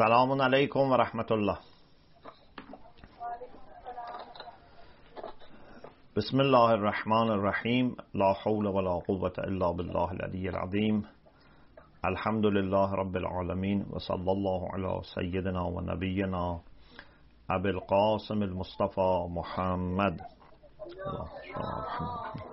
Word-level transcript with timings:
السلام 0.00 0.42
عليكم 0.42 0.80
ورحمة 0.80 1.26
الله. 1.30 1.58
بسم 6.16 6.40
الله 6.40 6.74
الرحمن 6.74 7.28
الرحيم. 7.36 7.96
لا 8.14 8.32
حول 8.32 8.66
ولا 8.66 9.04
قوة 9.04 9.36
إلا 9.38 9.70
بالله 9.76 10.08
العلي 10.12 10.48
العظيم. 10.48 11.04
الحمد 12.04 12.46
لله 12.46 12.94
رب 12.94 13.16
العالمين 13.16 13.92
وصلى 13.92 14.32
الله 14.32 14.60
على 14.72 15.00
سيدنا 15.04 15.62
ونبينا 15.62 16.60
أبي 17.50 17.70
القاسم 17.70 18.42
المصطفى 18.42 19.26
محمد. 19.28 20.16
الله 20.96 21.28
الرحمن 21.28 21.76
الرحيم 21.76 22.49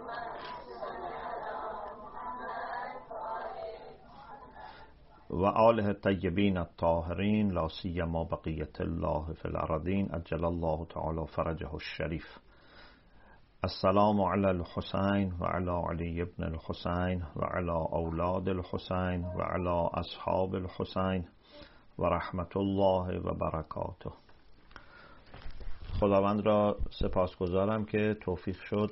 و 5.30 5.46
آله 5.46 5.86
الطیبین 5.86 6.58
الطاهرین 6.58 7.52
لا 7.52 7.68
سیما 7.68 8.24
بقیت 8.24 8.82
الله 8.82 9.34
فی 9.34 9.48
الارضین 9.48 10.16
اجل 10.16 10.46
الله 10.46 10.86
تعالی 10.86 11.26
فرجه 11.26 11.74
الشریف. 11.74 12.26
السلام 13.64 14.22
علی 14.22 14.46
الحسین 14.46 15.34
و 15.40 15.46
علی 15.46 15.70
علی 15.90 16.22
ابن 16.22 16.44
الحسین 16.44 17.24
و 17.36 17.46
علی 17.46 17.70
اولاد 17.70 18.50
الحسین 18.50 19.26
و 19.26 19.42
علی 19.42 19.90
اصحاب 19.94 20.56
الحسین 20.56 21.28
و 22.00 22.06
رحمت 22.06 22.58
الله 22.58 23.20
و 23.20 23.34
برکاته. 23.34 24.12
خداوند 26.00 26.46
را 26.46 26.78
سپاسگزارم 26.90 27.86
که 27.86 28.18
توفیق 28.22 28.58
شد. 28.60 28.92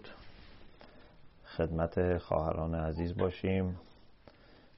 خدمت 1.57 2.17
خواهران 2.17 2.75
عزیز 2.75 3.17
باشیم. 3.17 3.77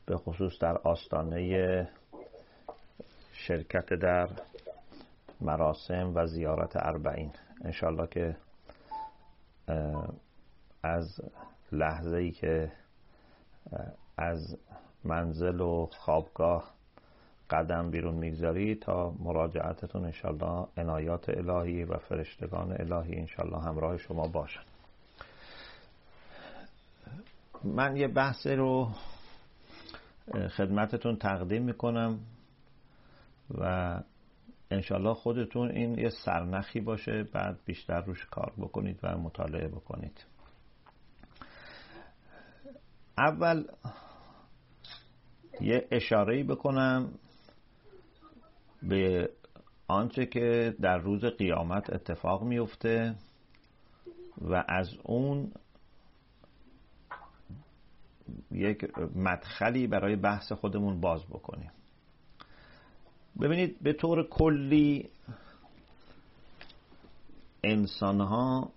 به 0.08 0.18
خصوص 0.18 0.60
در 0.60 0.78
آستانه 0.78 1.90
شرکت 3.34 3.94
در 3.94 4.30
مراسم 5.42 6.12
و 6.16 6.28
زیارت 6.28 6.76
اربعین. 6.76 7.32
انشالله 7.62 8.08
که 8.08 8.38
از 10.84 11.22
لحظه 11.72 12.16
ای 12.18 12.32
که 12.32 12.72
از 14.18 14.58
منزل 15.04 15.62
و 15.62 15.90
خوابگاه 15.92 16.72
قدم 17.50 17.92
بیرون 17.92 18.16
می‌گذاری 18.16 18.76
تا 18.76 19.14
مراجعتتون 19.20 20.06
انشالله 20.06 20.68
عنایات 20.78 21.30
الهی 21.30 21.84
و 21.84 21.98
فرشتگان 21.98 22.76
الهی 22.80 23.16
انشالله 23.16 23.62
همراه 23.62 23.98
شما 23.98 24.28
باشن. 24.28 24.64
من 27.64 27.98
یه 27.98 28.08
بحث 28.08 28.48
رو 28.48 28.90
خدمتتون 30.58 31.16
تقدیم 31.16 31.64
می‌کنم 31.64 32.20
و 33.52 34.00
انشالله 34.72 35.14
خودتون 35.14 35.72
این 35.72 36.00
یه 36.00 36.10
سرنخی 36.10 36.80
باشه 36.80 37.24
بعد 37.34 37.60
بیشتر 37.66 38.02
روش 38.02 38.26
کار 38.26 38.54
بکنید 38.58 39.00
و 39.04 39.18
مطالعه 39.18 39.68
بکنید. 39.68 40.26
اول 43.18 43.64
یه 45.62 45.88
اشاره 45.92 46.44
بکنم 46.44 47.12
به 48.84 49.30
آنچه 49.88 50.26
که 50.26 50.76
در 50.82 50.98
روز 50.98 51.26
قیامت 51.26 51.94
اتفاق 51.94 52.44
میفته 52.44 53.16
و 54.42 54.64
از 54.68 54.90
اون 55.04 55.52
یک 58.52 58.98
مدخلی 59.16 59.88
برای 59.88 60.16
بحث 60.16 60.52
خودمون 60.52 61.02
باز 61.02 61.26
بکنیم. 61.26 61.72
ببینید 63.42 63.80
به 63.82 63.94
طور 63.94 64.28
کلی 64.30 65.10
انسان 67.64 68.22
ها 68.22 68.72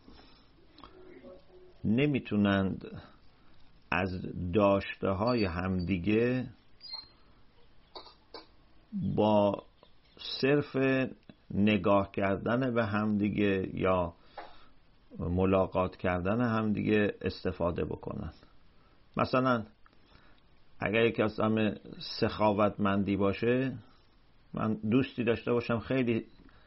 نمی‌تونند 1.84 3.02
از 3.90 4.10
داشته 4.52 5.08
های 5.08 5.44
همدیگه 5.44 6.46
با 9.16 9.62
صرف 10.40 10.76
نگاه 11.50 12.12
کردن 12.12 12.74
به 12.74 12.84
همدیگه 12.86 13.70
یا 13.74 14.14
ملاقات 15.18 15.96
کردن 15.96 16.40
همدیگه 16.40 17.14
استفاده 17.22 17.84
بکنن 17.84 18.32
مثلا 19.16 19.66
اگر 20.80 21.04
یک 21.06 21.20
از 21.20 21.40
همه 21.40 21.74
سخاوتمندی 22.20 23.16
باشه 23.16 23.74
من 24.54 24.74
دوستی 24.74 25.24
داشته 25.24 25.52
باشم 25.52 25.78
خیلی 25.78 26.26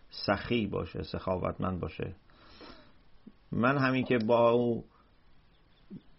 سخی 0.10 0.68
باشه 0.68 1.04
سخاوتمند 1.04 1.80
باشه 1.80 2.16
من 3.52 3.78
همین 3.78 4.04
که 4.04 4.18
با 4.18 4.50
او 4.50 4.86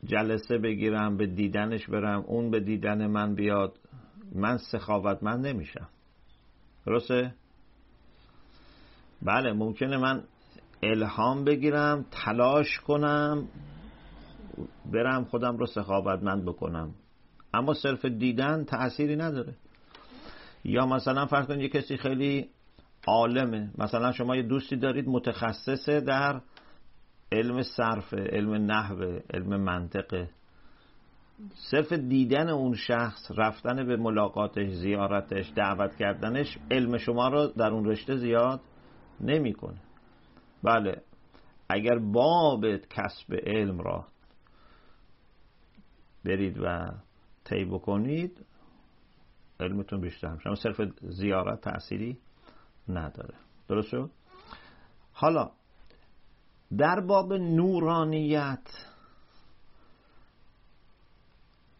جلسه 0.05 0.59
بگیرم 0.59 1.17
به 1.17 1.27
دیدنش 1.27 1.87
برم 1.87 2.21
اون 2.21 2.51
به 2.51 2.61
دیدن 2.61 3.07
من 3.07 3.35
بیاد 3.35 3.79
من 4.35 4.59
سخاوتمند 4.59 5.47
نمیشم 5.47 5.89
درسته؟ 6.87 7.35
بله 9.23 9.53
ممکنه 9.53 9.97
من 9.97 10.25
الهام 10.83 11.45
بگیرم 11.45 12.05
تلاش 12.11 12.81
کنم 12.81 13.49
برم 14.93 15.25
خودم 15.25 15.57
رو 15.57 15.67
سخاوتمند 15.67 16.45
بکنم. 16.45 16.95
اما 17.55 17.75
صرف 17.75 18.05
دیدن 18.05 18.65
تأثیری 18.65 19.17
نداره. 19.17 19.55
یا 20.65 20.87
مثلا 20.87 21.27
فرض 21.27 21.47
کنید 21.47 21.61
یه 21.61 21.69
کسی 21.69 21.97
خیلی 21.97 22.49
عالمه. 23.07 23.71
مثلا 23.79 24.13
شما 24.13 24.37
یه 24.37 24.43
دوستی 24.43 24.77
دارید 24.77 25.09
متخصصه 25.09 26.01
در 26.01 26.41
علم 27.33 27.63
صرف 27.63 28.15
علم 28.15 28.55
نحوه 28.55 29.21
علم 29.35 29.61
منطقه 29.61 30.31
صرف 31.71 31.93
دیدن 31.93 32.49
اون 32.49 32.75
شخص 32.75 33.31
رفتن 33.37 33.87
به 33.87 33.97
ملاقاتش 33.97 34.71
زیارتش 34.71 35.53
دعوت 35.57 35.97
کردنش 35.97 36.59
علم 36.71 36.99
شما 36.99 37.29
رو 37.29 37.47
در 37.47 37.71
اون 37.71 37.85
رشته 37.85 38.17
زیاد 38.17 38.61
نمی‌کنه. 39.21 39.81
بله 40.63 41.03
اگر 41.69 41.99
باب 41.99 42.77
کسب 42.77 43.35
علم 43.47 43.79
را 43.79 44.05
برید 46.25 46.59
و 46.63 46.93
طی 47.45 47.65
بکنید 47.65 48.47
علمتون 49.61 50.01
بیشتر 50.01 50.33
میشه. 50.33 50.47
اما 50.47 50.57
صرف 50.57 50.81
زیارت 51.03 51.61
تأثیری 51.61 52.19
نداره. 52.89 53.35
درست 53.69 53.89
شد؟ 53.89 54.11
حالا 55.13 55.51
در 56.79 57.01
باب 57.01 57.33
نورانیت 57.33 58.69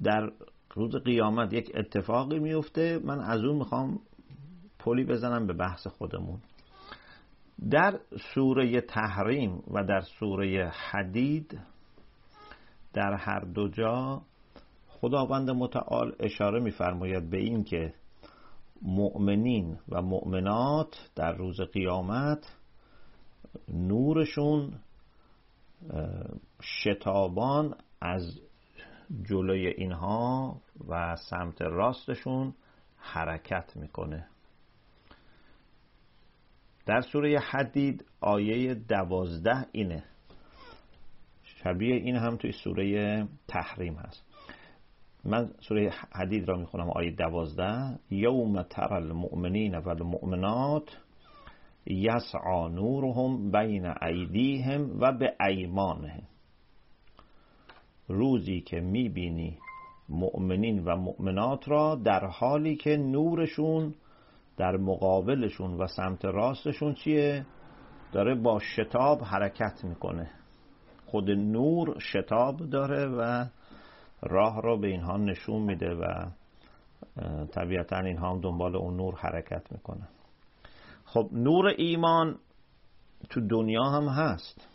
در 0.03 0.33
روز 0.75 0.97
قیامت 0.97 1.53
یک 1.53 1.73
اتفاقی 1.75 2.39
میفته. 2.39 3.01
من 3.05 3.21
از 3.21 3.41
اون 3.45 3.57
می‌خوام 3.57 4.01
پلی 4.79 5.05
بزنم 5.05 5.47
به 5.47 5.53
بحث 5.53 5.87
خودمون. 5.87 6.41
در 7.71 8.01
سوره 8.35 8.81
تحریم 8.81 9.63
و 9.71 9.85
در 9.85 10.01
سوره 10.01 10.73
حدید 10.91 11.61
در 12.93 13.13
هر 13.13 13.41
دو 13.41 13.69
جا 13.69 14.23
خداوند 15.05 15.51
متعال 15.51 16.17
اشاره 16.21 16.61
میفرماید 16.61 17.31
به 17.31 17.39
این 17.39 17.65
که 17.65 17.95
مؤمنین 18.83 19.79
و 19.89 20.03
مؤمنات 20.03 21.11
در 21.15 21.33
روز 21.33 21.61
قیامت 21.61 22.57
نورشون 23.69 24.73
شتابان 26.63 27.75
از 28.01 28.41
جلوی 29.23 29.67
اینها 29.67 30.57
و 30.89 31.17
سمت 31.17 31.63
راستشون 31.63 32.55
حرکت 32.97 33.77
می‌کنه. 33.77 34.27
در 36.87 37.01
سوره 37.01 37.39
حدید 37.39 38.05
آیه 38.21 38.75
دوازده 38.75 39.67
اینه. 39.73 40.05
شبیه 41.45 41.95
این 41.95 42.17
هم 42.17 42.37
توی 42.37 42.53
سوره 42.53 43.29
تحریم 43.49 43.95
هست. 43.95 44.34
من 45.27 45.51
سوره 45.61 45.93
حدید 46.13 46.49
را 46.49 46.57
می‌خونم 46.57 46.91
آیه 46.91 47.11
دوازده. 47.11 47.99
یوم 48.11 48.63
تر 48.63 48.95
المؤمنین 48.95 49.79
و 49.79 49.89
المؤمنات 49.89 50.99
یسعا 51.87 52.69
نورهم 52.69 53.51
بین 53.51 53.95
ایدیهم 54.03 55.01
و 55.01 55.13
به 55.13 55.35
ایمانهم. 55.49 56.23
روزی 58.09 58.61
که 58.61 58.81
می‌بینی 58.81 59.59
مؤمنین 60.09 60.85
و 60.85 60.97
مؤمنات 60.97 61.69
را 61.69 61.95
در 61.95 62.27
حالی 62.27 62.77
که 62.77 62.97
نورشون 62.97 63.95
در 64.57 64.77
مقابلشون 64.77 65.81
و 65.81 65.87
سمت 65.87 66.25
راستشون 66.25 66.95
چیه؟ 66.95 67.47
داره 68.13 68.35
با 68.35 68.59
شتاب 68.59 69.23
حرکت 69.23 69.85
می‌کنه. 69.85 70.31
خود 71.07 71.31
نور 71.31 71.99
شتاب 71.99 72.57
داره 72.57 73.07
و 73.07 73.47
راه 74.25 74.63
را 74.63 74.77
به 74.77 74.87
اینها 74.87 75.17
نشون 75.17 75.63
میده 75.63 75.95
و 75.95 76.27
طبیعتا 77.47 77.99
اینها 77.99 78.31
هم 78.31 78.41
دنبال 78.41 78.77
اون 78.77 78.97
نور 78.97 79.15
حرکت 79.15 79.73
می‌کنن. 79.73 80.09
خب 81.05 81.29
نور 81.33 81.67
ایمان 81.67 82.39
تو 83.31 83.41
دنیا 83.41 83.83
هم 83.83 84.09
هست. 84.09 84.69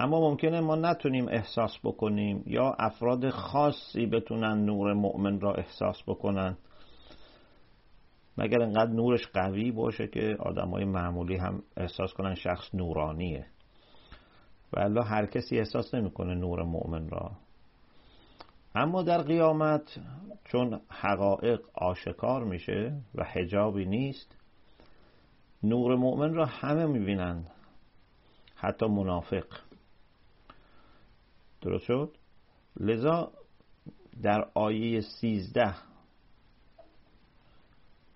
اما 0.00 0.20
ممکنه 0.20 0.60
ما 0.60 0.76
نتونیم 0.76 1.28
احساس 1.28 1.78
بکنیم 1.84 2.42
یا 2.46 2.76
افراد 2.78 3.30
خاصی 3.30 4.06
بتونن 4.06 4.64
نور 4.64 4.94
مؤمن 4.94 5.40
را 5.40 5.54
احساس 5.54 6.02
بکنن. 6.06 6.56
مگر 8.38 8.62
انقدر 8.62 8.90
نورش 8.90 9.26
قوی 9.26 9.72
باشه 9.72 10.06
که 10.06 10.36
آدمای 10.40 10.84
معمولی 10.84 11.36
هم 11.36 11.62
احساس 11.76 12.12
کنن 12.12 12.34
شخص 12.34 12.74
نورانیه. 12.74 13.46
و 14.72 15.02
هر 15.02 15.26
کسی 15.26 15.58
احساس 15.58 15.94
نمی‌کنه 15.94 16.34
نور 16.34 16.62
مؤمن 16.62 17.08
را. 17.08 17.30
اما 18.78 19.02
در 19.02 19.22
قیامت 19.22 19.98
چون 20.44 20.80
حقایق 20.88 21.60
آشکار 21.74 22.44
میشه 22.44 23.00
و 23.14 23.24
حجابی 23.24 23.84
نیست 23.84 24.36
نور 25.62 25.96
مؤمن 25.96 26.34
را 26.34 26.46
همه 26.46 26.86
می‌بینند 26.86 27.50
حتی 28.54 28.86
منافق. 28.86 29.44
درست 31.60 31.84
شد؟ 31.84 32.16
لذا 32.80 33.32
در 34.22 34.50
آیه 34.54 35.00
سیزده 35.00 35.74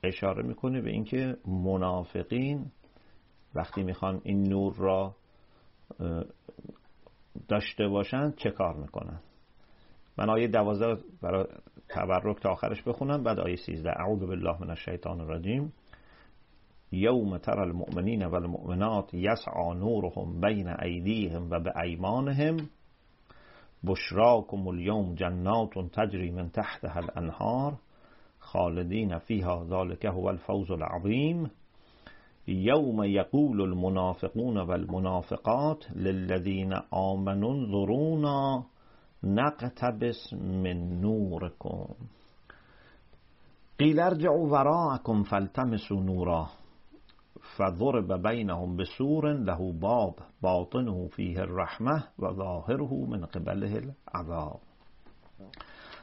اشاره 0.03 0.43
می‌کنه 0.43 0.81
به 0.81 0.91
اینکه 0.91 1.37
منافقین 1.47 2.73
وقتی 3.55 3.83
می‌خوان 3.83 4.21
این 4.25 4.43
نور 4.49 4.75
را 4.75 5.17
داشته 7.49 7.89
باشن 7.89 8.31
چه 8.31 8.51
کار 8.51 8.77
می‌کنن 8.77 9.21
من 10.19 10.31
آیه 10.31 10.49
دوازده 10.49 11.01
برای 11.23 11.45
تبرک 11.89 12.41
تا 12.41 12.51
آخرش 12.51 12.83
بخونم. 12.83 13.23
بعد 13.23 13.41
آیه 13.41 13.57
سیزده 13.57 14.01
اعوذ 14.01 14.21
بالله 14.21 14.61
من 14.61 14.71
الشیطان 14.71 15.21
الرجیم. 15.21 15.73
یوم 16.93 17.39
تر 17.39 17.61
المؤمنین 17.61 18.27
و 18.27 18.35
المؤمنات 18.35 19.15
یسعا 19.15 19.75
نورهم 19.75 20.41
بین 20.41 20.69
ایدیهم 20.69 21.51
و 21.51 21.61
به 21.61 21.73
ایمانهم 21.83 22.57
بشراکم 23.87 24.69
اليوم 24.69 25.15
جنات 25.15 25.71
تجری 25.93 26.31
من 26.31 26.51
تحتها 26.51 27.01
الانهار. 27.01 27.73
خالدین 28.39 29.19
فیها 29.19 29.65
ذلك 29.65 30.07
هو 30.07 30.27
الفوز 30.27 30.71
العظیم. 30.71 31.51
یوم 32.47 33.05
یقول 33.05 33.61
المنافقون 33.61 34.59
والمنافقات 34.59 35.87
للذین 35.97 36.73
آمنوا 36.91 37.55
انظرونا. 37.55 38.67
نقتبس 39.25 40.33
من 40.33 41.01
نورکم. 41.01 41.95
قیل 43.79 44.01
ارجعوا 44.01 44.49
وراءکم 44.49 45.23
فالتمسوا 45.23 46.03
نورا. 46.03 46.47
فضرب 47.57 48.29
بینهم 48.29 48.77
بسور 48.77 49.33
له 49.33 49.73
باب 49.73 50.15
باطنه 50.41 51.09
فیه 51.09 51.41
الرحمه 51.41 52.05
و 52.19 52.33
ظاهره 52.33 53.07
من 53.09 53.27
قبله 53.27 53.95
العذاب. 54.15 54.61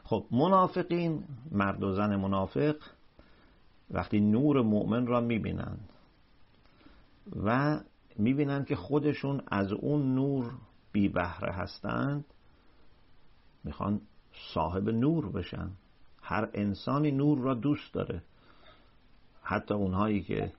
خب 0.04 0.25
منافقین 0.31 1.24
مرد 1.51 1.83
و 1.83 1.92
زن 1.92 2.16
منافق 2.16 2.75
وقتی 3.92 4.19
نور 4.19 4.62
مؤمن 4.62 5.07
را 5.07 5.21
می‌بینند 5.21 5.89
و 7.45 7.80
می‌بینند 8.18 8.68
که 8.68 8.75
خودشون 8.75 9.42
از 9.51 9.71
اون 9.71 10.16
نور 10.16 10.51
بی 10.92 11.10
بهره 11.10 11.54
هستند 11.54 12.25
می‌خوان 13.63 14.01
صاحب 14.53 14.89
نور 14.89 15.31
بشن. 15.31 15.71
هر 16.21 16.50
انسانی 16.53 17.11
نور 17.11 17.39
را 17.39 17.53
دوست 17.53 17.94
داره. 17.94 18.21
حتی 19.44 19.73
اونهایی 19.73 20.21
که 20.21 20.53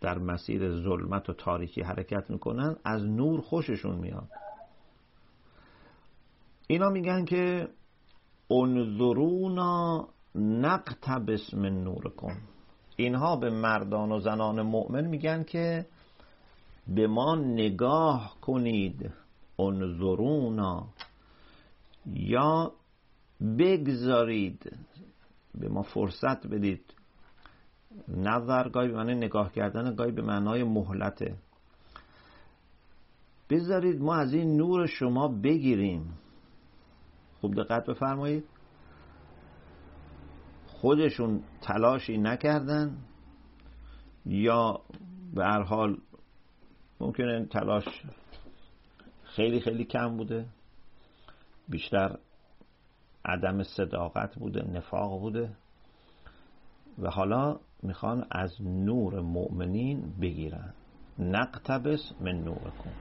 در 0.00 0.18
مسیر 0.18 0.82
ظلمت 0.82 1.30
و 1.30 1.32
تاریکی 1.32 1.82
حرکت 1.82 2.30
می‌کنن 2.30 2.76
از 2.84 3.04
نور 3.04 3.40
خوششون 3.40 3.98
میاد. 3.98 4.28
اینا 6.66 6.88
میگن 6.88 7.24
که 7.24 7.68
انظرونا 8.50 10.08
نقتبس 10.34 11.54
من 11.54 11.84
نورکم. 11.84 12.36
اینها 12.96 13.36
به 13.36 13.50
مردان 13.50 14.12
و 14.12 14.20
زنان 14.20 14.62
مؤمن 14.62 15.06
میگن 15.06 15.44
که 15.44 15.86
به 16.88 17.06
ما 17.06 17.34
نگاه 17.34 18.36
کنید. 18.40 19.10
انظرونا. 19.58 20.88
یا 22.06 22.72
بگذارید 23.58 24.76
به 25.54 25.68
ما 25.68 25.82
فرصت 25.82 26.46
بدید. 26.46 26.94
نظر 28.08 28.68
گاهی 28.68 28.88
به 28.88 28.96
معنی 28.96 29.14
نگاه 29.14 29.52
کردن 29.52 29.94
گاهی 29.94 30.12
به 30.12 30.22
معنای 30.22 30.64
مهلته 30.64 31.36
بذارید 33.50 34.00
ما 34.00 34.14
از 34.14 34.34
این 34.34 34.56
نور 34.56 34.86
شما 34.86 35.28
بگیریم. 35.28 36.18
خوب 37.40 37.54
دقت 37.54 37.86
بفرمایید. 37.86 38.44
خودشون 40.66 41.42
تلاشی 41.60 42.18
نکردن 42.18 42.96
یا 44.26 44.80
به 45.34 45.44
هر 45.44 45.62
حال 45.62 45.98
ممکنه 47.00 47.46
تلاش 47.46 47.84
خیلی 49.24 49.60
خیلی 49.60 49.84
کم 49.84 50.16
بوده. 50.16 50.46
بیشتر 51.68 52.18
عدم 53.24 53.62
صداقت 53.62 54.36
بوده 54.36 54.62
نفاق 54.62 55.20
بوده 55.20 55.56
و 56.98 57.10
حالا 57.10 57.60
می‌خوان 57.82 58.26
از 58.30 58.62
نور 58.62 59.20
مؤمنین 59.20 60.14
بگیرن. 60.20 60.74
نقتبس 61.18 62.12
من 62.20 62.44
نور 62.44 62.70
کن 62.70 62.92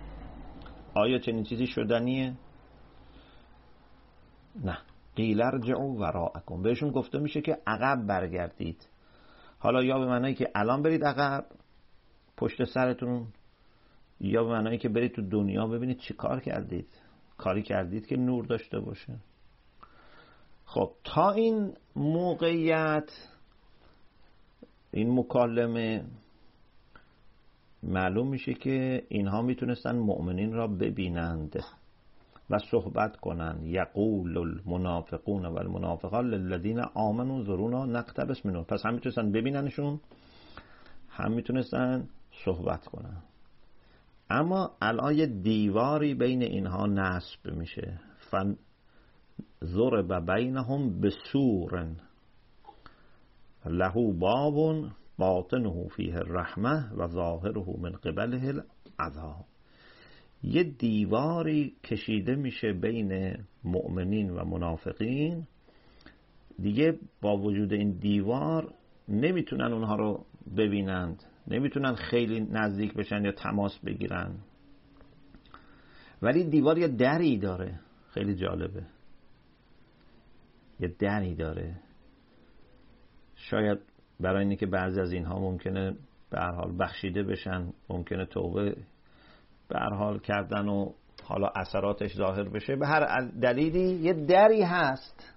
آیا 0.96 1.20
چنین 1.20 1.44
چیزی 1.44 1.68
شدنیه؟ 1.68 2.34
نه. 4.64 4.78
قیل 5.16 5.42
ارجعوا 5.42 5.86
وراءکم. 5.86 6.62
بهشون 6.62 6.92
گفته 6.92 7.20
میشه 7.20 7.42
که 7.42 7.58
عقب 7.68 8.08
برگردید. 8.08 8.88
حالا 9.60 9.84
یا 9.84 10.00
به 10.00 10.06
معنایی 10.06 10.36
که 10.36 10.52
الان 10.56 10.82
برید 10.82 11.04
عقب 11.04 11.46
پشت 12.38 12.64
سرتون 12.64 13.28
یا 14.20 14.44
به 14.44 14.50
معنایی 14.50 14.78
که 14.78 14.90
برید 14.90 15.12
تو 15.12 15.22
دنیا 15.22 15.68
ببینید 15.68 15.98
چی 15.98 16.14
کار 16.14 16.40
کردید. 16.40 17.03
کاری 17.44 17.64
کردید 17.64 18.08
که 18.08 18.18
نور 18.18 18.46
داشته 18.46 18.80
باشه. 18.80 19.16
خب 20.66 20.92
تا 21.04 21.32
این 21.32 21.74
موقعیت 21.96 23.12
این 24.92 25.20
مکالمه 25.20 26.04
معلوم 27.84 28.28
میشه 28.28 28.54
که 28.54 29.04
اینها 29.10 29.42
می‌تونستن 29.42 29.96
مؤمنین 29.96 30.54
را 30.54 30.68
ببینند 30.68 31.64
و 32.50 32.58
صحبت 32.72 33.18
کنند. 33.18 33.64
یقول 33.66 34.38
المنافقون 34.38 35.46
و 35.46 35.58
المنافقات 35.58 36.26
للذین 36.26 36.80
آمنوا 36.80 37.44
ذرونا 37.44 37.86
نقتبس 37.86 38.46
منون 38.46 38.64
پس 38.64 38.86
هم 38.86 38.94
می‌تونستن 38.94 39.32
ببیننشون 39.32 40.00
هم 41.10 41.32
می‌تونستن 41.32 42.10
صحبت 42.46 42.86
کنن. 42.86 43.24
اما 44.34 44.72
الان 44.82 45.16
یه 45.16 45.26
دیواری 45.26 46.14
بین 46.14 46.42
اینها 46.42 46.86
نصب 46.86 47.52
میشه. 47.52 48.00
فن 48.20 48.56
ضرب 49.64 50.32
بینهم 50.32 51.02
بسورن. 51.02 51.96
له 53.66 54.14
باب 54.20 54.86
باطنه 55.18 55.88
فیه 55.96 56.16
الرحمه 56.16 56.94
و 56.98 57.08
ظاهره 57.08 57.66
من 57.80 57.92
قبله 57.92 58.64
العذاب. 59.00 59.46
یه 60.44 60.64
دیواری 60.64 61.76
کشیده 61.84 62.36
میشه 62.36 62.74
بین 62.74 63.38
مؤمنین 63.64 64.30
و 64.30 64.46
منافقین. 64.46 65.48
دیگه 66.60 67.00
با 67.22 67.38
وجود 67.38 67.74
این 67.74 67.92
دیوار 67.92 68.74
نمی‌تونن 69.08 69.74
اونها 69.74 69.96
رو 69.96 70.26
ببینند. 70.58 71.24
نمی‌تونن 71.48 71.96
خیلی 71.96 72.40
نزدیک 72.40 72.94
بشن 72.94 73.26
یا 73.26 73.32
تماس 73.32 73.80
بگیرن. 73.80 74.36
ولی 76.22 76.44
دیوار 76.44 76.78
یه 76.78 76.88
دری 76.88 77.38
داره. 77.38 77.80
خیلی 78.10 78.36
جالبه. 78.36 78.84
یه 80.80 80.88
دری 81.00 81.36
داره. 81.36 81.76
شاید 83.36 83.80
برای 84.20 84.46
اینکه 84.46 84.66
بعضی 84.66 85.02
از 85.02 85.12
اینها 85.12 85.40
ممکنه 85.40 85.96
به 86.30 86.42
حال 86.42 86.78
بخشیده 86.80 87.24
بشن 87.24 87.74
ممکنه 87.90 88.26
توبه 88.26 88.76
به 89.68 89.80
حال 89.80 90.20
کردن 90.20 90.68
و 90.68 90.92
حالا 91.24 91.48
اثراتش 91.56 92.16
ظاهر 92.16 92.44
بشه. 92.44 92.76
به 92.76 92.88
هر 92.88 93.22
دلیلی 93.42 93.94
یه 93.94 94.14
دری 94.14 94.62
هست. 94.62 95.34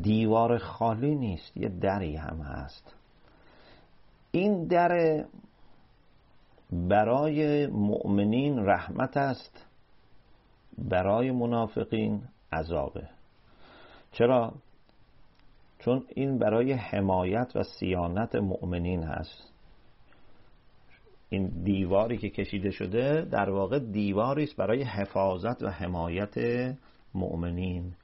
دیوار 0.00 0.58
خالی 0.58 1.14
نیست 1.14 1.56
یه 1.56 1.68
دری 1.68 2.16
هم 2.16 2.40
هست. 2.40 2.93
این 4.34 4.64
در 4.66 5.24
برای 6.72 7.66
مؤمنین 7.66 8.58
رحمت 8.58 9.16
است 9.16 9.66
برای 10.78 11.30
منافقین 11.30 12.22
عذابه. 12.52 13.08
چرا؟ 14.12 14.54
چون 15.78 16.04
این 16.08 16.38
برای 16.38 16.72
حمایت 16.72 17.52
و 17.54 17.62
سیانت 17.62 18.34
مؤمنین 18.34 19.02
هست. 19.02 19.52
این 21.28 21.46
دیواری 21.46 22.18
که 22.18 22.30
کشیده 22.30 22.70
شده 22.70 23.22
در 23.30 23.50
واقع 23.50 23.78
دیواری 23.78 24.44
است 24.44 24.56
برای 24.56 24.82
حفاظت 24.82 25.62
و 25.62 25.68
حمایت 25.68 26.34
مؤمنین. 27.14 27.94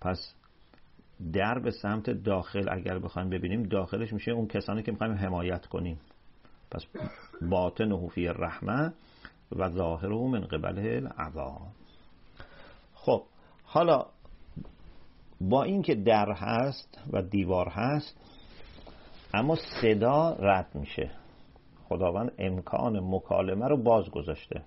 پس 0.00 0.34
در 1.32 1.58
به 1.58 1.70
سمت 1.70 2.10
داخل 2.10 2.68
اگر 2.70 2.98
بخوایم 2.98 3.30
ببینیم 3.30 3.62
داخلش 3.62 4.12
میشه 4.12 4.30
اون 4.30 4.46
کسانی 4.46 4.82
که 4.82 4.92
می‌خوایم 4.92 5.14
حمایت 5.14 5.66
کنیم. 5.66 6.00
پس 6.70 6.86
باطن 7.50 8.08
فی 8.08 8.26
رحمه 8.26 8.92
و 9.56 9.68
ظاهر 9.70 10.08
من 10.08 10.40
قبل 10.40 10.78
العذاب. 10.78 11.60
خب 12.94 13.22
حالا 13.64 14.06
با 15.40 15.62
اینکه 15.62 15.94
در 15.94 16.32
هست 16.32 16.98
و 17.12 17.22
دیوار 17.22 17.68
هست 17.68 18.16
اما 19.34 19.56
صدا 19.80 20.36
رد 20.38 20.74
میشه. 20.74 21.10
خداوند 21.88 22.32
امکان 22.38 23.00
مکالمه 23.14 23.68
رو 23.68 23.82
باز 23.82 24.10
گذاشته 24.10 24.62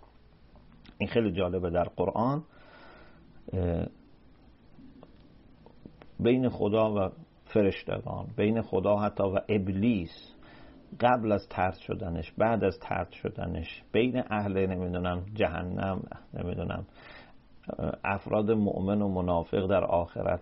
این 0.98 1.10
خیلی 1.10 1.32
جالبه 1.32 1.70
در 1.70 1.84
قرآن 1.84 2.44
بین 6.20 6.50
خدا 6.50 6.94
و 6.96 7.10
فرشتگان 7.46 8.28
بین 8.38 8.62
خدا 8.62 8.98
حتی 8.98 9.24
و 9.24 9.40
ابلیس 9.50 10.36
قبل 11.00 11.32
از 11.32 11.48
ترد 11.50 11.78
شدنش 11.78 12.32
بعد 12.32 12.64
از 12.64 12.80
ترد 12.80 13.12
شدنش 13.12 13.84
بین 13.92 14.24
اهل 14.30 14.66
نمی‌دونم 14.66 15.26
جهنم 15.34 16.02
نمی‌دونم 16.34 16.86
افراد 18.04 18.52
مؤمن 18.52 19.02
و 19.02 19.08
منافق 19.08 19.68
در 19.68 19.84
آخرت 19.84 20.42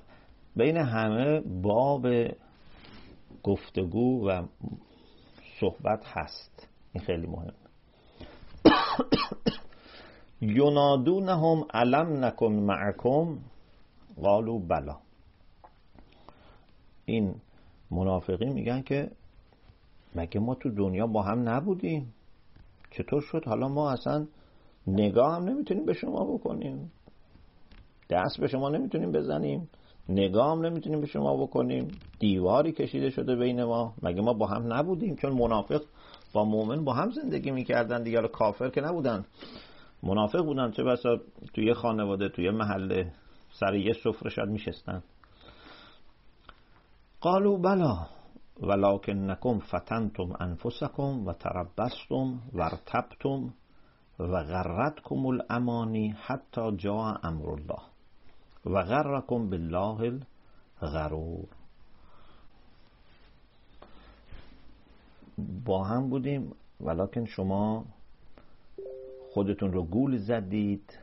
بین 0.56 0.78
همه 0.78 1.40
باب 1.42 2.08
گفتگو 3.44 4.30
و 4.30 4.44
صحبت 5.60 6.06
هست. 6.06 6.70
این 6.94 7.04
خیلی 7.04 7.28
مهم. 7.28 7.54
ینادونهم 10.42 11.66
علم 11.74 12.26
نکن 12.26 12.54
معکم؟ 12.54 13.38
قالو 14.22 14.60
بلا. 14.60 15.07
این 17.10 17.36
منافقین 17.92 18.54
میگن 18.54 18.82
که 18.82 19.12
مگه 20.16 20.40
ما 20.40 20.56
تو 20.56 20.70
دنیا 20.70 21.08
با 21.08 21.22
هم 21.22 21.50
نبودیم؟ 21.50 22.14
چطور 22.92 23.22
شد؟ 23.22 23.46
حالا 23.46 23.68
ما 23.68 23.92
اصلا 23.92 24.28
نگاه 24.88 25.36
هم 25.36 25.44
نمی‌تونیم 25.44 25.86
به 25.86 25.94
شما 25.94 26.24
بکنیم. 26.34 26.92
دست 28.10 28.40
به 28.40 28.48
شما 28.48 28.70
نمی‌تونیم 28.70 29.12
بزنیم. 29.12 29.70
نگاه 30.10 30.52
هم 30.52 30.66
نمی‌تونیم 30.66 31.02
به 31.02 31.08
شما 31.08 31.38
بکنیم. 31.44 32.02
دیواری 32.20 32.72
کشیده 32.72 33.10
شده 33.10 33.36
بین 33.36 33.64
ما. 33.64 33.94
مگه 34.04 34.22
ما 34.22 34.34
با 34.34 34.48
هم 34.48 34.74
نبودیم؟ 34.74 35.16
چون 35.16 35.34
منافق 35.34 35.82
با 36.34 36.46
مؤمن 36.46 36.84
با 36.84 36.94
هم 36.94 37.10
زندگی 37.10 37.52
می‌کردن 37.52 38.04
دیگر 38.04 38.28
کافر 38.28 38.70
که 38.70 38.82
نبودن. 38.82 39.26
منافق 40.04 40.46
بودن. 40.46 40.72
چه 40.72 40.84
بسا 40.84 41.18
توی 41.54 41.74
خانواده 41.74 42.30
توی 42.30 42.50
محله 42.50 43.12
سر 43.60 43.76
یه 43.76 43.94
سفره 43.94 44.30
شاید 44.30 44.50
میشستن. 44.50 45.04
قالوا 47.22 47.58
بلا 47.58 48.06
ولكنكم 48.62 49.60
فتنتم 49.60 50.34
انفسكم 50.42 51.28
و 51.28 51.34
تربستم 51.34 52.40
و 54.20 54.44
غرتكم 54.44 55.26
الامانی 55.28 56.10
حتی 56.10 56.72
جا 56.78 57.20
امر 57.24 57.50
الله. 57.50 57.82
و 58.66 59.22
بالله 59.50 60.20
الغرور. 60.82 61.48
با 65.66 65.84
هم 65.84 66.10
بودیم 66.10 66.52
ولکن 66.82 67.26
شما 67.26 67.86
خودتون 69.34 69.74
رو 69.74 69.84
گول 69.84 70.18
زدید 70.18 71.00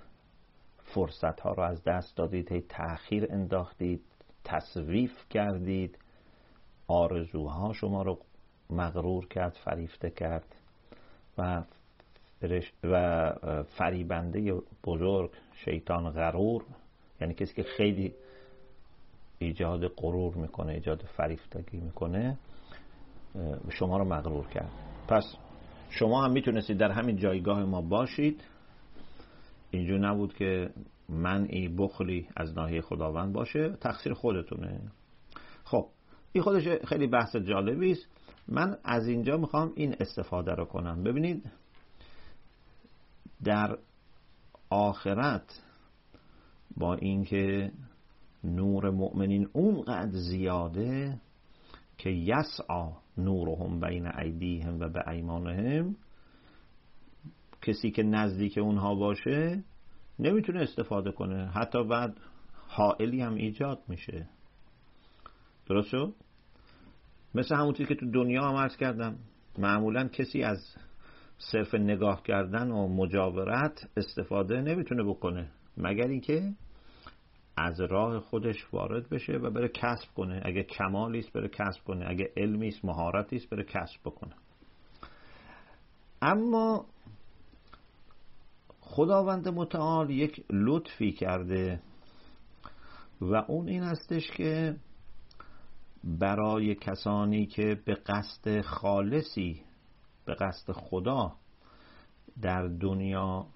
فرصت 0.84 1.40
ها 1.40 1.52
رو 1.52 1.62
از 1.62 1.84
دست 1.84 2.16
دادید 2.16 2.52
هی 2.52 2.60
تأخیر 2.60 3.26
انداختید 3.30 4.02
تصویف 4.44 5.28
کردید. 5.30 5.98
آرزوها 6.86 7.72
شما 7.72 8.02
رو 8.02 8.18
مغرور 8.70 9.26
کرد 9.26 9.58
فریفته 9.64 10.10
کرد 10.10 10.56
و 11.38 11.62
و 12.84 13.32
فریبنده 13.78 14.54
بزرگ 14.84 15.30
شیطان 15.64 16.10
غرور 16.10 16.64
یعنی 17.20 17.34
کسی 17.34 17.54
که 17.54 17.62
خیلی 17.62 18.14
ایجاد 19.38 19.88
غرور 19.88 20.34
می‌کنه 20.34 20.72
ایجاد 20.72 21.02
فریفتگی 21.02 21.76
می‌کنه 21.76 22.38
شما 23.70 23.98
رو 23.98 24.04
مغرور 24.04 24.46
کرد. 24.48 24.70
پس 25.08 25.24
شما 25.90 26.24
هم 26.24 26.32
می‌تونستید 26.32 26.78
در 26.78 26.90
همین 26.90 27.16
جایگاه 27.16 27.64
ما 27.64 27.82
باشید. 27.82 28.44
اینجور 29.70 29.98
نبود 29.98 30.34
که 30.34 30.70
منعی 31.08 31.68
بخلی 31.68 32.28
از 32.36 32.58
ناحیه 32.58 32.80
خداوند 32.80 33.32
باشه 33.32 33.76
تقصیر 33.80 34.14
خودتونه. 34.14 34.80
خب 35.64 35.86
این 36.34 36.44
خودش 36.44 36.68
خیلی 36.68 37.06
بحث 37.06 37.36
جالبی 37.36 37.92
است. 37.92 38.06
من 38.48 38.78
از 38.84 39.08
اینجا 39.08 39.36
می‌خوام 39.36 39.72
این 39.76 39.96
استفاده 40.00 40.52
رو 40.52 40.64
کنم. 40.64 41.02
ببینید 41.02 41.50
در 43.44 43.78
آخرت 44.70 45.62
با 46.76 46.94
اینکه 46.94 47.72
نور 48.44 48.90
مؤمنین 48.90 49.48
اونقدر 49.52 50.10
زیاده 50.10 51.20
که 51.98 52.10
یسعا 52.10 52.92
نورهم 53.18 53.80
بین 53.80 54.06
ایدیهم 54.06 54.80
و 54.80 54.88
به 54.88 55.08
ایمانهم 55.08 55.96
کسی 57.62 57.90
که 57.90 58.02
نزدیک 58.02 58.58
اونها 58.58 58.94
باشه 58.94 59.64
نمی‌تونه 60.18 60.60
استفاده 60.60 61.12
کنه. 61.12 61.46
حتی 61.46 61.84
بعد 61.84 62.16
حائلی 62.68 63.20
هم 63.20 63.34
ایجاد 63.34 63.82
میشه. 63.88 64.28
درست 65.66 65.88
شد؟ 65.88 66.14
مثل 67.34 67.54
همونطور 67.54 67.86
که 67.86 67.94
تو 67.94 68.10
دنیا 68.10 68.42
هم 68.42 68.56
عرض 68.56 68.76
کردم. 68.76 69.18
معمولا 69.58 70.08
کسی 70.08 70.42
از 70.42 70.76
صرف 71.38 71.74
نگاه 71.74 72.22
کردن 72.22 72.70
و 72.70 72.88
مجاورت 72.88 73.88
استفاده 73.96 74.60
نمی‌تونه 74.60 75.04
بکنه 75.04 75.50
مگر 75.76 76.06
اینکه 76.06 76.52
از 77.56 77.80
راه 77.80 78.20
خودش 78.20 78.66
وارد 78.72 79.08
بشه 79.08 79.32
و 79.32 79.50
بره 79.50 79.68
کسب 79.68 80.14
کنه. 80.14 80.42
اگه 80.44 80.62
کمالی 80.62 81.18
است 81.18 81.32
بره 81.32 81.48
کسب 81.48 81.84
کنه 81.84 82.04
اگه 82.08 82.32
علمی 82.36 82.68
است 82.68 82.84
مهارتی 82.84 83.36
است 83.36 83.50
بره 83.50 83.64
کسب 83.64 84.00
بکنه. 84.04 84.34
اما 86.22 86.86
خداوند 88.80 89.48
متعال 89.48 90.10
یک 90.10 90.44
لطفی 90.50 91.12
کرده 91.12 91.80
و 93.20 93.34
اون 93.34 93.68
این 93.68 93.82
هستش 93.82 94.30
که 94.30 94.76
برای 96.04 96.74
کسانی 96.74 97.46
که 97.46 97.80
به 97.84 97.94
قصد 97.94 98.60
خالصی 98.60 99.62
به 100.24 100.34
قصد 100.34 100.72
خدا 100.72 101.32
در 102.42 102.66
دنیا 102.66 103.46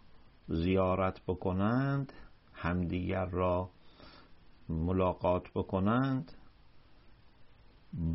زیارت 0.48 1.20
بکنند 1.26 2.12
همدیگر 2.54 3.24
را 3.24 3.70
ملاقات 4.68 5.42
بکنند 5.54 6.32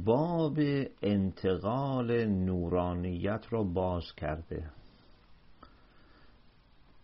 باب 0.06 0.60
انتقال 1.02 2.26
نورانیت 2.26 3.46
را 3.50 3.64
باز 3.64 4.04
کرده. 4.18 4.72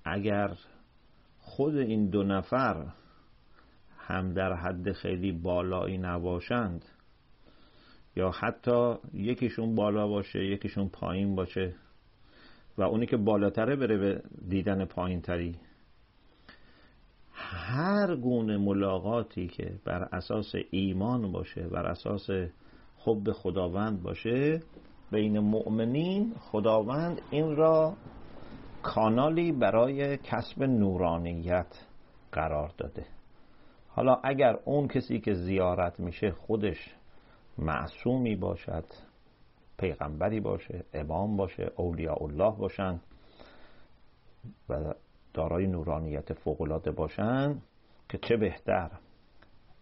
اگر 0.06 0.58
خود 1.40 1.76
این 1.76 2.10
دو 2.10 2.24
نفر 2.24 2.94
هم 3.98 4.34
در 4.34 4.54
حد 4.54 4.92
خیلی 4.92 5.32
بالایی 5.32 5.98
نباشند 5.98 6.86
یا 8.16 8.32
حتی 8.32 8.96
یکیشون 9.14 9.76
بالا 9.76 10.08
باشه 10.08 10.46
یکیشون 10.46 10.90
پایین 10.90 11.36
باشه 11.36 11.76
و 12.78 12.84
اونی 12.84 13.06
که 13.06 13.18
بالاتره 13.18 13.76
بره 13.76 13.98
به 13.98 14.22
دیدن 14.50 14.86
پایین 14.86 15.22
تری 15.22 15.56
هر 17.34 18.16
گونه 18.16 18.58
ملاقاتی 18.58 19.48
که 19.48 19.74
بر 19.86 20.04
اساس 20.12 20.52
ایمان 20.72 21.32
باشه 21.32 21.68
بر 21.68 21.86
اساس 21.86 22.30
حب 23.06 23.32
خداوند 23.32 24.04
باشه 24.04 24.60
بین 25.12 25.40
مؤمنین 25.40 26.34
خداوند 26.40 27.22
این 27.32 27.56
را 27.56 27.94
کانالی 28.84 29.52
برای 29.52 30.18
کسب 30.18 30.64
نورانیت 30.64 31.86
قرار 32.32 32.72
داده. 32.78 33.06
حالا 33.88 34.20
اگر 34.24 34.60
اون 34.66 34.88
کسی 34.88 35.20
که 35.20 35.34
زیارت 35.34 36.00
میشه 36.00 36.32
خودش 36.32 36.96
معصومی 37.60 38.36
باشد 38.36 38.86
پیغمبری 39.78 40.40
باشه 40.40 40.86
امام 40.94 41.38
باشه 41.38 41.72
اولیاء 41.76 42.24
الله 42.24 42.52
باشن 42.52 43.00
و 44.70 44.94
دارای 45.34 45.68
نورانیت 45.68 46.34
فوقالعاده 46.34 46.92
باشن 46.92 47.62
که 48.10 48.18
چه 48.18 48.38
بهتر 48.38 48.92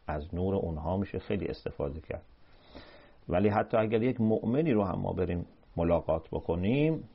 از 0.08 0.36
نور 0.36 0.56
اونها 0.56 0.98
میشه 0.98 1.20
خیلی 1.20 1.48
استفاده 1.48 2.02
کرد. 2.02 2.26
ولی 3.30 3.50
حتی 3.50 3.78
اگر 3.78 4.04
یک 4.04 4.22
مؤمنی 4.22 4.72
رو 4.72 4.84
هم 4.84 5.00
ما 5.00 5.14
بریم 5.14 5.46
ملاقات 5.78 6.30
بکنیم 6.30 7.10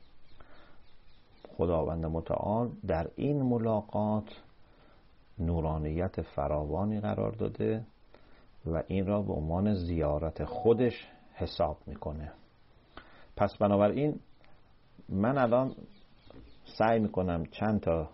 خداوند 1.57 2.05
متعال 2.05 2.71
در 2.87 3.07
این 3.15 3.41
ملاقات 3.41 4.41
نورانیت 5.39 6.21
فراوانی 6.21 6.99
قرار 6.99 7.31
داده 7.31 7.85
و 8.65 8.83
این 8.87 9.07
را 9.07 9.21
به 9.21 9.33
عنوان 9.33 9.73
زیارت 9.73 10.45
خودش 10.45 11.07
حساب 11.33 11.77
می‌کنه. 11.87 12.31
پس 13.35 13.57
بنابراین 13.57 14.19
من 15.09 15.37
الان 15.37 15.75
سعی 16.77 16.99
می‌کنم 16.99 17.45
چند 17.45 17.79
تا 17.79 18.09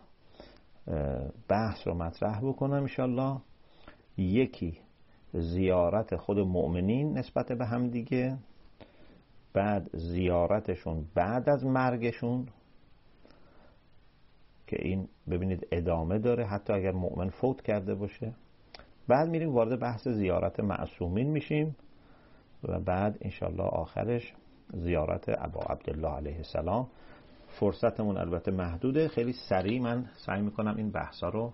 بحث 1.47 1.87
رو 1.87 1.93
مطرح 1.93 2.41
بکنم 2.41 2.73
انشالله 2.81 3.41
یکی 4.17 4.77
زیارت 5.33 6.15
خود 6.15 6.39
مؤمنین 6.39 7.17
نسبت 7.17 7.51
به 7.51 7.65
هم 7.65 7.89
دیگه 7.89 8.37
بعد 9.53 9.89
زیارتشون 9.93 11.05
بعد 11.15 11.49
از 11.49 11.65
مرگشون 11.65 12.47
که 14.67 14.77
این 14.79 15.07
ببینید 15.29 15.67
ادامه 15.71 16.19
داره. 16.19 16.45
حتی 16.45 16.73
اگر 16.73 16.91
مؤمن 16.91 17.29
فوت 17.29 17.61
کرده 17.61 17.95
باشه 17.95 18.33
بعد 19.09 19.29
میریم 19.29 19.53
وارد 19.53 19.79
بحث 19.79 20.07
زیارت 20.07 20.59
معصومین 20.59 21.29
میشیم 21.29 21.75
و 22.63 22.79
بعد 22.79 23.17
انشالله 23.21 23.63
آخرش 23.63 24.33
زیارت 24.73 25.25
ابا 25.27 25.61
عبدالله 25.61 26.09
علیه 26.09 26.37
السلام. 26.37 26.87
فرصتمون 27.47 28.17
البته 28.17 28.51
محدوده. 28.51 29.07
خیلی 29.07 29.33
سریع 29.33 29.81
من 29.81 30.09
سعی 30.25 30.41
می‌کنم 30.41 30.77
این 30.77 30.91
بحثا 30.91 31.29
رو 31.29 31.53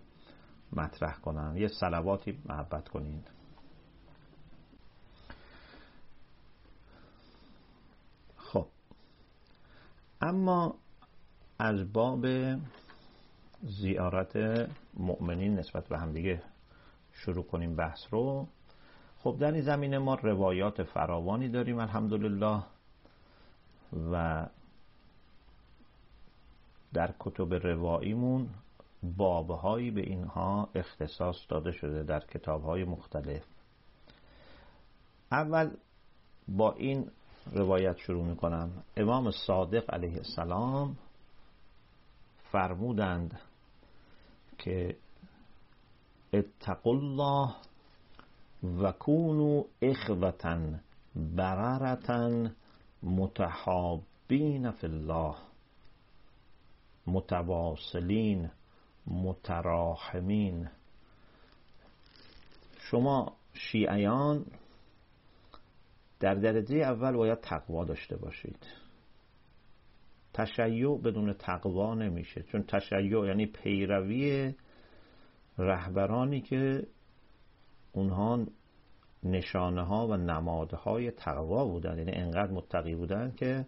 مطرح 0.73 1.19
کنم. 1.19 1.57
یه 1.57 1.67
سلواتی 1.67 2.39
محبت 2.45 2.89
کنین. 2.89 3.23
خب. 8.37 8.67
اما 10.21 10.75
از 11.59 11.93
باب 11.93 12.25
زیارت 13.63 14.35
مؤمنین 14.93 15.55
نسبت 15.59 15.87
به 15.87 15.97
همدیگه 15.97 16.41
شروع 17.15 17.43
کنیم 17.43 17.75
بحث 17.75 17.99
رو. 18.11 18.47
خب 19.19 19.37
در 19.39 19.51
این 19.51 19.61
زمینه 19.61 19.97
ما 19.97 20.15
روایات 20.15 20.83
فراوانی 20.83 21.49
داریم 21.49 21.79
الحمدلله. 21.79 22.63
و 24.11 24.45
در 26.93 27.13
کتب 27.19 27.53
رواییمون 27.53 28.49
بابهایی 29.17 29.91
به 29.91 30.01
اینها 30.01 30.69
اختصاص 30.75 31.35
داده 31.49 31.71
شده 31.71 32.03
در 32.03 32.19
کتابهای 32.19 32.83
مختلف. 32.83 33.43
اول 35.31 35.71
با 36.47 36.71
این 36.71 37.11
روایت 37.51 37.97
شروع 37.97 38.25
می 38.25 38.35
کنم 38.35 38.83
امام 38.97 39.31
صادق 39.31 39.93
علیه 39.93 40.17
السلام 40.17 40.97
فرمودند 42.51 43.39
که 44.57 44.97
اتقوا 46.37 46.93
الله 46.93 47.55
و 48.63 48.91
کونو 48.91 49.63
اخوتا 49.81 50.59
بررتا 51.15 52.49
متحابین 53.03 54.71
فی 54.71 54.87
الله 54.87 55.35
متواصلین 57.07 58.51
متراحمین. 59.07 60.69
شما 62.79 63.35
شیعیان 63.53 64.45
در 66.19 66.35
درجه 66.35 66.75
اول 66.75 67.11
باید 67.11 67.41
تقوا 67.41 67.85
داشته 67.85 68.17
باشید. 68.17 68.65
تشیع 70.33 70.97
بدون 70.97 71.33
تقوا 71.33 71.95
نمیشه 71.95 72.43
چون 72.43 72.63
تشیع 72.63 73.25
یعنی 73.27 73.45
پیروی 73.45 74.53
رهبرانی 75.57 76.41
که 76.41 76.87
اونها 77.91 78.45
نشانه 79.23 79.83
ها 79.83 80.07
و 80.07 80.17
نمادهای 80.17 81.11
تقوا 81.11 81.65
بودن 81.65 81.97
یعنی 81.97 82.11
انقدر 82.11 82.51
متقی 82.51 82.95
بودن 82.95 83.31
که 83.31 83.65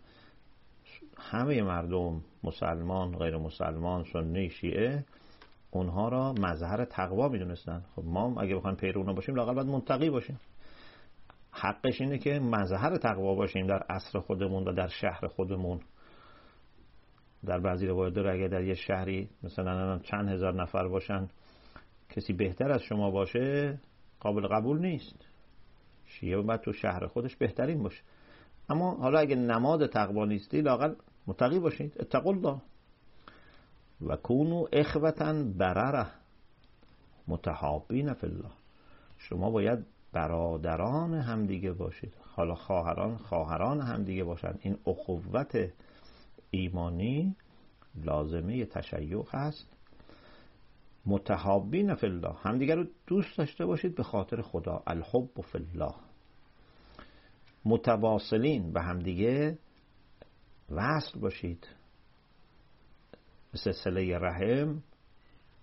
همه 1.18 1.62
مردم 1.62 2.22
مسلمان 2.44 3.18
غیر 3.18 3.38
مسلمان 3.38 4.04
سنی 4.14 4.50
شیعه 4.50 5.06
اونها 5.72 6.10
را 6.10 6.34
مظهر 6.34 6.86
تقوا 6.86 7.28
می‌دونستن 7.28 7.86
خب 7.96 8.04
ما 8.06 8.42
اگه 8.42 8.56
بخوایم 8.56 8.76
پیرو 8.76 9.14
باشیم 9.14 9.36
لاقل 9.36 9.54
باید 9.54 9.68
منتقی 9.68 10.10
باشیم. 10.10 10.40
حقش 11.52 12.02
اینه 12.02 12.18
که 12.18 12.40
مظهر 12.40 12.98
تقوا 12.98 13.36
باشیم 13.36 13.68
در 13.68 13.84
عصر 13.90 14.20
خودمون 14.20 14.68
و 14.68 14.74
در 14.74 14.88
شهر 14.88 15.28
خودمون. 15.28 15.80
در 17.46 17.60
بعضی 17.60 17.88
روایت 17.88 18.14
داره 18.14 18.34
اگه 18.34 18.48
در 18.48 18.64
یه 18.64 18.74
شهری 18.74 19.30
مثلا 19.44 20.00
چند 20.00 20.30
هزار 20.30 20.62
نفر 20.62 20.88
باشن 20.88 21.28
کسی 22.10 22.34
بهتر 22.34 22.72
از 22.72 22.82
شما 22.82 23.12
باشه 23.12 23.80
قابل 24.20 24.48
قبول 24.48 24.80
نیست. 24.80 25.26
شیعه 26.06 26.42
باید 26.42 26.62
تو 26.62 26.74
شهر 26.74 27.08
خودش 27.08 27.36
بهترین 27.36 27.84
باشه. 27.84 28.02
اما 28.70 28.96
حالا 28.96 29.20
اگه 29.20 29.36
نماد 29.36 29.88
تقوا 29.88 30.26
نیستی 30.26 30.62
لاقل 30.62 30.96
متقی 31.28 31.60
باشید. 31.60 31.94
اتقوا 32.00 32.32
الله. 32.32 32.62
و 34.02 34.16
کونو 34.16 34.66
اخوتا 34.74 35.44
برره 35.44 36.08
متحابین 37.28 38.14
فی 38.14 38.28
الله. 38.28 38.52
شما 39.18 39.52
باید 39.52 39.86
برادران 40.14 41.14
همدیگه 41.14 41.72
باشید. 41.72 42.14
حالا 42.36 42.56
خواهران 42.56 43.18
خواهران 43.18 43.82
همدیگه 43.82 44.24
باشند 44.24 44.60
این 44.62 44.78
اخوت 44.88 45.70
ایمانی 46.52 47.36
لازمه 47.96 48.66
تشیع 48.66 49.24
هست. 49.32 49.77
متحابین 51.08 51.96
فی 51.96 52.08
الله. 52.08 52.34
همدیگه 52.34 52.76
رو 52.76 52.86
دوست 53.08 53.38
داشته 53.38 53.66
باشید 53.66 53.96
به 53.96 54.04
خاطر 54.04 54.42
خدا. 54.42 54.84
الحب 54.88 55.42
فی 55.52 55.58
الله. 55.58 55.96
متواصلین 57.66 58.74
به 58.74 58.82
همدیگه 58.82 59.58
وصل 60.70 61.20
باشید. 61.20 61.68
مثل 63.54 63.72
سله 63.72 64.18
رحم. 64.18 64.84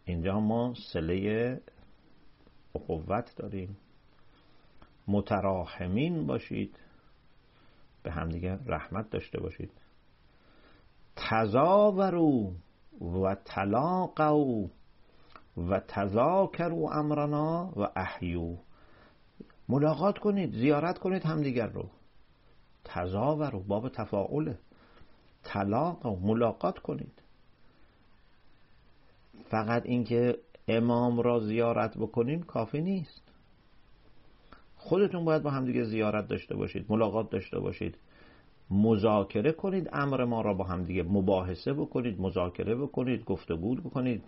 اینجا 0.04 0.40
ما 0.40 0.74
سله 0.92 1.60
اخوت 2.74 3.36
داریم. 3.36 3.76
متراحمین 5.08 6.26
باشید. 6.26 6.78
به 8.02 8.12
همدیگه 8.12 8.58
رحمت 8.66 9.10
داشته 9.10 9.40
باشید. 9.40 9.72
تزاورو 11.16 12.52
و 13.00 13.34
تلاقو 13.44 14.68
و 15.56 15.80
تذاکرو 15.80 16.88
امرنا 16.92 17.72
و 17.76 17.88
احیو. 17.96 18.56
ملاقات 19.68 20.18
کنید 20.18 20.52
زیارت 20.52 20.98
کنید 20.98 21.22
همدیگر 21.22 21.66
رو. 21.66 21.84
تزاورو 22.84 23.60
باب 23.60 23.88
تفاعله. 23.88 24.58
طلاق 25.42 26.06
و 26.06 26.16
ملاقات 26.16 26.78
کنید. 26.78 27.22
فقط 29.50 29.86
اینکه 29.86 30.38
امام 30.68 31.20
را 31.20 31.40
زیارت 31.40 31.98
بکنین 31.98 32.42
کافی 32.42 32.80
نیست. 32.80 33.22
خودتون 34.76 35.24
باید 35.24 35.42
با 35.42 35.50
همدیگه 35.50 35.84
زیارت 35.84 36.28
داشته 36.28 36.56
باشید 36.56 36.86
ملاقات 36.88 37.30
داشته 37.30 37.60
باشید. 37.60 37.98
مذاکره 38.70 39.52
کنید 39.52 39.90
امر 39.92 40.24
ما 40.24 40.40
را 40.40 40.54
با 40.54 40.64
همدیگه 40.64 41.02
مباحثه 41.02 41.72
بکنید 41.72 42.20
مذاکره 42.20 42.74
بکنید 42.74 43.24
گفتگو 43.24 43.74
بکنید. 43.74 44.24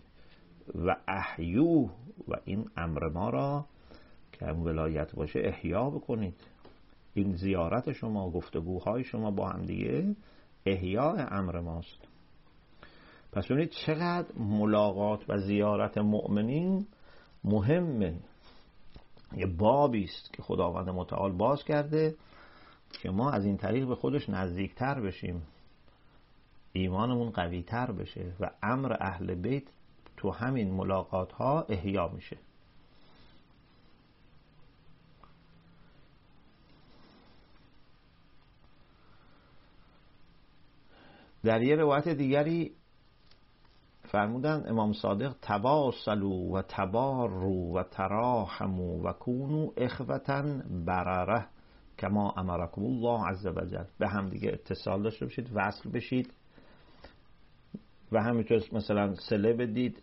و 0.75 0.97
احیو 1.09 1.89
و 2.29 2.35
این 2.45 2.71
امر 2.77 3.09
ما 3.09 3.31
را 3.31 3.67
که 4.33 4.47
هم 4.47 4.63
ولایت 4.63 5.15
باشه 5.15 5.41
احیا 5.45 5.91
بکنید. 5.91 6.35
این 7.15 7.33
زیارت 7.33 7.93
شما 7.93 8.31
گفتگوهای 8.31 9.05
شما 9.05 9.31
با 9.31 9.49
همدیگه 9.49 10.17
احیاء 10.67 11.27
امر 11.31 11.61
ماست. 11.61 12.09
پس 13.33 13.47
ببینید 13.47 13.71
چقدر 13.71 14.39
ملاقات 14.39 15.25
و 15.31 15.39
زیارت 15.39 15.99
مؤمنین 15.99 16.87
مهمه. 17.45 18.15
یه 19.37 19.47
بابی 19.47 20.05
است 20.05 20.33
که 20.33 20.43
خداوند 20.43 20.89
متعال 20.89 21.33
باز 21.33 21.65
کرده 21.65 22.15
که 23.03 23.11
ما 23.11 23.31
از 23.31 23.45
این 23.45 23.57
طریق 23.57 23.89
به 23.89 23.95
خودش 23.95 24.29
نزدیکتر 24.29 25.01
بشیم. 25.01 25.43
ایمانمون 26.73 27.31
قویتر 27.31 27.93
بشه 27.93 28.33
و 28.41 28.51
امر 28.63 28.97
اهل 29.01 29.35
بیت 29.35 29.65
تو 30.17 30.31
همین 30.31 30.75
ملاقات 30.75 31.33
ها 31.33 31.67
احیا 31.69 32.09
میشه. 32.09 32.39
در 41.45 41.63
یه 41.63 41.77
روایت 41.77 42.09
دیگری 42.09 42.77
فرمودن 44.03 44.65
امام 44.69 44.93
صادق 44.93 45.35
تباسلو 45.43 46.57
و 46.57 46.63
تبارو 46.69 47.77
و 47.77 47.83
تراحمو 47.83 49.03
و 49.03 49.13
کونو 49.13 49.73
اخوتن 49.77 50.65
برره 50.87 51.47
کما 51.99 52.35
امرکم 52.37 52.85
الله 52.85 53.27
عز 53.29 53.47
وجل 53.47 53.85
به 53.99 54.09
هم 54.09 54.29
دیگه 54.29 54.53
اتصال 54.53 55.03
داشته 55.03 55.25
باشید 55.25 55.51
وصل 55.55 55.91
بشید 55.91 56.33
و 58.13 58.23
همینطور 58.23 58.63
مثلا 58.73 59.15
سله 59.15 59.53
بدید. 59.53 60.03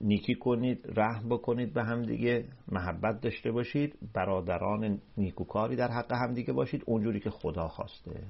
نیکی 0.00 0.34
کنید 0.34 0.98
رحم 0.98 1.28
بکنید 1.28 1.74
به 1.74 1.84
هم 1.84 2.02
دیگه 2.02 2.48
محبت 2.68 3.20
داشته 3.20 3.52
باشید 3.52 3.98
برادران 4.12 5.00
نیکوکاری 5.16 5.76
در 5.76 5.88
حق 5.88 6.12
هم 6.12 6.34
دیگه 6.34 6.52
باشید 6.52 6.82
اونجوری 6.86 7.20
که 7.20 7.30
خدا 7.30 7.68
خواسته. 7.68 8.22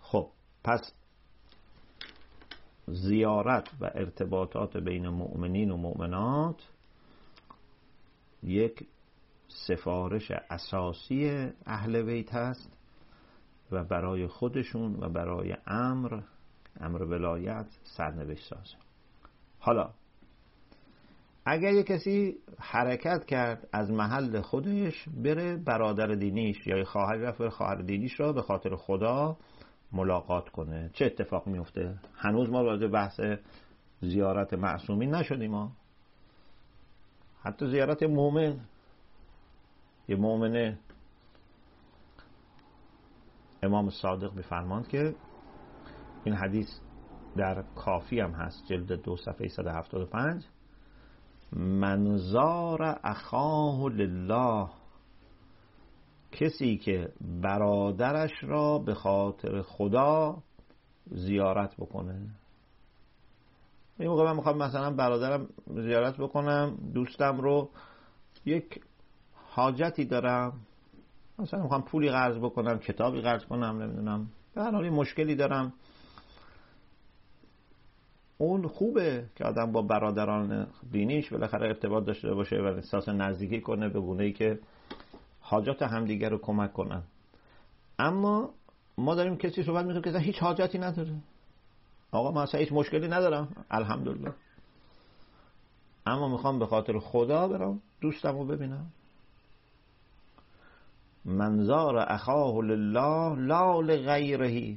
خب 0.00 0.28
پس 0.64 0.92
زیارت 2.86 3.68
و 3.80 3.90
ارتباطات 3.94 4.76
بین 4.76 5.08
مؤمنین 5.08 5.70
و 5.70 5.76
مؤمنات 5.76 6.68
یک 8.42 8.86
سفارش 9.48 10.30
اساسی 10.30 11.50
اهل 11.66 12.02
بیت 12.02 12.34
هست 12.34 12.72
و 13.70 13.84
برای 13.84 14.26
خودشون 14.26 15.04
و 15.04 15.08
برای 15.08 15.56
امر 15.66 16.20
امر 16.80 17.02
ولایت 17.02 17.66
سرنوشت 17.82 18.48
سازه. 18.48 18.87
حالا 19.58 19.90
اگر 21.44 21.72
یه 21.72 21.82
کسی 21.82 22.36
حرکت 22.58 23.26
کرد 23.26 23.68
از 23.72 23.90
محل 23.90 24.40
خودش 24.40 25.08
بره 25.08 25.56
برادر 25.56 26.06
دینیش 26.06 26.66
یا 26.66 26.84
خواهر 26.84 27.16
رفت 27.16 27.48
خواهر 27.48 27.74
دینیش 27.74 28.20
را 28.20 28.32
به 28.32 28.42
خاطر 28.42 28.76
خدا 28.76 29.36
ملاقات 29.92 30.48
کنه. 30.48 30.90
چه 30.92 31.04
اتفاق 31.04 31.46
میفته؟ 31.46 31.98
هنوز 32.16 32.50
ما 32.50 32.64
وارد 32.64 32.90
بحث 32.90 33.20
زیارت 34.00 34.54
معصومین 34.54 35.14
نشدیم 35.14 35.50
ما 35.50 35.72
حتی 37.42 37.66
زیارت 37.70 38.02
مؤمن 38.02 38.60
یه 40.08 40.16
مؤمنه 40.16 40.78
امام 43.62 43.90
صادق 43.90 44.34
میفرماند 44.34 44.88
که 44.88 45.14
این 46.24 46.34
حدیث 46.34 46.68
در 47.38 47.62
کافی 47.62 48.20
هم 48.20 48.30
هست. 48.30 48.66
جلد 48.66 48.92
دو 48.92 49.16
صفحه 49.16 49.48
175 49.48 50.44
منظار 51.52 53.00
اخاه 53.04 53.88
لله. 53.88 54.68
کسی 56.32 56.76
که 56.76 57.12
برادرش 57.42 58.30
را 58.42 58.78
به 58.78 58.94
خاطر 58.94 59.62
خدا 59.62 60.42
زیارت 61.06 61.76
بکنه. 61.76 62.30
این 63.98 64.08
موقع 64.08 64.24
من 64.24 64.36
می‌خوام 64.36 64.58
مثلا 64.58 64.90
برادرم 64.90 65.48
زیارت 65.66 66.16
بکنم 66.16 66.76
دوستم 66.94 67.40
رو 67.40 67.70
یک 68.44 68.80
حاجتی 69.34 70.04
دارم. 70.04 70.52
مثلا 71.38 71.62
می‌خوام 71.62 71.82
پولی 71.82 72.10
قرض 72.10 72.36
بکنم 72.36 72.78
کتابی 72.78 73.20
قرض 73.20 73.44
کنم 73.44 73.82
نمی‌دونم. 73.82 74.28
به 74.54 74.62
هر 74.62 74.70
حال 74.70 74.90
مشکلی 74.90 75.34
دارم. 75.34 75.72
اون 78.38 78.68
خوبه 78.68 79.24
که 79.36 79.44
آدم 79.44 79.72
با 79.72 79.82
برادران 79.82 80.66
دینیش 80.92 81.32
بالاخره 81.32 81.66
ارتباط 81.66 82.04
داشته 82.04 82.34
باشه 82.34 82.56
و 82.56 82.64
احساس 82.64 83.08
نزدیکی 83.08 83.60
کنه 83.60 83.88
به 83.88 84.00
گونه 84.00 84.24
ای 84.24 84.32
که 84.32 84.58
حاجات 85.40 85.82
همدیگر 85.82 86.28
رو 86.28 86.38
کمک 86.38 86.72
کنن. 86.72 87.02
اما 87.98 88.50
ما 88.98 89.14
داریم 89.14 89.36
کسی 89.36 89.62
صحبت 89.62 89.84
می‌کنیم 89.84 90.02
که 90.02 90.18
هیچ 90.18 90.38
حاجتی 90.38 90.78
نداره. 90.78 91.14
آقا 92.10 92.30
من 92.30 92.42
اصلا 92.42 92.60
هیچ 92.60 92.72
مشکلی 92.72 93.08
ندارم. 93.08 93.64
الحمدلله. 93.70 94.32
اما 96.06 96.28
می‌خوام 96.28 96.58
به 96.58 96.66
خاطر 96.66 96.98
خدا 96.98 97.48
برم 97.48 97.80
دوستم 98.00 98.38
رو 98.38 98.44
ببینم 98.44 98.86
منظار 101.24 101.96
اخاه 101.98 102.54
لله 102.54 103.34
لا 103.34 103.80
لغیره. 103.80 104.76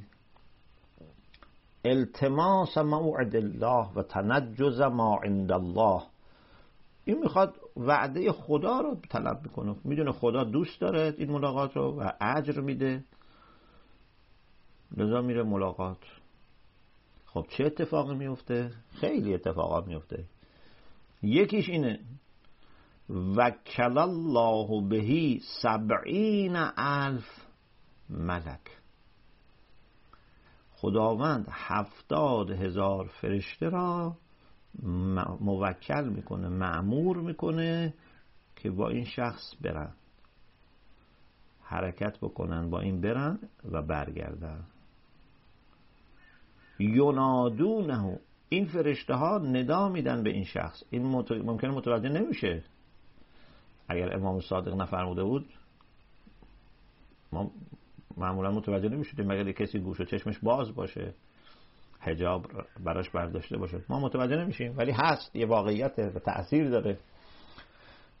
التماس 1.84 2.78
موعد 2.78 3.36
الله 3.36 3.92
و 3.94 4.02
تنجز 4.02 4.80
ما 4.80 5.16
عند 5.16 5.52
الله. 5.52 6.02
این 7.04 7.18
می‌خواد 7.18 7.54
وعده 7.76 8.32
خدا 8.32 8.80
رو 8.80 8.96
طلب 9.10 9.40
می‌کنه. 9.42 9.76
می‌دونه 9.84 10.12
خدا 10.12 10.44
دوست 10.44 10.80
داره 10.80 11.14
این 11.18 11.30
ملاقات 11.30 11.76
رو 11.76 12.00
و 12.00 12.10
اجر 12.20 12.60
میده. 12.60 13.04
لذا 14.96 15.22
میره 15.22 15.42
ملاقات. 15.42 15.98
خب 17.26 17.46
چه 17.48 17.64
اتفاقی 17.64 18.14
میفته؟ 18.14 18.70
خیلی 18.90 19.34
اتفاقات 19.34 19.86
میفته. 19.86 20.24
یکیش 21.22 21.68
اینه. 21.68 22.00
وکل 23.36 23.98
الله 23.98 24.88
بهی 24.88 25.40
سبعین 25.62 26.56
الف 26.76 27.46
ملک. 28.10 28.81
خداوند 30.82 31.48
هفتاد 31.50 32.50
هزار 32.50 33.06
فرشته 33.06 33.68
را 33.68 34.16
موکل 35.40 36.08
می‌کنه 36.08 36.48
معمور 36.48 37.16
می‌کنه 37.16 37.94
که 38.56 38.70
با 38.70 38.88
این 38.88 39.04
شخص 39.04 39.54
برن. 39.60 39.92
حرکت 41.62 42.18
بکنن 42.18 42.70
با 42.70 42.80
این 42.80 43.00
برن 43.00 43.38
و 43.72 43.82
برگردن. 43.82 44.64
یونادونه 46.78 48.18
این 48.48 48.66
فرشته 48.66 49.14
ها 49.14 49.38
ندا 49.38 49.88
میدن 49.88 50.22
به 50.22 50.30
این 50.30 50.44
شخص. 50.44 50.82
این 50.90 51.06
ممکنه 51.30 51.70
متوجه 51.70 52.08
نمیشه. 52.08 52.64
اگر 53.88 54.16
امام 54.16 54.40
صادق 54.40 54.74
نفرموده 54.74 55.24
بود 55.24 55.46
ما 57.32 57.50
معمولا 58.16 58.50
متوجه 58.50 58.88
نمی‌شدیم 58.88 59.26
مگر 59.26 59.52
کسی 59.52 59.78
گوش 59.78 60.00
و 60.00 60.04
چشمش 60.04 60.38
باز 60.38 60.74
باشه 60.74 61.14
حجاب 62.00 62.46
براش 62.84 63.10
برداشته 63.10 63.58
باشه. 63.58 63.80
ما 63.88 64.00
متوجه 64.00 64.36
نمیشیم 64.36 64.74
ولی 64.76 64.92
هست 64.92 65.36
یه 65.36 65.46
واقعیت 65.46 65.98
و 65.98 66.18
تأثیر 66.18 66.70
داره. 66.70 66.98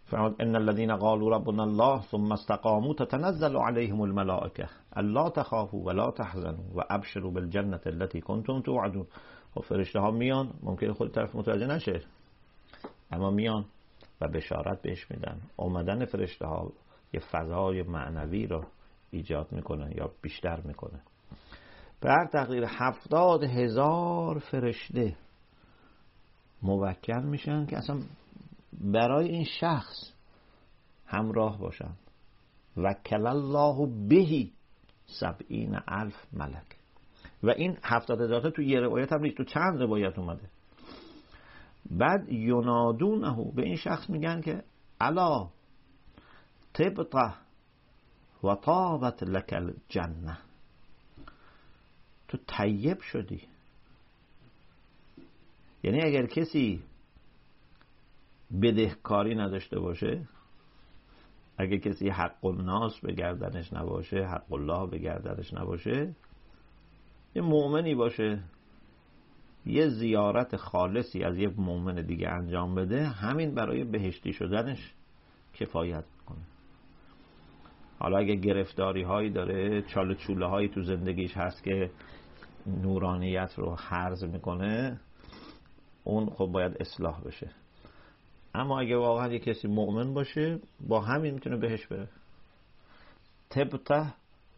فرمود 0.04 0.42
ان 0.42 0.56
الذين 0.56 0.96
قالوا 0.96 1.36
ربنا 1.36 1.62
الله 1.62 2.00
ثم 2.00 2.32
استقاموا 2.32 2.94
تتنزل 2.94 3.56
عليهم 3.56 4.02
الملائكه 4.02 4.68
الا 4.96 5.28
تخافوا 5.28 5.86
ولا 5.86 6.10
تحزنوا 6.10 6.64
وابشروا 6.74 7.30
بالجنه 7.30 7.80
التي 7.86 8.20
كنتم 8.20 8.60
توعدون. 8.60 9.06
و 9.56 9.60
خب 9.60 9.60
فرشته 9.60 10.00
ها 10.00 10.10
میان 10.10 10.50
ممکن 10.62 10.92
خود 10.92 11.10
طرف 11.10 11.36
متوجه 11.36 11.66
نشه 11.66 12.00
اما 13.12 13.30
میان 13.30 13.64
و 14.20 14.28
بشارت 14.28 14.82
بهش 14.82 15.10
میدن. 15.10 15.40
اومدن 15.56 16.04
فرشته 16.04 16.46
ها 16.46 16.72
یه 17.12 17.20
فضای 17.20 17.82
معنوی 17.82 18.46
رو 18.46 18.64
ایجاد 19.12 19.52
می‌کنه 19.52 19.96
یا 19.96 20.10
بیشتر 20.22 20.60
می‌کنه. 20.60 21.00
بر 22.00 22.26
تقدیر 22.32 22.64
هفتاد 22.68 23.42
هزار 23.42 24.38
فرشته 24.38 25.16
موکل 26.62 27.22
میشن 27.22 27.66
که 27.66 27.76
اصلا 27.76 28.00
برای 28.80 29.28
این 29.28 29.44
شخص 29.44 30.12
همراه 31.06 31.58
باشن. 31.58 31.90
وکل 32.76 33.26
الله 33.26 34.06
بهی 34.08 34.52
سبعین 35.06 35.78
الف 35.88 36.26
ملک. 36.32 36.76
و 37.42 37.50
این 37.50 37.78
هفتاد 37.84 38.20
هزار 38.20 38.50
تو 38.50 38.62
یه 38.62 38.80
روایت 38.80 39.12
هم 39.12 39.20
نیست 39.20 39.36
تو 39.36 39.44
چند 39.44 39.82
روایت 39.82 40.18
اومده. 40.18 40.50
بعد 41.90 42.32
ینادونه 42.32 43.52
به 43.54 43.62
این 43.62 43.76
شخص 43.76 44.10
میگن 44.10 44.40
که 44.40 44.64
الا 45.00 45.48
طبطه 46.72 47.34
و 48.44 48.54
طابت 48.54 49.22
لکل 49.22 49.72
جنه 49.88 50.38
تو 52.28 52.38
طیب 52.46 53.00
شدی. 53.00 53.42
یعنی 55.82 56.02
اگر 56.02 56.26
کسی 56.26 56.82
بدهکاری 58.62 59.34
نداشته 59.34 59.78
باشه 59.80 60.28
اگر 61.58 61.76
کسی 61.76 62.08
حق 62.08 62.44
الناس 62.44 63.00
به 63.00 63.12
گردنش 63.12 63.72
نباشه 63.72 64.26
حق 64.26 64.52
الله 64.52 64.90
به 64.90 64.98
گردنش 64.98 65.54
نباشه 65.54 66.14
یه 67.34 67.42
مؤمنی 67.42 67.94
باشه 67.94 68.42
یه 69.66 69.88
زیارت 69.88 70.56
خالصی 70.56 71.22
از 71.22 71.38
یه 71.38 71.48
مؤمن 71.48 71.94
دیگه 71.94 72.28
انجام 72.28 72.74
بده 72.74 73.06
همین 73.06 73.54
برای 73.54 73.84
بهشتی 73.84 74.32
شدنش 74.32 74.94
کفایت 75.54 76.04
حالا 78.02 78.18
اگه 78.18 78.34
گرفتاری 78.34 79.02
هایی 79.02 79.30
داره 79.30 79.82
چال 79.82 80.14
چوله 80.14 80.46
هایی 80.46 80.68
تو 80.68 80.82
زندگیش 80.82 81.36
هست 81.36 81.64
که 81.64 81.90
نورانیت 82.66 83.54
رو 83.56 83.74
حرز 83.74 84.24
می‌کنه 84.24 85.00
اون 86.04 86.30
خب 86.30 86.46
باید 86.46 86.76
اصلاح 86.80 87.20
بشه. 87.20 87.50
اما 88.54 88.80
اگه 88.80 88.96
واقعا 88.96 89.32
یه 89.32 89.38
کسی 89.38 89.68
مؤمن 89.68 90.14
باشه 90.14 90.58
با 90.88 91.00
همین 91.00 91.34
می‌تونه 91.34 91.56
بهش 91.56 91.86
بره. 91.86 92.08
تبته 93.50 94.14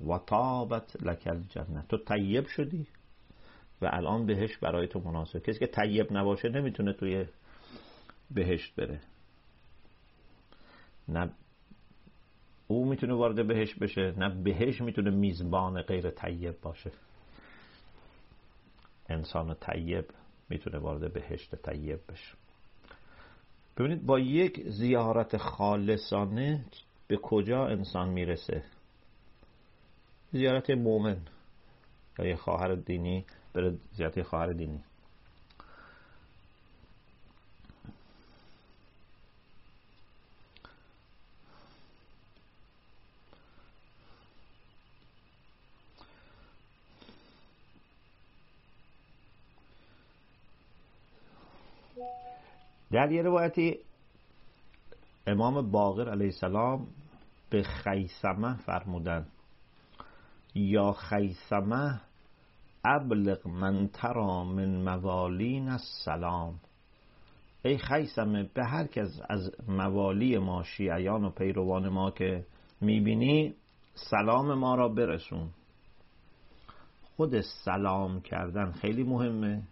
و 0.08 0.18
تابت 0.26 1.02
لکل 1.02 1.40
جنت 1.40 1.88
تو 1.88 1.96
طیب 1.96 2.46
شدی 2.46 2.86
و 3.82 3.90
الان 3.92 4.26
بهش 4.26 4.56
برای 4.56 4.88
تو 4.88 5.00
مناسب. 5.00 5.38
کسی 5.38 5.58
که 5.58 5.66
طیب 5.66 6.12
نباشه 6.12 6.48
نمی‌تونه 6.48 6.92
توی 6.92 7.26
بهشت 8.30 8.74
بره. 8.76 9.00
نه 11.08 11.30
او 12.74 12.84
می‌تونه 12.84 13.14
وارد 13.14 13.46
بهشت 13.46 13.78
بشه 13.78 14.14
نه 14.16 14.42
بهشت 14.42 14.80
می‌تونه 14.80 15.10
میزبان 15.10 15.82
غیر 15.82 16.10
طیب 16.10 16.60
باشه. 16.60 16.90
انسان 19.08 19.54
طیب 19.54 20.04
می‌تونه 20.48 20.78
وارد 20.78 21.12
بهشت 21.12 21.54
طیب 21.54 21.98
بشه. 22.08 22.34
ببینید 23.76 24.06
با 24.06 24.18
یک 24.18 24.68
زیارت 24.68 25.36
خالصانه 25.36 26.64
به 27.08 27.16
کجا 27.16 27.66
انسان 27.66 28.08
می‌رسه؟ 28.08 28.62
زیارت 30.32 30.70
مومن 30.70 31.20
یا 32.18 32.26
یه 32.26 32.36
خواهر 32.36 32.74
دینی 32.74 33.24
بره 33.54 33.78
زیارت 33.92 34.22
خواهر 34.22 34.52
دینی. 34.52 34.80
در 52.94 53.12
یه 53.12 53.22
روایتی 53.22 53.78
امام 55.26 55.70
باقر 55.70 56.10
علیه 56.10 56.26
السلام 56.26 56.86
به 57.50 57.62
خیسمه 57.62 58.56
فرمودن 58.56 59.26
یا 60.54 60.92
خیسمه 60.92 62.00
ابلغ 62.84 63.48
من 63.48 63.88
ترا 63.88 64.44
من 64.44 64.82
موالین 64.82 65.68
السلام. 65.68 66.60
ای 67.64 67.78
خیسمه 67.78 68.50
به 68.54 68.64
هر 68.64 68.86
کس 68.86 69.20
از 69.28 69.50
موالی 69.68 70.38
ما 70.38 70.62
شیعیان 70.62 71.24
و 71.24 71.30
پیروان 71.30 71.88
ما 71.88 72.10
که 72.10 72.46
می‌بینی 72.80 73.54
سلام 73.94 74.54
ما 74.54 74.74
را 74.74 74.88
برسون. 74.88 75.50
خود 77.16 77.40
سلام 77.40 78.20
کردن 78.20 78.72
خیلی 78.72 79.02
مهمه. 79.02 79.62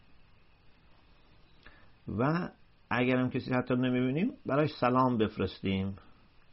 و 2.18 2.48
اگرم 2.92 3.30
کسی 3.30 3.54
حتی 3.54 3.74
نمی‌بینیم 3.74 4.32
برای 4.46 4.68
سلام 4.68 5.18
بفرستیم. 5.18 5.96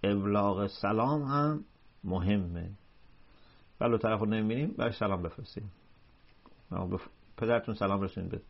ابلاغ 0.03 0.67
سلام 0.67 1.23
هم 1.23 1.65
مهمه. 2.03 2.69
ولو 3.81 3.97
طرف 3.97 4.19
رو 4.19 4.25
نمی‌بینیم 4.25 4.75
برای 4.77 4.91
سلام 4.91 5.23
بفرستیم. 5.23 5.71
پدرتون 7.37 7.75
سلام 7.75 8.01
رسونید 8.01 8.31
به 8.31 8.41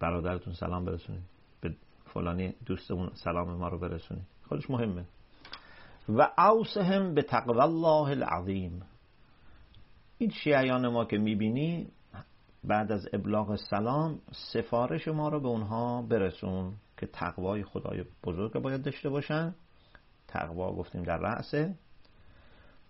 برادرتون 0.00 0.52
سلام 0.52 0.84
برسونید 0.84 1.22
به 1.60 1.74
فلانی 2.04 2.54
دوستمون 2.66 3.10
سلام 3.14 3.56
ما 3.56 3.68
رو 3.68 3.78
برسونید 3.78 4.24
خودش 4.48 4.70
مهمه. 4.70 5.04
و 6.08 6.30
اوسهم 6.38 7.14
به 7.14 7.22
تقوی 7.22 7.60
الله 7.60 8.08
العظیم. 8.10 8.82
این 10.18 10.30
شیعیان 10.30 10.88
ما 10.88 11.04
که 11.04 11.18
می‌بینی 11.18 11.88
بعد 12.64 12.92
از 12.92 13.08
ابلاغ 13.12 13.56
سلام 13.56 14.20
سفارش 14.52 15.08
ما 15.08 15.28
رو 15.28 15.40
به 15.40 15.48
اونها 15.48 16.02
برسون 16.02 16.74
که 16.96 17.06
تقوای 17.06 17.64
خدای 17.64 18.04
بزرگ 18.24 18.52
باید 18.52 18.82
داشته 18.82 19.08
باشن. 19.08 19.54
تقوا 20.28 20.72
گفتیم 20.72 21.02
در 21.02 21.16
رأسه 21.16 21.74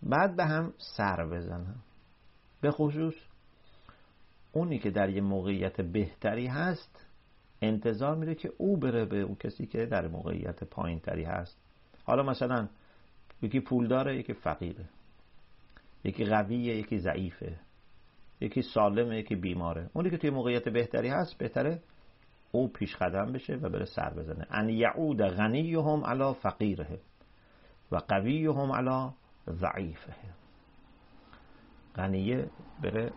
بعد 0.02 0.36
به 0.36 0.44
هم 0.44 0.72
سر 0.96 1.26
بزنن. 1.26 1.74
به 2.60 2.70
خصوص 2.70 3.14
اونی 4.52 4.78
که 4.78 4.90
در 4.90 5.10
یه 5.10 5.20
موقعیت 5.20 5.80
بهتری 5.80 6.46
هست 6.46 7.06
انتظار 7.62 8.16
میره 8.16 8.34
که 8.34 8.52
او 8.58 8.76
بره 8.76 9.04
به 9.04 9.20
اون 9.20 9.34
کسی 9.34 9.66
که 9.66 9.86
در 9.86 10.08
موقعیت 10.08 10.64
پایین 10.64 11.00
تری 11.00 11.24
هست. 11.24 11.56
حالا 12.04 12.22
مثلا 12.22 12.68
یکی 13.42 13.60
پول 13.60 13.88
داره 13.88 14.16
یکی 14.18 14.32
فقیره. 14.32 14.84
یکی 16.04 16.24
قویه 16.24 16.76
یکی 16.76 16.98
ضعیفه. 16.98 17.58
یکی 18.42 18.62
سالمه 18.62 19.18
یکی 19.18 19.36
بیماره. 19.36 19.90
اونی 19.92 20.10
که 20.10 20.18
توی 20.18 20.30
موقعیت 20.30 20.68
بهتری 20.68 21.08
هست 21.08 21.38
بهتره 21.38 21.82
او 22.52 22.68
پیش 22.68 22.96
قدم 22.96 23.32
بشه 23.32 23.54
و 23.54 23.68
بره 23.68 23.84
سر 23.84 24.14
بزنه. 24.14 24.46
ان 24.50 24.68
یعود 24.68 25.22
غنیهم 25.22 26.04
علی 26.04 26.34
فقیره 26.34 27.00
و 27.92 27.96
قویهم 27.96 28.72
علی 28.72 29.12
ضعیفه 29.50 30.14
غنیه 31.96 32.50
بره 32.82 33.12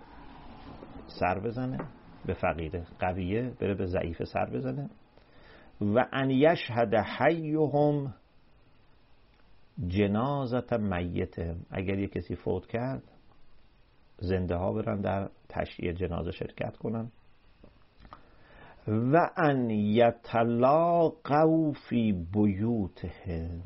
سر 1.07 1.39
بزنه 1.39 1.77
به 2.25 2.33
فقیره. 2.33 2.85
قویه 2.99 3.53
بره 3.59 3.73
به 3.73 3.85
ضعیفه 3.85 4.25
سر 4.25 4.45
بزنه. 4.45 4.89
و 5.81 6.05
ان 6.13 6.29
یشهد 6.29 6.95
حیهم 6.95 8.13
جنازت 9.87 10.73
میتهم. 10.73 11.65
اگر 11.71 11.99
یه 11.99 12.07
کسی 12.07 12.35
فوت 12.35 12.67
کرد 12.67 13.14
زنده 14.17 14.55
ها 14.55 14.73
برن 14.73 15.01
در 15.01 15.29
تشییع 15.49 15.93
جنازه 15.93 16.31
شرکت 16.31 16.77
کنن. 16.77 17.11
و 18.87 19.29
ان 19.37 19.69
یتلاقوا 19.69 21.71
فی 21.71 22.25
بیوتهم. 22.33 23.61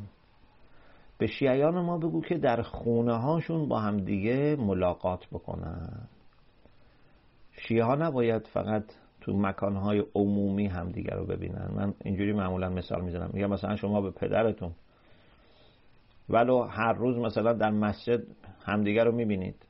به 1.18 1.28
شیعیان 1.28 1.82
ما 1.82 1.98
بگو 1.98 2.22
که 2.22 2.38
در 2.38 2.62
خونه 2.62 3.14
هاشون 3.14 3.68
با 3.68 3.80
همدیگه 3.80 4.56
ملاقات 4.56 5.28
بکنن. 5.28 6.08
شیعه 7.52 7.84
ها 7.84 7.96
نباید 7.96 8.48
فقط 8.48 8.84
تو 9.22 9.38
مکانهای 9.38 10.04
عمومی 10.16 10.68
همدیگه 10.68 11.16
رو 11.16 11.26
ببینن. 11.26 11.72
من 11.76 11.94
اینجوری 12.04 12.34
معمولا 12.34 12.70
مثال 12.70 13.02
می‌زنم. 13.02 13.30
میگم 13.34 13.50
مثلا 13.50 13.76
شما 13.76 14.02
به 14.02 14.12
پدرتون 14.12 14.72
ولو 16.30 16.62
هر 16.62 16.94
روز 16.94 17.18
مثلا 17.18 17.54
در 17.54 17.72
مسجد 17.72 18.24
همدیگه 18.66 19.04
رو 19.04 19.12
می‌بینید. 19.12 19.66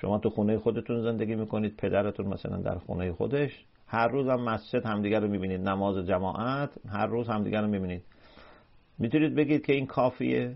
شما 0.00 0.18
تو 0.18 0.30
خونه 0.30 0.58
خودتون 0.58 1.02
زندگی 1.02 1.34
می‌کنید 1.34 1.76
پدرتون 1.76 2.26
مثلا 2.26 2.56
در 2.56 2.78
خونه 2.78 3.12
خودش. 3.12 3.64
هر 3.86 4.08
روز 4.08 4.28
هم 4.28 4.40
مسجد 4.40 4.86
همدیگر 4.86 5.20
رو 5.20 5.28
می‌بینید 5.28 5.60
نماز 5.60 6.06
جماعت 6.06 6.70
هر 6.88 7.06
روز 7.06 7.28
همدیگر 7.28 7.62
رو 7.62 7.68
می‌بینید. 7.68 8.02
می‌تونید 8.98 9.34
بگید 9.34 9.66
که 9.66 9.72
این 9.72 9.86
کافیه؟ 9.86 10.54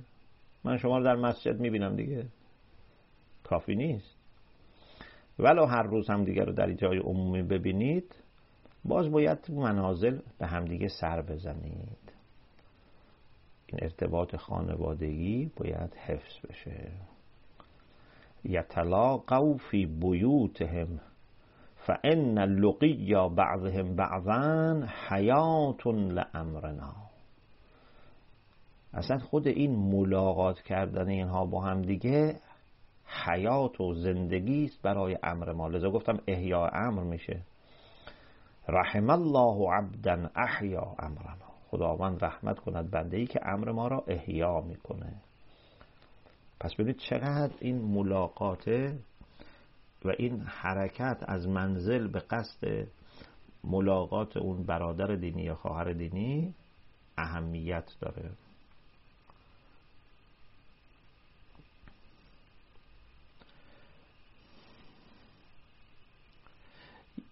من 0.65 0.77
شما 0.77 0.99
رو 0.99 1.05
در 1.05 1.17
مسجد 1.17 1.61
می‌بینم 1.61 1.97
دیگه. 1.97 2.27
کافی 3.45 3.75
نیست. 3.75 4.17
ولو 5.39 5.65
هر 5.65 5.83
روز 5.83 6.11
همدیگر 6.11 6.45
رو 6.45 6.53
در 6.53 6.73
جای 6.73 6.99
عمومی 6.99 7.43
ببینید 7.43 8.15
باز 8.85 9.11
باید 9.11 9.39
منازل 9.51 10.19
به 10.39 10.47
همدیگه 10.47 10.89
سر 10.89 11.23
بزنید. 11.23 12.13
این 13.67 13.79
ارتباط 13.83 14.37
خانوادگی 14.37 15.51
باید 15.57 15.95
حفظ 15.95 16.47
بشه. 16.49 16.91
یتلاقوا 18.45 19.57
فی 19.57 19.87
بیوتهم 19.87 21.01
فان 21.77 22.39
لقیا 22.39 23.29
بعضهم 23.29 23.97
بعضا 23.97 24.87
حیات 25.09 25.87
لامرنا. 25.87 26.93
اصلا 28.95 29.19
خود 29.19 29.49
این 29.49 29.77
ملاقات 29.77 30.61
کردن 30.61 31.09
اینها 31.09 31.47
با 31.47 31.61
هم 31.61 31.83
دیگه 31.83 32.41
حیات 33.27 33.81
و 33.81 33.95
زندگی 33.95 34.65
است 34.65 34.83
برای 34.83 35.17
امر 35.23 35.53
ما. 35.53 35.69
لذا 35.69 35.91
گفتم 35.91 36.19
احیا 36.27 36.67
امر 36.67 37.03
میشه. 37.03 37.43
رحم 38.69 39.11
الله 39.11 39.73
عبدا 39.73 40.31
احیا 40.37 40.95
امرنا. 40.99 41.51
خداوند 41.71 42.25
رحمت 42.25 42.59
کند 42.59 42.91
بنده 42.91 43.17
ای 43.17 43.27
که 43.27 43.41
امر 43.43 43.73
ما 43.73 43.89
را 43.89 44.05
احیا 44.09 44.61
می‌کنه 44.61 45.13
پس 46.61 46.75
ببینید 46.75 46.97
چقدر 46.97 47.55
این 47.61 47.83
ملاقاته 47.83 48.99
و 50.05 50.09
این 50.19 50.41
حرکت 50.41 51.25
از 51.29 51.49
منزل 51.49 52.09
به 52.09 52.19
قصد 52.19 52.87
ملاقات 53.65 54.37
اون 54.37 54.63
برادر 54.63 55.15
دینی 55.17 55.43
یا 55.43 55.55
خواهر 55.55 55.93
دینی 55.93 56.55
اهمیت 57.17 57.93
داره. 58.01 58.31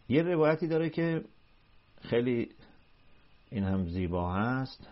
یه 0.09 0.23
روایتی 0.23 0.69
داره 0.69 0.91
که 0.91 1.25
خیلی 2.01 2.51
این 3.51 3.65
هم 3.65 3.87
زیبا 3.87 4.35
هست. 4.35 4.89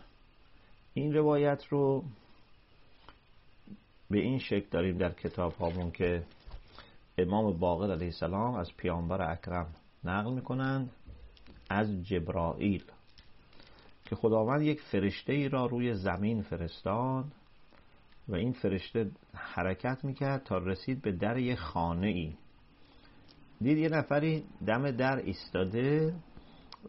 این 0.94 1.14
روایت 1.14 1.64
رو 1.70 2.04
به 4.10 4.18
این 4.18 4.38
شکل 4.38 4.66
داریم 4.70 4.98
در 4.98 5.12
کتاب 5.12 5.52
هامون 5.52 5.90
که 5.90 6.22
امام 7.18 7.58
باقر 7.58 7.92
علیه 7.92 8.06
السلام 8.06 8.54
از 8.54 8.76
پیامبر 8.76 9.32
اکرم 9.32 9.74
نقل 10.04 10.32
می‌کنند 10.32 10.90
از 11.70 12.06
جبرائیل 12.06 12.84
که 14.04 14.16
خداوند 14.16 14.62
یک 14.62 14.80
فرشته 14.80 15.32
ای 15.32 15.48
را 15.48 15.66
روی 15.66 15.94
زمین 15.94 16.42
فرستاد 16.42 17.24
و 18.28 18.34
این 18.34 18.52
فرشته 18.52 19.10
حرکت 19.34 20.04
می‌کرد 20.04 20.42
تا 20.44 20.58
رسید 20.58 21.02
به 21.02 21.12
در 21.12 21.36
یک 21.36 21.58
خانه 21.58 22.06
ای 22.06 22.34
دید 23.60 23.78
یه 23.78 23.88
نفری 23.88 24.44
دم 24.66 24.90
در 24.90 25.16
ایستاده 25.16 26.14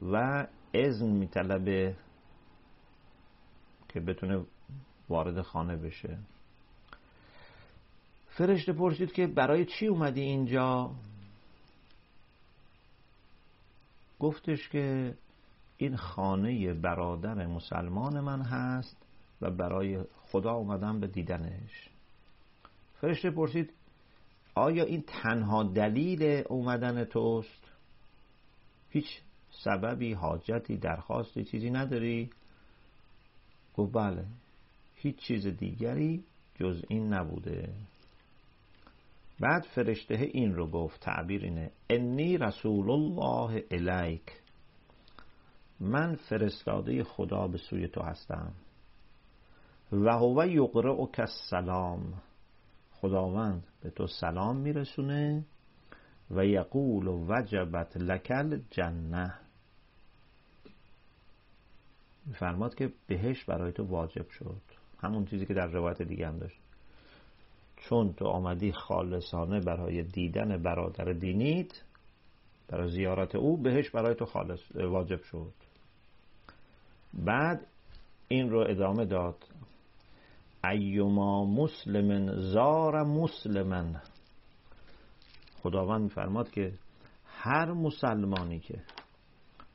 و 0.01 0.47
اذن 0.73 1.07
میطلبه 1.07 1.95
که 3.89 3.99
بتونه 3.99 4.45
وارد 5.09 5.41
خانه 5.41 5.75
بشه. 5.77 6.17
فرشته 8.37 8.73
پرسید 8.73 9.11
که 9.11 9.27
برای 9.27 9.65
چی 9.65 9.87
اومدی 9.87 10.21
اینجا؟ 10.21 10.91
گفتش 14.19 14.69
که 14.69 15.13
این 15.77 15.95
خانه 15.95 16.73
برادر 16.73 17.45
مسلمان 17.45 18.19
من 18.19 18.41
هست 18.41 18.97
و 19.41 19.51
برای 19.51 20.03
خدا 20.31 20.53
اومدم 20.53 20.99
به 20.99 21.07
دیدنش. 21.07 21.89
فرشته 23.01 23.31
پرسید 23.31 23.73
آیا 24.55 24.83
این 24.83 25.03
تنها 25.07 25.63
دلیل 25.63 26.43
اومدن 26.49 27.03
توست؟ 27.03 27.71
هیچ 28.89 29.21
سببی 29.51 30.13
حاجتی 30.13 30.77
درخواستی 30.77 31.43
چیزی 31.43 31.69
نداری؟ 31.69 32.29
گفت 33.75 33.93
بله 33.93 34.25
هیچ 34.95 35.15
چیز 35.15 35.47
دیگری 35.47 36.23
جز 36.59 36.83
این 36.87 37.13
نبوده. 37.13 37.69
بعد 39.39 39.63
فرشته 39.63 40.13
این 40.13 40.55
رو 40.55 40.67
گفت 40.67 41.01
تعبیر 41.01 41.43
اینه 41.43 41.71
انی 41.89 42.37
رسول 42.37 42.91
الله 42.91 43.63
الیک. 43.71 44.41
من 45.79 46.15
فرستاده 46.15 47.03
خدا 47.03 47.47
به 47.47 47.57
سوی 47.57 47.87
تو 47.87 48.01
هستم. 48.01 48.53
و 49.91 50.09
هو 50.09 50.45
یقرأک 50.47 51.19
السلام. 51.19 52.21
خداوند 52.91 53.67
به 53.81 53.89
تو 53.89 54.07
سلام 54.07 54.57
میرسونه 54.57 55.45
و 56.31 56.45
یقول 56.45 57.07
وجبت 57.07 57.97
لکل 57.97 58.59
جنه 58.71 59.33
فرماد 62.33 62.75
که 62.75 62.93
بهش 63.07 63.43
برای 63.43 63.71
تو 63.71 63.83
واجب 63.83 64.29
شد. 64.29 64.61
همون 64.99 65.25
چیزی 65.25 65.45
که 65.45 65.53
در 65.53 65.67
روایت 65.67 66.01
دیگه 66.01 66.27
هم 66.27 66.37
داشت. 66.37 66.66
چون 67.77 68.13
تو 68.13 68.25
آمدی 68.25 68.71
خالصانه 68.71 69.59
برای 69.59 70.03
دیدن 70.03 70.63
برادر 70.63 71.13
دینیت 71.13 71.81
برای 72.67 72.91
زیارت 72.91 73.35
او 73.35 73.57
بهش 73.57 73.89
برای 73.89 74.15
تو 74.15 74.25
خالص 74.25 74.75
واجب 74.75 75.21
شد. 75.23 75.53
بعد 77.13 77.67
این 78.27 78.49
رو 78.49 78.65
ادامه 78.69 79.05
داد. 79.05 79.35
ایما 80.71 81.45
مسلم 81.45 82.41
زار 82.41 83.03
مسلمن 83.03 84.01
خداوند 85.63 86.01
میفرماد 86.01 86.51
که 86.51 86.73
هر 87.25 87.73
مسلمانی 87.73 88.59
که 88.59 88.83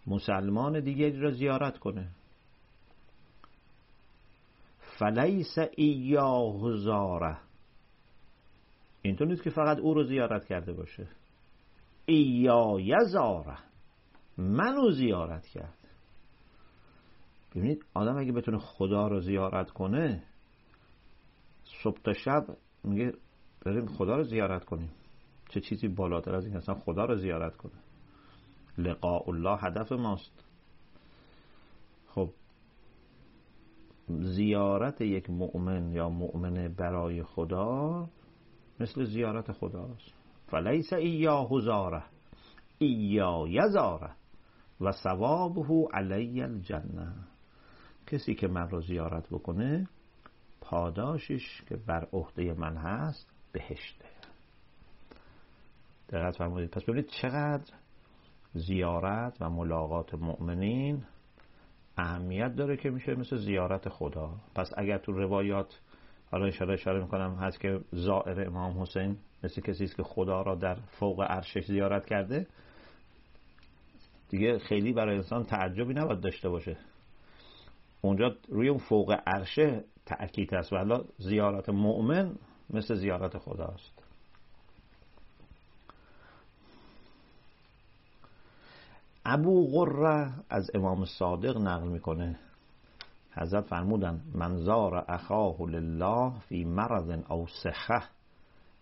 مسلمان 0.06 0.80
دیگری 0.80 1.20
را 1.20 1.30
زیارت 1.30 1.78
کنه. 1.78 2.08
فلیس 4.98 5.58
ایاه 5.76 6.76
زاره. 6.76 7.36
اینطور 9.02 9.26
نیست 9.26 9.42
که 9.42 9.50
فقط 9.50 9.78
او 9.78 9.94
رو 9.94 10.04
زیارت 10.04 10.44
کرده 10.44 10.72
باشه. 10.72 11.08
ایا 12.06 12.76
یزاره 12.80 13.58
منو 14.38 14.90
زیارت 14.90 15.46
کرد. 15.46 15.78
ببینید 17.54 17.84
آدم 17.94 18.16
اگه 18.18 18.32
بتونه 18.32 18.58
خدا 18.58 19.08
رو 19.08 19.20
زیارت 19.20 19.70
کنه 19.70 20.22
صبح 21.82 21.98
تا 22.04 22.12
شب 22.12 22.46
میگه 22.84 23.12
بریم 23.64 23.86
خدا 23.86 24.16
رو 24.16 24.22
زیارت 24.22 24.64
کنیم. 24.64 24.90
چه 25.48 25.60
چیزی 25.60 25.88
بالاتر 25.88 26.34
از 26.34 26.46
این 26.46 26.56
اصلا 26.56 26.74
خدا 26.74 27.04
رو 27.04 27.16
زیارت 27.16 27.56
کنه. 27.56 27.72
لقاء 28.78 29.22
الله 29.28 29.58
هدف 29.60 29.92
ماست. 29.92 30.44
خب 32.08 32.30
زیارت 34.08 35.00
یک 35.00 35.30
مؤمن 35.30 35.92
یا 35.92 36.08
مؤمنه 36.08 36.68
برای 36.68 37.22
خدا 37.22 38.08
مثل 38.80 39.04
زیارت 39.04 39.52
خداست. 39.52 40.12
فلیس 40.46 40.92
ایاه 40.92 41.60
زاره 41.60 42.02
ایا 42.78 43.44
یزاره 43.48 44.10
و 44.80 44.92
ثوابه 44.92 45.88
علی 45.94 46.42
الجنه. 46.42 47.12
کسی 48.06 48.34
که 48.34 48.48
من 48.48 48.68
رو 48.70 48.80
زیارت 48.80 49.28
بکنه 49.28 49.88
پاداشش 50.60 51.62
که 51.68 51.76
بر 51.76 52.08
عهده 52.12 52.54
من 52.54 52.76
هست 52.76 53.30
بهشته. 53.52 54.04
دقت 56.08 56.36
فرمودید. 56.36 56.70
پس 56.70 56.82
ببینید 56.82 57.06
چقدر 57.06 57.72
زیارت 58.54 59.36
و 59.40 59.50
ملاقات 59.50 60.14
مؤمنین 60.14 61.04
اهمیت 61.96 62.56
داره 62.56 62.76
که 62.76 62.90
میشه 62.90 63.14
مثل 63.14 63.36
زیارت 63.36 63.88
خدا. 63.88 64.34
پس 64.54 64.70
اگر 64.76 64.98
تو 64.98 65.12
روایات 65.12 65.80
حالا 66.32 66.46
اشاره 66.46 66.74
اشاره 66.74 67.00
می‌کنم 67.00 67.34
هست 67.34 67.60
که 67.60 67.80
زائر 67.92 68.46
امام 68.46 68.82
حسین 68.82 69.16
مثل 69.44 69.60
کسی 69.60 69.84
است 69.84 69.96
که 69.96 70.02
خدا 70.02 70.42
را 70.42 70.54
در 70.54 70.74
فوق 70.74 71.20
عرشش 71.20 71.64
زیارت 71.66 72.06
کرده. 72.06 72.46
دیگه 74.28 74.58
خیلی 74.58 74.92
برای 74.92 75.16
انسان 75.16 75.44
تعجبی 75.44 75.94
نباید 75.94 76.20
داشته 76.20 76.48
باشه. 76.48 76.76
اونجا 78.00 78.36
روی 78.48 78.68
اون 78.68 78.78
فوق 78.78 79.20
عرشه 79.26 79.84
تأکید 80.06 80.54
هست 80.54 80.72
و 80.72 81.04
زیارت 81.18 81.68
مؤمن 81.68 82.34
مثل 82.70 82.94
زیارت 82.94 83.38
خداست 83.38 84.02
ابو 89.24 89.70
غره 89.70 90.32
از 90.50 90.70
امام 90.74 91.04
صادق 91.04 91.56
نقل 91.56 91.88
می‌کنه. 91.88 92.38
حضرت 93.34 93.66
فرمودن 93.66 94.22
منظار 94.34 95.04
اخاه 95.08 95.62
لله 95.62 96.38
فی 96.38 96.64
مرض 96.64 97.10
او 97.30 97.46
سخه 97.62 98.02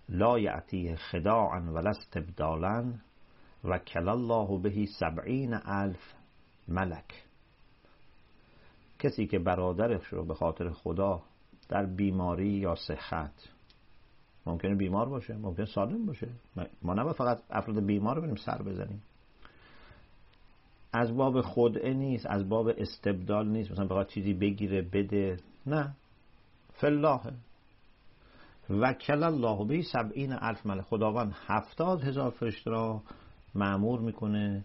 لا 0.09 0.39
یعطیه 0.39 0.97
خداعا 0.97 1.73
ولا 1.73 1.91
استبدالا 1.91 2.93
و 3.65 3.79
کل 3.79 4.09
الله 4.09 4.59
بهی 4.59 4.87
سبعین 4.87 5.55
الف 5.65 6.15
ملک. 6.69 7.25
کسی 8.99 9.27
که 9.27 9.39
برادرش 9.39 10.07
رو 10.07 10.25
به 10.25 10.35
خاطر 10.35 10.71
خدا 10.71 11.23
در 11.69 11.87
بیماری 11.87 12.49
یا 12.49 12.75
صحت 12.75 13.49
ممکنه 14.47 14.75
بیمار 14.75 15.09
باشه 15.09 15.37
ممکنه 15.37 15.67
سالم 15.67 16.07
باشه. 16.07 16.29
ما 16.83 16.95
نباید 16.95 17.17
فقط 17.17 17.43
افراد 17.51 17.87
بیمار 17.87 18.17
رو 18.17 18.23
بریم 18.23 18.35
سر 18.35 18.63
بزنیم. 18.63 19.03
از 20.93 21.17
باب 21.17 21.41
خودعه 21.41 21.95
نیست 21.95 22.27
از 22.27 22.49
باب 22.49 22.69
استبدال 22.69 23.49
نیست. 23.49 23.71
مثلا 23.71 23.85
بخواد 23.85 24.09
چیزی 24.09 24.35
بگیره 24.35 24.83
بده. 24.83 25.37
نه. 25.67 25.95
فلاح 26.73 27.31
وکل 28.71 29.23
الله 29.23 29.65
به 29.65 29.83
سبعین 29.83 30.33
الف 30.33 30.67
ملک. 30.67 30.81
خداوند 30.81 31.35
هفتاد 31.47 32.05
هزار 32.05 32.31
فرشته 32.31 32.71
را 32.71 33.03
معمور 33.55 34.01
می‌کنه 34.01 34.65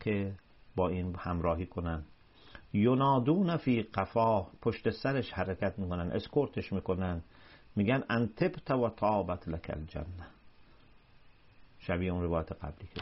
که 0.00 0.32
با 0.76 0.88
این 0.88 1.14
همراهی 1.18 1.66
کنن. 1.66 2.02
ینادون 2.72 3.56
فی 3.56 3.82
قفا. 3.82 4.42
پشت 4.42 4.90
سرش 4.90 5.32
حرکت 5.32 5.78
می‌کنن 5.78 6.10
اسکورتش 6.10 6.72
می‌کنن. 6.72 7.22
میگن 7.76 8.04
انتبت 8.10 8.70
و 8.70 8.88
طابت 8.88 9.48
لک 9.48 9.70
الجنه 9.70 10.26
شبیه 11.78 12.12
اون 12.12 12.22
روایت 12.22 12.52
قبلی 12.52 12.88
که 12.94 13.00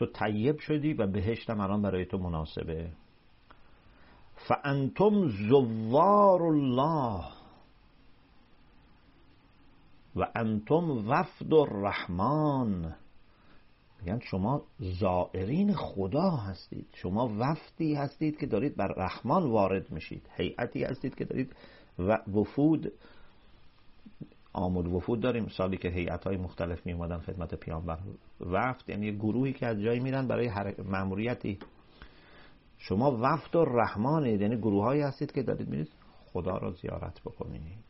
تو 0.00 0.06
طیب 0.06 0.58
شدی 0.58 0.94
و 0.94 1.06
بهشتم 1.06 1.60
الان 1.60 1.82
برای 1.82 2.06
تو 2.06 2.18
مناسبه. 2.18 2.90
فانتم 4.36 5.28
زوار 5.28 6.42
الله. 6.42 7.24
و 10.16 10.26
انتم 10.34 11.08
وفد 11.08 11.54
الرحمن. 11.54 12.96
میگن 14.00 14.18
شما 14.18 14.62
زائرین 14.78 15.74
خدا 15.74 16.30
هستید. 16.30 16.86
شما 16.94 17.36
وفدی 17.38 17.94
هستید 17.94 18.38
که 18.38 18.46
دارید 18.46 18.76
بر 18.76 18.88
رحمان 18.96 19.50
وارد 19.50 19.90
میشید. 19.90 20.28
هیئتی 20.36 20.84
هستید 20.84 21.14
که 21.14 21.24
دارید 21.24 21.56
وفود 22.34 22.92
آمود 24.52 24.86
وفود 24.86 25.20
داریم. 25.20 25.48
سالی 25.48 25.76
که 25.76 25.88
هیئت 25.88 26.24
های 26.24 26.36
مختلف 26.36 26.86
می 26.86 26.92
اومدن 26.92 27.18
خدمت 27.18 27.54
پیامبر 27.54 27.98
وفد 28.40 28.90
یعنی 28.90 29.12
گروهی 29.12 29.52
که 29.52 29.66
از 29.66 29.80
جایی 29.80 30.00
میرن 30.00 30.26
برای 30.26 30.50
ماموریتی 30.84 31.58
شما 32.78 33.18
وفد 33.20 33.56
و 33.56 33.64
رحمانید. 33.64 34.40
یعنی 34.40 34.56
گروه 34.56 34.84
هایی 34.84 35.02
هستید 35.02 35.32
که 35.32 35.42
دارید 35.42 35.68
میرید. 35.68 35.88
خدا 36.32 36.56
را 36.58 36.70
زیارت 36.70 37.20
بکنید. 37.20 37.84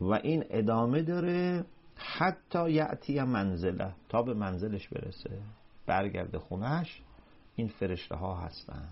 و 0.00 0.12
این 0.12 0.44
ادامه 0.50 1.02
داره. 1.02 1.64
حتی 1.96 2.70
یعتی 2.70 3.20
منزله. 3.20 3.94
تا 4.08 4.22
به 4.22 4.34
منزلش 4.34 4.88
برسه. 4.88 5.42
برگرده 5.86 6.38
خونش 6.38 7.02
این 7.56 7.68
فرشته 7.68 8.14
ها 8.14 8.36
هستن. 8.36 8.88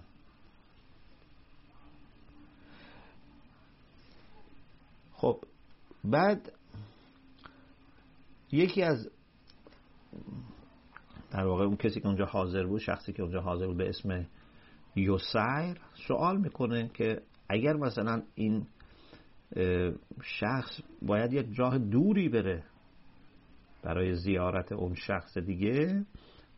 خب 5.12 5.40
بعد 6.10 6.52
یکی 8.52 8.82
از 8.82 9.10
در 11.30 11.46
واقع 11.46 11.64
اون 11.64 11.76
کسی 11.76 12.00
که 12.00 12.06
اونجا 12.06 12.24
حاضر 12.24 12.66
بود 12.66 12.80
شخصی 12.80 13.12
که 13.12 13.22
اونجا 13.22 13.40
حاضر 13.40 13.66
بود 13.66 13.76
به 13.76 13.88
اسم 13.88 14.26
یوسیر 14.96 15.80
سوال 16.08 16.36
می‌کنه 16.40 16.90
که 16.94 17.22
اگر 17.48 17.72
مثلا 17.72 18.22
این 18.34 18.66
شخص 20.22 20.80
باید 21.02 21.32
یک 21.32 21.54
جاه 21.54 21.78
دوری 21.78 22.28
بره 22.28 22.64
برای 23.82 24.14
زیارت 24.14 24.72
اون 24.72 24.94
شخص 24.94 25.38
دیگه 25.38 26.04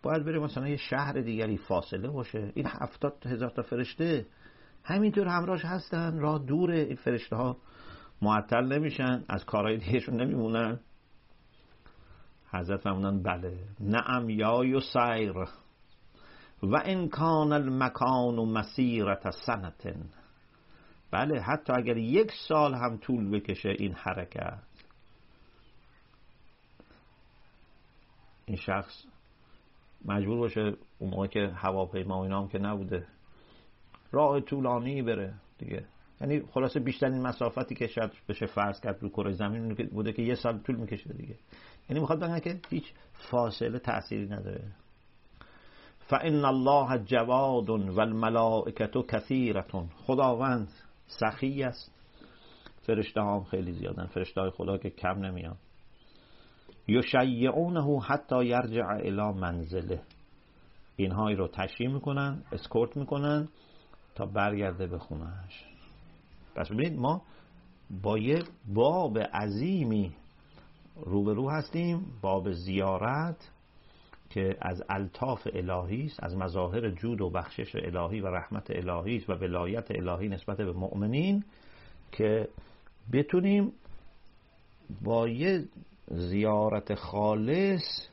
باید 0.03 0.25
بره 0.25 0.39
مثلا 0.39 0.69
یه 0.69 0.77
شهر 0.77 1.13
دیگری 1.13 1.57
فاصله 1.57 2.09
باشه. 2.09 2.53
این 2.55 2.67
هفتاد 2.67 3.27
هزار 3.27 3.51
تا 3.51 3.63
فرشته 3.63 4.27
همینطور 4.85 5.27
همراهش 5.27 5.65
هستن 5.65 6.19
راه 6.19 6.39
دوره 6.47 6.79
این 6.79 6.97
فرشته 6.97 7.37
ها 7.37 7.57
معطل 8.23 8.65
نمیشن 8.65 9.25
از 9.29 9.45
کارهای 9.45 9.77
دیگهشون 9.77 10.23
نمیمونن. 10.23 10.81
حضرت 12.53 12.81
فرمودن 12.81 13.23
بله. 13.23 13.59
نعم 13.81 14.31
یا 14.31 14.65
یسیر. 14.65 15.35
و 16.63 16.83
ان 16.85 17.09
کان 17.09 17.53
المکان 17.53 18.39
و 18.39 18.45
مسیرت 18.45 19.31
سنتن 19.31 20.11
بله 21.11 21.41
حتی 21.41 21.73
اگر 21.77 21.97
یک 21.97 22.33
سال 22.49 22.75
هم 22.75 22.97
طول 22.97 23.31
بکشه 23.31 23.69
این 23.79 23.95
حرکت. 23.95 24.59
این 28.47 28.57
شخص 28.57 29.05
مجبور 30.05 30.39
باشه 30.39 30.77
اون 30.99 31.11
موقع 31.11 31.27
که 31.27 31.53
هواپیما 31.55 32.19
و 32.19 32.23
اینا 32.23 32.41
هم 32.41 32.49
که 32.49 32.59
نبوده 32.59 33.07
راه 34.13 34.41
طولانی 34.41 35.03
بره 35.03 35.35
دیگه. 35.59 35.87
یعنی 36.21 36.41
خلاصه 36.41 36.81
بیشترین 36.81 37.23
مسافتی 37.23 37.75
که 37.75 37.87
شاید 37.87 38.11
بشه 38.29 38.47
فرض 38.47 38.81
کرد 38.81 39.03
رو 39.03 39.09
کره 39.09 39.33
زمین 39.33 39.75
بوده 39.75 40.13
که 40.13 40.23
یه 40.23 40.35
سال 40.35 40.59
طول 40.59 40.77
می‌کشه 40.77 41.13
دیگه. 41.13 41.37
یعنی 41.89 42.01
می‌خواد 42.01 42.21
بگن 42.21 42.39
که 42.41 42.61
هیچ 42.71 42.85
فاصله 43.13 43.79
تأثیری 43.79 44.27
نداره. 44.27 44.65
فان 45.99 46.45
الله 46.45 46.99
جواد 47.05 47.71
و 47.71 48.01
الملائکت 48.01 49.07
کثیرتون 49.09 49.89
خداوند 50.07 50.69
سخی 51.07 51.63
است. 51.63 51.95
فرشته 52.83 53.21
هم 53.21 53.45
خیلی 53.45 53.73
زیادن. 53.73 54.07
فرشته 54.07 54.41
های 54.41 54.51
خدا 54.51 54.79
که 54.79 54.91
کم 54.91 55.19
نمیان. 55.25 55.57
یشیعونه 56.89 58.01
حتی 58.01 58.45
یرجع 58.45 58.87
الى 58.87 59.33
منزله. 59.41 60.03
اینهایی 60.97 61.37
رو 61.37 61.49
تشریح 61.49 61.93
می‌کنن 61.93 62.43
اسکورت 62.53 62.97
می‌کنن 62.97 63.49
تا 64.15 64.27
برگرده 64.27 64.87
به 64.87 64.99
خونهش 64.99 65.68
پس 66.59 66.73
ببینید 66.73 66.99
ما 66.99 67.23
با 68.03 68.19
یه 68.19 68.43
باب 68.75 69.19
عظیمی 69.19 70.13
روبرو 70.97 71.51
هستیم 71.51 72.07
باب 72.23 72.53
زیارت 72.53 73.51
که 74.31 74.57
از 74.61 74.83
الطاف 74.89 75.49
الهی 75.55 76.07
است 76.07 76.25
از 76.25 76.37
مظاهر 76.37 76.91
جود 76.91 77.21
و 77.21 77.31
بخشش 77.31 77.75
الهی 77.75 78.21
و 78.21 78.27
رحمت 78.27 78.71
الهی 78.71 79.17
است 79.17 79.31
و 79.31 79.33
ولایت 79.33 79.91
الهی 79.91 80.29
نسبت 80.29 80.57
به 80.57 80.73
مؤمنین 80.73 81.45
که 82.13 82.49
بتونیم 83.13 83.73
با 85.05 85.29
یه 85.29 85.65
زیارت 86.09 86.95
خالص 86.95 88.09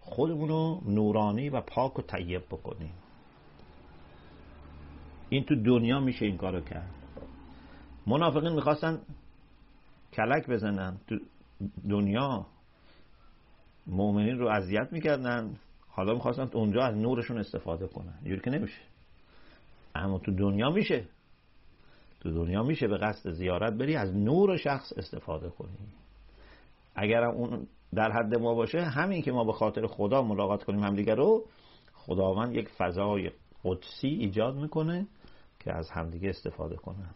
خودمون 0.00 0.48
رو 0.48 0.80
نورانی 0.86 1.48
و 1.48 1.60
پاک 1.60 1.98
و 1.98 2.02
طیب 2.02 2.42
بکنیم. 2.50 2.92
این 5.28 5.44
تو 5.44 5.54
دنیا 5.54 6.00
میشه 6.00 6.26
این 6.26 6.36
کارو 6.36 6.60
کرد. 6.60 7.01
منافقین 8.06 8.52
می‌خواستن 8.52 9.00
کلک 10.12 10.46
بزنن. 10.46 10.96
تو 11.06 11.18
دنیا 11.90 12.46
مؤمنین 13.86 14.38
رو 14.38 14.48
اذیت 14.48 14.88
می‌کردن. 14.92 15.56
حالا 15.88 16.14
می‌خواستن 16.14 16.50
اونجا 16.52 16.82
از 16.82 16.96
نورشون 16.96 17.38
استفاده 17.38 17.86
کنن. 17.86 18.14
اینجوری 18.22 18.40
که 18.40 18.50
نمیشه. 18.50 18.80
اما 19.94 20.18
تو 20.18 20.32
دنیا 20.32 20.70
میشه. 20.70 21.04
تو 22.20 22.30
دنیا 22.30 22.62
میشه 22.62 22.88
به 22.88 22.98
قصد 22.98 23.30
زیارت 23.30 23.72
بری 23.72 23.96
از 23.96 24.14
نور 24.14 24.56
شخص 24.56 24.92
استفاده 24.96 25.48
کنی. 25.48 25.70
اگر 26.94 27.24
اون 27.24 27.66
در 27.94 28.12
حد 28.12 28.34
ما 28.34 28.54
باشه 28.54 28.82
همین 28.82 29.22
که 29.22 29.32
ما 29.32 29.44
به 29.44 29.52
خاطر 29.52 29.86
خدا 29.86 30.22
ملاقات 30.22 30.64
کنیم 30.64 30.84
همدیگه 30.84 31.14
رو 31.14 31.44
خداوند 31.94 32.54
یک 32.54 32.68
فضای 32.68 33.30
قدسی 33.64 34.08
ایجاد 34.08 34.56
می‌کنه 34.56 35.06
که 35.60 35.72
از 35.72 35.90
همدیگه 35.90 36.28
استفاده 36.28 36.76
کنن. 36.76 37.10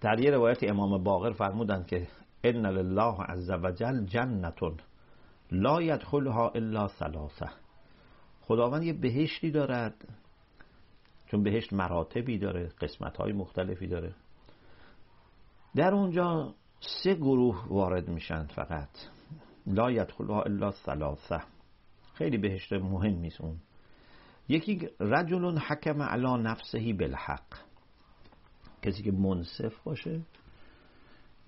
در 0.00 0.20
یه 0.20 0.30
روایت 0.30 0.62
امام 0.62 1.02
باقر 1.02 1.32
فرمودن 1.32 1.84
که 1.84 2.08
ان 2.44 2.66
لله 2.66 3.22
عز 3.22 3.50
وجل 3.50 4.04
جنتون 4.04 4.76
لا 5.52 5.82
یدخلها 5.82 6.48
الا 6.48 6.88
ثلاثه. 6.88 7.50
خداوند 8.40 8.82
یه 8.82 8.92
بهشتی 8.92 9.50
دارد 9.50 10.08
چون 11.26 11.42
بهشت 11.42 11.72
مراتبی 11.72 12.38
داره 12.38 12.68
قسمت 12.80 13.16
های 13.16 13.32
مختلفی 13.32 13.86
داره. 13.86 14.14
در 15.76 15.94
اونجا 15.94 16.54
سه 16.80 17.14
گروه 17.14 17.68
وارد 17.68 18.08
میشن 18.08 18.46
فقط. 18.46 18.88
لا 19.66 19.90
یدخلها 19.90 20.42
الا 20.42 20.70
ثلاثه. 20.70 21.42
خیلی 22.14 22.38
بهشت 22.38 22.72
مهم 22.72 23.28
اون. 23.40 23.56
یکی 24.48 24.88
رجل 25.00 25.58
حکم 25.58 26.02
علی 26.02 26.42
نفسهی 26.42 26.92
بالحق. 26.92 27.69
کسی 28.82 29.02
که 29.02 29.12
منصف 29.12 29.82
باشه 29.84 30.22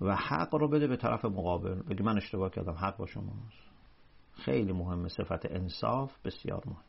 و 0.01 0.15
حق 0.15 0.55
رو 0.55 0.67
بده 0.67 0.87
به 0.87 0.97
طرف 0.97 1.25
مقابل. 1.25 1.81
بگه 1.81 2.03
من 2.03 2.17
اشتباه 2.17 2.49
کردم 2.49 2.73
حق 2.73 2.97
با 2.97 3.05
شماست 3.05 3.63
خیلی 4.33 4.73
مهمه 4.73 5.07
صفت 5.07 5.51
انصاف 5.51 6.11
بسیار 6.25 6.63
مهم. 6.65 6.83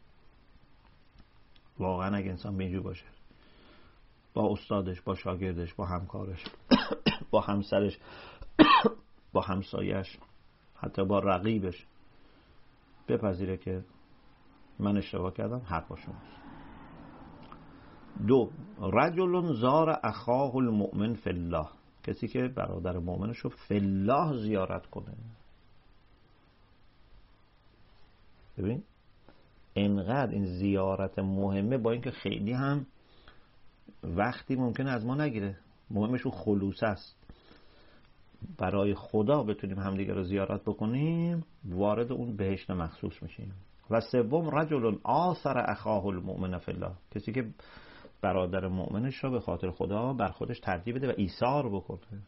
واقعا 1.79 2.17
اگه 2.17 2.31
انسان 2.31 2.57
به 2.57 2.81
باشه 2.81 3.07
با 4.35 4.53
استادش 4.53 5.01
با 5.01 5.15
شاگردش 5.15 5.75
با 5.75 5.87
همکارش 5.87 6.45
با 7.31 7.41
همسرش 7.41 7.99
با 9.33 9.41
همسایش 9.41 10.19
حتی 10.75 11.05
با 11.05 11.19
رقیبش 11.19 11.87
بپذیره 13.09 13.57
که 13.57 13.85
من 14.79 14.97
اشتباه 14.97 15.33
کردم 15.33 15.63
حق 15.67 15.89
با 15.89 15.97
شماست 15.97 16.44
دو 18.27 18.51
رجل 18.81 19.53
زار 19.53 20.01
اخاه 20.05 20.57
المؤمن 20.57 21.15
فی 21.15 21.31
الله. 21.31 21.67
کسی 22.03 22.29
که 22.29 22.49
برادر 22.49 22.99
مؤمنش 22.99 23.39
رو 23.39 23.51
فی 23.51 23.75
الله 23.75 24.37
زیارت 24.39 24.87
کنه. 24.87 25.15
ببین 28.59 28.83
انقدر 29.77 30.31
این 30.31 30.47
زیارت 30.47 31.19
مهمه 31.19 31.79
با 31.79 31.91
اینکه 31.91 32.11
خیلی 32.11 32.53
هم 32.53 32.87
وقتی 34.03 34.57
ممکنه 34.57 34.91
از 34.91 35.07
ما 35.07 35.15
نگیره. 35.15 35.57
مهمش 35.91 36.27
خلوص 36.27 36.83
است. 36.83 37.17
برای 38.59 38.95
خدا 38.95 39.43
بتونیم 39.43 39.79
همدیگه 39.79 40.13
رو 40.15 40.23
زیارت 40.23 40.63
بکنیم 40.63 41.45
وارد 41.65 42.13
اون 42.13 42.37
بهشت 42.37 42.71
مخصوص 42.71 43.23
میشیم. 43.23 43.53
و 43.91 44.01
سوم 44.01 44.57
رجل 44.57 44.97
آثر 45.03 45.71
اخاه 45.71 46.07
المؤمن 46.07 46.59
فی 46.59 46.73
الله. 46.73 46.93
کسی 47.11 47.33
که 47.33 47.51
برادر 48.25 48.69
مؤمنش 48.69 49.25
را 49.25 49.31
به 49.31 49.41
خاطر 49.41 49.71
خدا 49.71 50.13
بر 50.13 50.29
خودش 50.29 50.61
ترجیح 50.61 50.95
بده 50.95 51.09
و 51.09 51.13
ایثار 51.17 51.69
بکنه. 51.69 52.23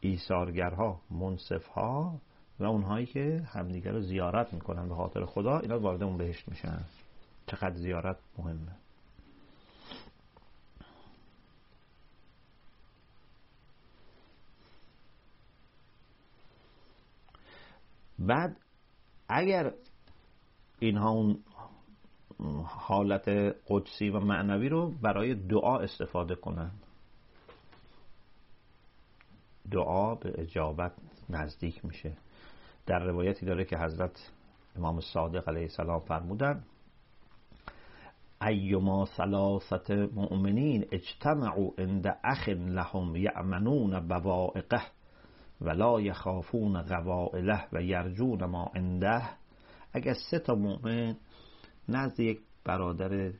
ایثارگرها 0.00 1.00
منصفها 1.10 2.20
و 2.58 2.64
اونهایی 2.64 3.06
که 3.06 3.42
همدیگه 3.46 3.90
رو 3.90 4.00
زیارت 4.00 4.54
می‌کنن 4.54 4.88
به 4.88 4.94
خاطر 4.94 5.24
خدا 5.24 5.58
اینا 5.58 5.78
وارد 5.78 6.02
اون 6.02 6.16
بهشت 6.16 6.48
میشن. 6.48 6.84
چقدر 7.46 7.74
زیارت 7.74 8.16
مهمه. 8.38 8.76
بعد 18.18 18.56
اگر 19.28 19.72
اینها 20.78 21.10
اون 21.10 21.38
حالت 22.64 23.28
قدسی 23.68 24.10
و 24.10 24.20
معنوی 24.20 24.68
رو 24.68 24.92
برای 25.02 25.34
دعا 25.34 25.78
استفاده 25.78 26.34
کنن 26.34 26.70
دعا 29.70 30.14
به 30.14 30.34
اجابت 30.38 30.92
نزدیک 31.30 31.84
میشه. 31.84 32.12
در 32.86 32.98
روایتی 32.98 33.46
داره 33.46 33.64
که 33.64 33.78
حضرت 33.78 34.30
امام 34.76 35.00
صادق 35.00 35.48
علیه 35.48 35.62
السلام 35.62 36.00
فرمودن 36.00 36.64
ایما 38.42 39.06
ثلاثت 39.06 39.90
مؤمنین 39.90 40.86
اجتمعوا 40.92 41.70
عند 41.78 42.18
اخ 42.24 42.48
لهم 42.48 43.16
یعمنون 43.16 44.08
بوائقه 44.08 44.82
ولا 45.60 46.00
یخافون 46.00 46.82
غوائله 46.82 47.64
و 47.72 47.82
یرجون 47.82 48.44
ما 48.44 48.70
عنده. 48.74 49.22
اگر 49.92 50.14
سه 50.30 50.38
تا 50.38 50.54
مؤمن 50.54 51.16
نزد 51.88 52.20
یک 52.20 52.40
برادر 52.64 53.32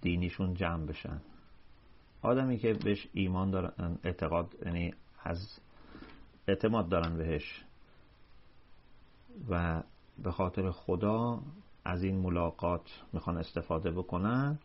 دینیشون 0.00 0.54
جمع 0.54 0.86
بشن. 0.86 1.20
آدمی 2.22 2.58
که 2.58 2.74
بهش 2.74 3.08
ایمان 3.12 3.50
دارن 3.50 3.98
اعتقاد 4.04 4.54
یعنی 4.66 4.94
از 5.24 5.60
اعتماد 6.48 6.88
دارن 6.88 7.16
بهش 7.16 7.64
و 9.50 9.82
به 10.22 10.30
خاطر 10.30 10.70
خدا 10.70 11.42
از 11.84 12.02
این 12.02 12.16
ملاقات 12.20 12.90
می‌خوان 13.12 13.36
استفاده 13.36 13.90
بکنن. 13.90 14.58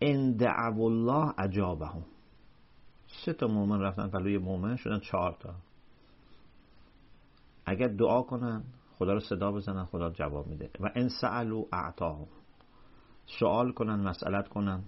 ان 0.00 0.32
دعو 0.32 0.82
الله 0.82 1.34
اجابهم. 1.38 2.04
سه 3.06 3.32
تا 3.32 3.46
مؤمن 3.46 3.80
رفتن 3.80 4.08
پلوی 4.08 4.38
مؤمن 4.38 4.76
شدن 4.76 4.98
چهار 4.98 5.36
تا. 5.40 5.54
اگر 7.66 7.88
دعا 7.88 8.22
کنن 8.22 8.64
خدا 8.98 9.12
رو 9.12 9.20
صدا 9.20 9.52
بزنن 9.52 9.84
خدا 9.84 10.10
جواب 10.10 10.46
میده. 10.46 10.70
و 10.80 10.90
ان 10.94 11.08
سالو 11.08 11.64
اعطاهم. 11.72 12.26
سوال 13.26 13.72
کنن 13.72 13.94
مسئلت 13.94 14.48
کنن. 14.48 14.82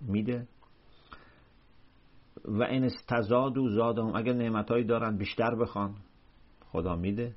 میده. 0.00 0.46
و 2.44 2.62
این 2.62 2.84
استزاد 2.84 3.58
و 3.58 3.68
زادهم. 3.68 4.16
اگر 4.16 4.32
نعمتهایی 4.32 4.84
دارن 4.84 5.16
بیشتر 5.16 5.54
بخوان. 5.54 5.94
خدا 6.72 6.96
میده. 6.96 7.34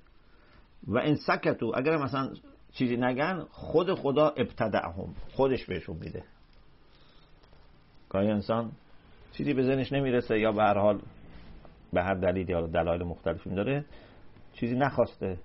و 0.87 0.97
این 0.97 1.15
سکتو 1.15 1.71
اگر 1.75 1.97
مثلا 1.97 2.33
چیزی 2.71 2.97
نگن 2.97 3.45
خود 3.51 3.93
خدا 3.93 4.29
ابتدعهم. 4.29 5.13
خودش 5.31 5.65
بهشون 5.65 5.97
میده. 5.97 6.23
گاهی 8.09 8.31
انسان 8.31 8.71
چیزی 9.31 9.53
به 9.53 9.63
ذهنش 9.63 9.91
نمی‌رسه 9.91 10.39
یا 10.39 10.51
به 10.51 10.63
هر 10.63 10.77
حال 10.77 11.01
به 11.93 12.03
هر 12.03 12.13
دلیل 12.13 12.49
یا 12.49 12.67
دلایل 12.67 13.03
مختلفی 13.03 13.49
داره 13.49 13.85
چیزی 14.53 14.75
نخواسته. 14.75 15.37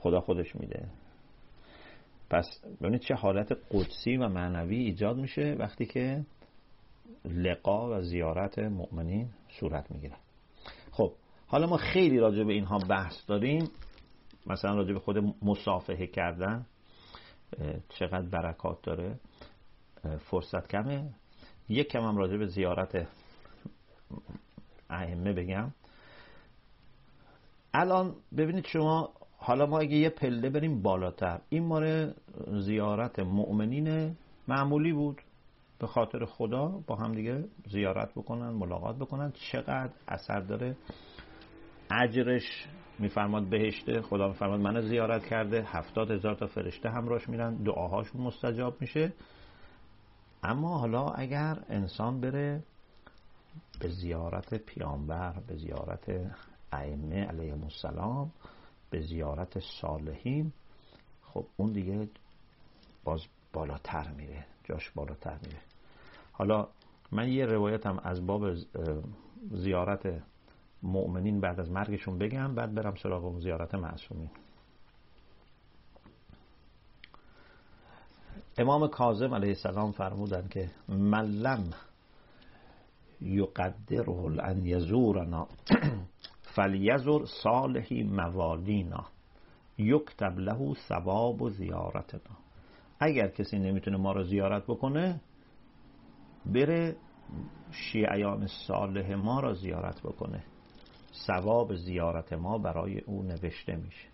خدا 0.00 0.20
خودش 0.20 0.56
میده. 0.56 0.88
پس 2.30 2.64
ببینید 2.80 3.00
چه 3.00 3.14
حالت 3.14 3.52
قدسی 3.70 4.16
و 4.16 4.28
معنوی 4.28 4.76
ایجاد 4.76 5.16
میشه 5.16 5.56
وقتی 5.58 5.86
که 5.86 6.24
لقا 7.24 7.96
و 7.96 8.00
زیارت 8.00 8.58
مؤمنین 8.58 9.28
صورت 9.48 9.90
می‌گیره. 9.90 10.16
خب 10.90 11.12
حالا 11.46 11.66
ما 11.66 11.76
خیلی 11.76 12.18
راجع 12.18 12.44
به 12.44 12.52
اینها 12.52 12.78
بحث 12.78 13.26
داریم. 13.26 13.68
مثلا 14.46 14.74
راجع 14.74 14.92
به 14.92 15.00
خود 15.00 15.18
مصافحه 15.42 16.06
کردن 16.06 16.66
چقدر 17.88 18.28
برکات 18.28 18.82
داره؟ 18.82 19.20
فرصت 20.18 20.68
کمه. 20.68 21.10
یک 21.68 21.88
کم 21.88 22.00
هم 22.00 22.16
راجع 22.16 22.36
به 22.36 22.46
زیارت 22.46 23.08
ائمه 24.90 25.32
بگم. 25.32 25.72
الان 27.74 28.14
ببینید 28.36 28.66
شما 28.66 29.12
حالا 29.42 29.66
ما 29.66 29.78
اگه 29.78 29.96
یه 29.96 30.10
پله 30.10 30.50
بریم 30.50 30.82
بالاتر 30.82 31.40
این 31.48 31.66
ماره 31.66 32.14
زیارت 32.46 33.18
مؤمنین 33.18 34.16
معمولی 34.48 34.92
بود. 34.92 35.22
به 35.78 35.86
خاطر 35.86 36.24
خدا 36.24 36.66
با 36.86 36.96
هم 36.96 37.12
دیگه 37.14 37.44
زیارت 37.66 38.10
بکنن 38.14 38.50
ملاقات 38.50 38.96
بکنن. 38.96 39.32
چقدر 39.32 39.90
اثر 40.08 40.40
داره؟ 40.40 40.76
اجرش 41.90 42.66
میفرماد 42.98 43.50
بهشته 43.50 44.02
خدا 44.02 44.28
میفرماد 44.28 44.60
من 44.60 44.80
زیارت 44.80 45.26
کرده. 45.26 45.62
هفتاد 45.66 46.10
هزار 46.10 46.34
تا 46.34 46.46
فرشته 46.46 46.90
همراهش 46.90 47.28
میرن 47.28 47.54
دعاهاشون 47.54 48.20
مستجاب 48.20 48.76
میشه. 48.80 49.12
اما 50.42 50.78
حالا 50.78 51.08
اگر 51.08 51.58
انسان 51.68 52.20
بره 52.20 52.62
به 53.80 53.88
زیارت 53.88 54.54
پیامبر 54.54 55.32
به 55.46 55.56
زیارت 55.56 56.10
ائمه 56.72 57.24
علیهم 57.24 57.62
السلام 57.62 58.30
به 58.90 59.00
زیارت 59.00 59.58
صالحین 59.60 60.52
خب 61.22 61.46
اون 61.56 61.72
دیگه 61.72 62.08
باز 63.04 63.20
بالاتر 63.52 64.08
میره 64.08 64.46
جاش 64.64 64.90
بالاتر 64.90 65.38
میره. 65.42 65.60
حالا 66.32 66.68
من 67.12 67.28
یه 67.28 67.46
روایتم 67.46 67.98
از 68.04 68.26
باب 68.26 68.54
زیارت 69.50 70.22
مؤمنین 70.82 71.40
بعد 71.40 71.60
از 71.60 71.70
مرگشون 71.70 72.18
بگم 72.18 72.54
بعد 72.54 72.74
برم 72.74 72.94
سراغ 72.94 73.40
زیارت 73.40 73.74
معصومین. 73.74 74.30
امام 78.58 78.88
کاظم 78.88 79.34
علیه 79.34 79.48
السلام 79.48 79.92
فرمودن 79.92 80.48
که 80.48 80.70
ملم 80.88 81.70
یقدره 83.20 84.44
ان 84.44 84.66
یزورنا. 84.66 85.48
فلیزور 86.54 87.24
صالحی 87.24 88.02
موالینا 88.02 89.06
یکتب 89.78 90.38
له 90.38 90.74
ثواب 90.88 91.42
و 91.42 91.50
زیارتنا 91.50 92.36
اگر 93.00 93.28
کسی 93.28 93.58
نمی‌تونه 93.58 93.96
ما 93.96 94.12
رو 94.12 94.22
زیارت 94.22 94.64
بکنه 94.64 95.20
بره 96.46 96.96
شیعیان 97.70 98.46
صالح 98.46 99.14
ما 99.14 99.40
را 99.40 99.54
زیارت 99.54 100.02
بکنه. 100.02 100.44
ثواب 101.26 101.74
زیارت 101.74 102.32
ما 102.32 102.58
برای 102.58 103.00
او 103.00 103.22
نوشته 103.22 103.76
میشه. 103.76 104.08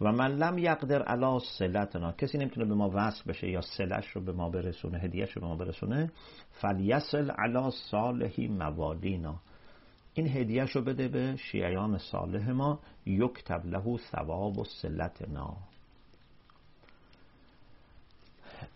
و 0.00 0.12
من 0.12 0.36
لم 0.36 0.58
یقدر 0.58 1.02
علا 1.02 1.38
سلتنا 1.38 2.12
کسی 2.12 2.38
نمی‌تونه 2.38 2.66
به 2.66 2.74
ما 2.74 2.90
وصل 2.94 3.24
بشه 3.28 3.48
یا 3.48 3.60
سلش 3.60 4.08
رو 4.08 4.20
به 4.20 4.32
ما 4.32 4.50
برسونه 4.50 4.98
هدیهش 4.98 5.32
رو 5.32 5.42
به 5.42 5.48
ما 5.48 5.56
برسونه 5.56 6.10
فلیسل 6.50 7.30
علا 7.30 7.70
صالحی 7.70 8.48
موالینا 8.48 9.40
این 10.18 10.28
هدیهش 10.28 10.70
رو 10.70 10.82
بده 10.82 11.08
به 11.08 11.36
شیعیان 11.36 11.98
صالح 11.98 12.50
ما. 12.50 12.78
یکتب 13.06 13.66
له 13.66 13.96
ثواب 13.96 14.58
و 14.58 14.64
سلتنا 14.64 15.56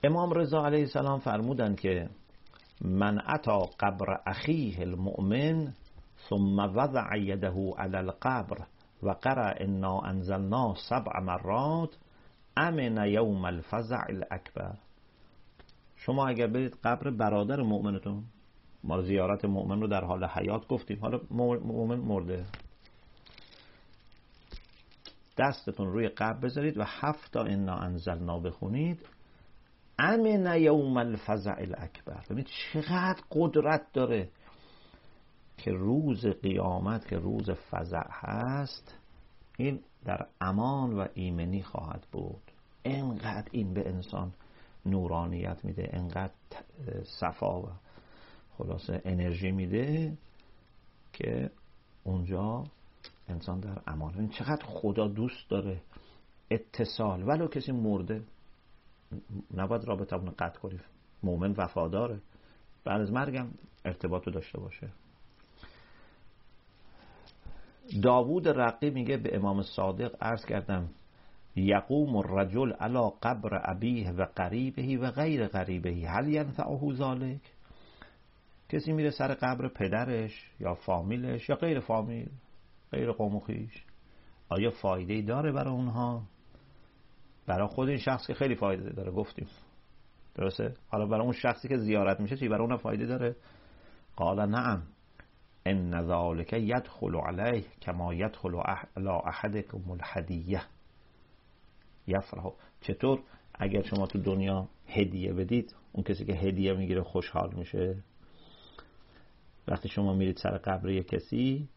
امام 0.05 0.33
رضا 0.33 0.67
علیه 0.67 0.81
السلام 0.81 1.19
فرمودند 1.19 1.81
که 1.81 2.09
من 2.81 3.23
اتا 3.27 3.59
قبر 3.81 4.21
اخیه 4.27 4.81
المؤمن 4.81 5.75
ثم 6.29 6.59
وضع 6.59 7.17
یده 7.17 7.73
علی 7.79 7.97
القبر 7.97 8.67
و 9.03 9.11
قرأ 9.11 9.55
انا 9.61 10.01
انزلنا 10.01 10.75
سبع 10.89 11.21
مرات 11.21 11.99
امن 12.57 13.07
یوم 13.07 13.45
الفزع 13.45 14.05
الاکبر. 14.09 14.75
شما 15.97 16.29
اگر 16.29 16.47
برید 16.47 16.77
قبر 16.85 17.11
برادر 17.11 17.63
مؤمنتون 17.63 18.25
ما 18.85 19.03
زیارت 19.03 19.45
مؤمن 19.45 19.81
رو 19.81 19.87
در 19.87 20.05
حال 20.05 20.25
حیات 20.25 20.69
گفتیم. 20.69 21.01
حالا 21.01 21.21
مؤمن 21.31 22.01
مرده. 22.01 22.45
دستتون 25.39 25.93
روی 25.93 26.09
قبر 26.09 26.41
بذارید 26.41 26.79
و 26.79 26.83
هفت 26.87 27.33
تا 27.33 27.43
انا 27.43 27.77
انزلنا 27.77 28.39
بخونید. 28.39 29.07
امن 29.99 30.61
یوم 30.61 30.97
الفزع 30.97 31.55
الاکبر. 31.59 32.25
ببینید 32.25 32.49
چقدر 32.73 33.23
قدرت 33.31 33.93
داره 33.93 34.29
که 35.59 35.71
روز 35.71 36.27
قیامت 36.27 37.09
که 37.09 37.17
روز 37.17 37.51
فزع 37.51 38.07
هست 38.11 38.99
این 39.59 39.81
در 40.05 40.27
امان 40.41 40.99
و 40.99 41.07
ایمنی 41.15 41.63
خواهد 41.63 42.07
بود. 42.13 42.43
انقدر 42.85 43.49
این 43.51 43.75
به 43.75 43.89
انسان 43.89 44.33
نورانیت 44.87 45.65
میده 45.65 45.91
انقدر 45.93 46.33
صفا 47.05 47.61
و 47.61 47.69
خلاصه 48.59 49.03
انرژی 49.05 49.51
میده 49.51 50.17
که 51.13 51.51
اونجا 52.05 52.65
انسان 53.29 53.61
در 53.61 53.83
امان. 53.87 54.15
این 54.19 54.29
چقدر 54.29 54.65
خدا 54.67 55.09
دوست 55.09 55.51
داره 55.51 55.81
اتصال. 56.51 57.29
ولو 57.29 57.49
کسی 57.49 57.73
مرده 57.73 58.23
نباید 59.55 59.85
رابطه 59.85 60.17
قطع 60.17 60.61
کنیم 60.61 60.81
مؤمن 61.23 61.55
وفاداره. 61.59 62.21
بعد 62.85 63.01
از 63.01 63.13
مرگم 63.13 63.49
ارتباط 63.85 64.29
داشته 64.29 64.61
باشه. 64.61 64.89
داوود 68.03 68.49
رقی 68.49 68.91
میگه 68.91 69.17
به 69.17 69.37
امام 69.37 69.63
صادق 69.63 70.17
عرض 70.21 70.45
کردم 70.45 70.89
یقوم 71.57 72.17
الرجل 72.17 72.73
علا 72.73 73.11
قبر 73.11 73.61
ابیه 73.65 74.11
و 74.11 74.27
قریبهی 74.37 74.97
و 74.97 75.11
غیر 75.11 75.47
قریبهی 75.47 76.05
هل 76.05 76.29
ینفعه 76.29 76.95
ذالک 76.95 77.41
کسی 78.73 78.93
میره 78.93 79.11
سر 79.11 79.35
قبر 79.35 79.69
پدرش 79.69 80.51
یا 80.61 80.75
فامیلش 80.75 81.49
یا 81.49 81.57
غیر 81.57 81.81
فامیل 81.81 82.31
غیر 82.93 83.13
قوم 83.13 83.43
آیا 84.49 84.71
فایده 84.71 85.23
داره 85.23 85.53
برای 85.53 85.75
اونها؟ 85.75 86.23
برای 87.47 87.67
خود 87.67 87.89
این 87.89 87.99
شخص 87.99 88.27
که 88.27 88.35
خیلی 88.35 88.55
فایده 88.55 88.91
داره 88.91 89.13
گفتیم. 89.13 89.47
درسته؟ 90.35 90.75
حالا 90.89 91.07
برای 91.07 91.23
اون 91.23 91.33
شخصی 91.33 91.69
که 91.69 91.77
زیارت 91.77 92.21
میشه 92.21 92.37
چی؟ 92.37 92.49
برای 92.49 92.67
اون 92.67 92.77
فایده 92.77 93.07
داره؟ 93.07 93.37
قال 94.17 94.49
نعم. 94.51 94.83
ان 95.67 96.07
ذالک 96.07 96.53
یدخل 96.53 97.17
علیه 97.17 97.65
کما 97.83 98.15
یدخل 98.15 98.55
علی 98.97 99.09
احدکم 99.09 99.91
الهدیه. 99.91 100.63
یفرح 102.07 102.53
چطور؟ 102.81 103.21
اگر 103.55 103.83
شما 103.83 104.07
تو 104.07 104.19
دنیا 104.19 104.69
هدیه 104.87 105.33
بدید 105.33 105.75
اون 105.93 106.05
کسی 106.05 106.25
که 106.25 106.33
هدیه 106.33 106.73
می‌گیره 106.73 107.03
خوشحال 107.03 107.55
میشه؟ 107.55 107.97
وقتی 109.69 109.89
شما 109.89 110.15
میرید 110.15 110.37
سر 110.37 110.59
قبر 110.59 110.91
یک 110.91 111.09
کسی 111.09 111.69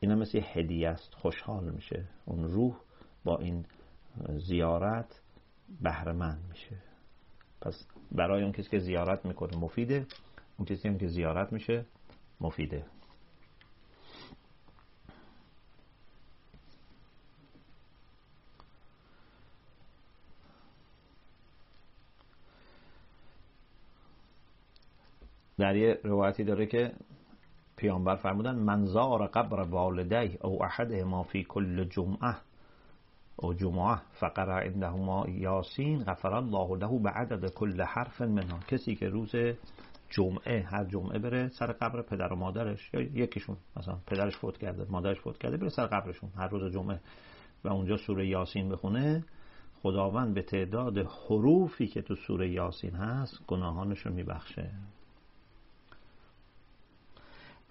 اینا 0.00 0.14
مثل 0.14 0.40
هدیه 0.44 0.88
است 0.88 1.14
خوشحال 1.14 1.70
میشه. 1.70 2.08
اون 2.24 2.44
روح 2.44 2.76
با 3.24 3.38
این 3.38 3.66
زیارت 4.28 5.20
بهرهمند 5.80 6.44
میشه. 6.48 6.76
پس 7.60 7.86
برای 8.12 8.42
اون 8.42 8.52
کسی 8.52 8.70
که 8.70 8.78
زیارت 8.78 9.26
می‌کنه 9.26 9.56
مفیده 9.56 10.06
اون 10.56 10.66
کسی 10.66 10.88
هم 10.88 10.98
که 10.98 11.06
زیارت 11.06 11.52
میشه 11.52 11.86
مفیده. 12.40 12.86
در 25.62 25.76
یه 25.76 26.00
روایتی 26.04 26.44
داره 26.44 26.66
که 26.66 26.92
پیامبر 27.76 28.16
فرمودن 28.16 28.54
منظار 28.54 29.26
قبر 29.26 29.60
والدی 29.60 30.38
او 30.40 30.64
احد 30.64 30.92
ما 30.92 31.22
فی 31.22 31.44
کل 31.44 31.84
جمعه. 31.84 32.36
او 33.36 33.54
جمعه 33.54 34.00
فقر 34.12 34.50
عندهما 34.50 35.26
یاسین 35.28 36.04
غفر 36.04 36.34
الله 36.34 36.78
له 36.78 36.98
به 36.98 37.10
عدد 37.10 37.50
کل 37.50 37.82
حرف 37.82 38.22
منها. 38.22 38.58
کسی 38.68 38.94
که 38.94 39.08
روز 39.08 39.32
جمعه 40.10 40.62
هر 40.62 40.84
جمعه 40.84 41.18
بره 41.18 41.48
سر 41.48 41.72
قبر 41.72 42.02
پدر 42.02 42.32
و 42.32 42.36
مادرش 42.36 42.90
یا 42.94 43.00
یکیشون 43.00 43.56
مثلا 43.76 43.98
پدرش 44.06 44.36
فوت 44.36 44.58
کرده 44.58 44.86
مادرش 44.90 45.20
فوت 45.20 45.38
کرده 45.38 45.56
بره 45.56 45.68
سر 45.68 45.86
قبرشون. 45.86 46.30
هر 46.36 46.48
روز 46.48 46.72
جمعه. 46.72 47.00
و 47.64 47.68
اونجا 47.68 47.96
سوره 47.96 48.28
یاسین 48.28 48.68
بخونه. 48.68 49.24
خداوند 49.82 50.34
به 50.34 50.42
تعداد 50.42 50.98
حروفی 50.98 51.86
که 51.86 52.02
تو 52.02 52.14
سوره 52.14 52.50
یاسین 52.50 52.94
هست 52.94 53.46
گناهانش 53.46 53.98
رو 53.98 54.12
میبخشه. 54.12 54.70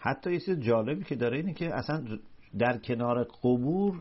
حتی 0.03 0.31
یه 0.33 0.39
چیز 0.39 0.59
جالبی 0.59 1.03
که 1.03 1.15
داره 1.15 1.37
اینه 1.37 1.53
که 1.53 1.75
اصلا 1.75 2.03
در 2.57 2.77
کنار 2.77 3.23
قبور 3.23 3.99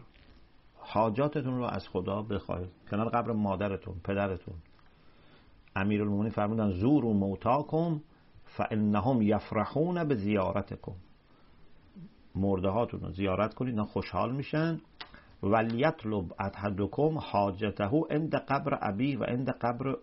حاجاتتون 0.74 1.57
رو 1.57 1.64
از 1.64 1.88
خدا 1.88 2.22
بخواید 2.22 2.68
کنار 2.90 3.09
قبر 3.09 3.32
مادرتون 3.32 3.94
پدرتون. 4.05 4.55
امیرالمومنین 5.76 6.30
فرمودن 6.30 6.70
زور 6.70 7.05
و 7.05 7.12
موتاکم 7.12 8.01
فانهم 8.44 9.22
یفرحون 9.22 10.05
به 10.05 10.14
زیارتکم 10.14 10.94
مرده 12.34 12.68
هاتون 12.68 13.01
رو 13.01 13.11
زیارت 13.11 13.55
کنید 13.55 13.70
اینا 13.70 13.84
خوشحال 13.84 14.32
میشن. 14.32 14.80
ولیطلب 15.42 16.24
احدکم 16.38 17.18
حاجته 17.18 17.90
عند 18.11 18.34
قبر 18.34 18.78
ابی 18.82 19.16
و 19.16 19.24
عند 19.24 19.51
قبر 19.51 19.96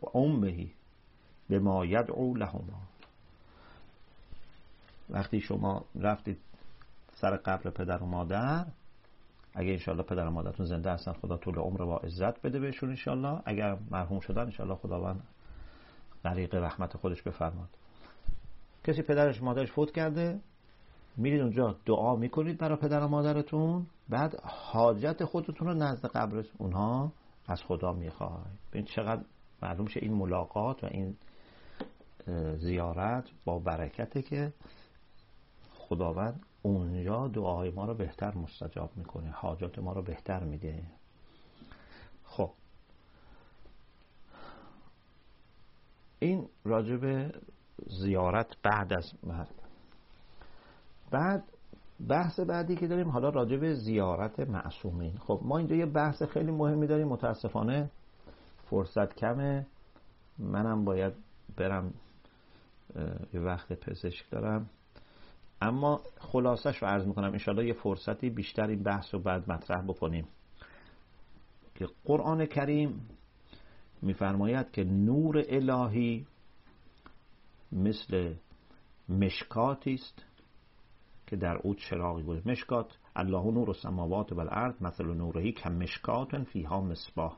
به 1.49 1.59
ما 1.59 1.85
یدعو 1.85 2.33
لهما. 2.33 2.96
وقتی 5.09 5.41
شما 5.41 5.85
رفتید 5.95 6.37
سر 7.11 7.37
قبر 7.37 7.69
پدر 7.69 7.97
و 7.97 8.05
مادر 8.05 8.65
اگه 9.53 9.71
انشالله 9.71 10.03
پدر 10.03 10.27
و 10.27 10.31
مادرتون 10.31 10.65
زنده 10.65 10.91
هستن 10.91 11.13
خدا 11.13 11.37
طول 11.37 11.55
عمر 11.55 11.85
با 11.85 11.97
عزت 11.97 12.41
بده 12.41 12.59
بهشون 12.59 12.89
انشالله 12.89 13.41
اگر 13.45 13.77
مرحوم 13.91 14.19
شدن 14.19 14.41
انشالله 14.41 14.75
خداوند 14.75 15.23
غریق 16.23 16.55
رحمت 16.55 16.97
خودش 16.97 17.21
بفرماد. 17.21 17.69
کسی 18.83 19.01
پدرش 19.01 19.41
مادرش 19.41 19.71
فوت 19.71 19.91
کرده 19.91 20.39
میرید 21.17 21.41
اونجا 21.41 21.75
دعا 21.85 22.15
می‌کنید 22.15 22.57
برای 22.57 22.77
پدر 22.77 23.03
و 23.03 23.07
مادرتون 23.07 23.87
بعد 24.09 24.35
حاجت 24.43 25.25
خودتون 25.25 25.67
رو 25.67 25.73
نزد 25.73 26.05
قبر 26.05 26.43
اونها 26.57 27.11
از 27.47 27.63
خدا 27.63 27.93
می‌خواهید 27.93 28.59
ببین 28.71 28.85
چقدر 28.85 29.21
معلوم 29.61 29.87
شه 29.87 29.99
این 30.03 30.13
ملاقات 30.13 30.83
و 30.83 30.87
این 30.87 31.15
زیارت 32.57 33.29
با 33.45 33.59
برکته 33.59 34.21
که 34.21 34.53
خداوند 35.89 36.43
اونجا 36.61 37.27
دعاهای 37.27 37.71
ما 37.71 37.85
رو 37.85 37.93
بهتر 37.93 38.35
مستجاب 38.35 38.91
می‌کنه 38.95 39.29
حاجات 39.29 39.79
ما 39.79 39.93
رو 39.93 40.01
بهتر 40.01 40.43
میده. 40.43 40.83
خب. 42.23 42.51
این 46.19 46.47
راجب 46.65 47.31
زیارت 47.87 48.57
بعد 48.63 48.93
از 48.93 49.13
مرگ. 49.23 49.47
بعد 51.11 51.43
بحث 52.09 52.39
بعدی 52.39 52.75
که 52.75 52.87
داریم 52.87 53.09
حالا 53.09 53.29
راجب 53.29 53.73
زیارت 53.73 54.39
معصومین. 54.39 55.17
خب 55.17 55.39
ما 55.43 55.57
اینجا 55.57 55.75
یه 55.75 55.85
بحث 55.85 56.23
خیلی 56.23 56.51
مهمی 56.51 56.87
داریم. 56.87 57.07
متاسفانه 57.07 57.89
فرصت 58.69 59.15
کمه. 59.15 59.65
منم 60.39 60.85
باید 60.85 61.13
برم 61.57 61.93
یه 63.33 63.39
وقت 63.39 63.73
پزشک 63.73 64.29
دارم. 64.31 64.69
اما 65.61 66.01
خلاصش 66.19 66.77
رو 66.77 66.87
عرض 66.87 67.07
می‌کنم 67.07 67.31
انشاءالله 67.31 67.67
یه 67.67 67.73
فرصتی 67.73 68.29
بیشتر 68.29 68.67
این 68.67 68.83
بحث 68.83 69.13
رو 69.13 69.19
بعد 69.19 69.51
مطرح 69.51 69.81
بکنیم. 69.81 70.27
که 71.75 71.87
قرآن 72.05 72.45
کریم 72.45 73.09
میفرماید 74.01 74.71
که 74.71 74.83
نور 74.83 75.43
الهی 75.49 76.25
مثل 77.71 78.33
مشکاتی 79.09 79.93
است 79.93 80.25
که 81.27 81.35
در 81.35 81.57
او 81.57 81.75
چراغی 81.75 82.23
بود 82.23 82.47
مشکات 82.47 82.97
الله 83.15 83.51
نور 83.51 83.69
السماوات 83.69 84.31
و 84.31 84.39
الارض 84.39 84.81
مثل 84.81 85.05
نورهی 85.05 85.51
که 85.51 85.69
مشکات 85.69 86.43
فیها 86.43 86.81
مصباح. 86.81 87.37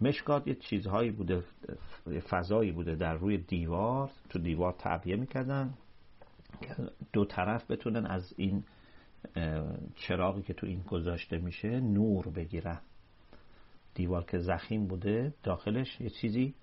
مشکات 0.00 0.46
یه 0.46 0.54
چیزهایی 0.54 1.10
بوده 1.10 1.44
فضایی 2.30 2.72
بوده 2.72 2.94
در 2.94 3.14
روی 3.14 3.38
دیوار. 3.38 4.10
تو 4.28 4.38
دیوار 4.38 4.72
تعبیه 4.72 5.16
می‌کردن. 5.16 5.74
دو 7.12 7.24
طرف 7.24 7.70
بتونن 7.70 8.06
از 8.06 8.34
این 8.36 8.64
چراغی 9.94 10.42
که 10.42 10.54
تو 10.54 10.66
این 10.66 10.82
گذاشته 10.82 11.38
میشه 11.38 11.80
نور 11.80 12.28
بگیرن. 12.28 12.80
دیوار 13.94 14.24
که 14.24 14.38
زخیم 14.38 14.86
بوده 14.86 15.34
داخلش 15.42 16.00
یه 16.00 16.10
چیزی 16.10 16.54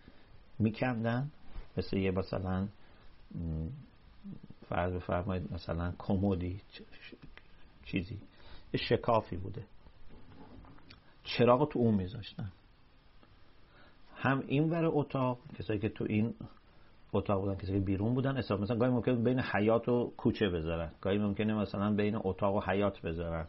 میکندن. 0.59 1.31
مثل 1.77 1.97
یه 1.97 2.11
مثلا 2.11 2.67
فرض 4.69 4.93
بفرمایید 4.93 5.53
مثلا 5.53 5.93
کمودی 5.97 6.61
چیزی 7.85 8.19
یه 8.73 8.79
شکافی 8.79 9.37
بوده. 9.37 9.65
چراغ 11.23 11.69
تو 11.69 11.79
اون 11.79 11.95
میذاشتن. 11.95 12.51
هم 14.15 14.43
این 14.47 14.69
ور 14.69 14.85
اتاق 14.85 15.39
کسایی 15.59 15.79
که 15.79 15.89
تو 15.89 16.05
این 16.09 16.35
اتاق 17.13 17.41
بودن 17.41 17.55
کسی 17.55 17.73
که 17.73 17.79
بیرون 17.79 18.13
بودن. 18.13 18.37
حساب 18.37 18.61
مثلا 18.61 18.77
گاهی 18.77 18.91
ممکن 18.91 19.23
بین 19.23 19.39
حیات 19.39 19.89
و 19.89 20.13
کوچه 20.17 20.49
بذارن. 20.49 20.91
گاهی 21.01 21.17
ممکنه 21.17 21.53
مثلا 21.53 21.93
بین 21.93 22.19
اتاق 22.23 22.55
و 22.55 22.61
حیات 22.71 23.01
بذارن 23.01 23.47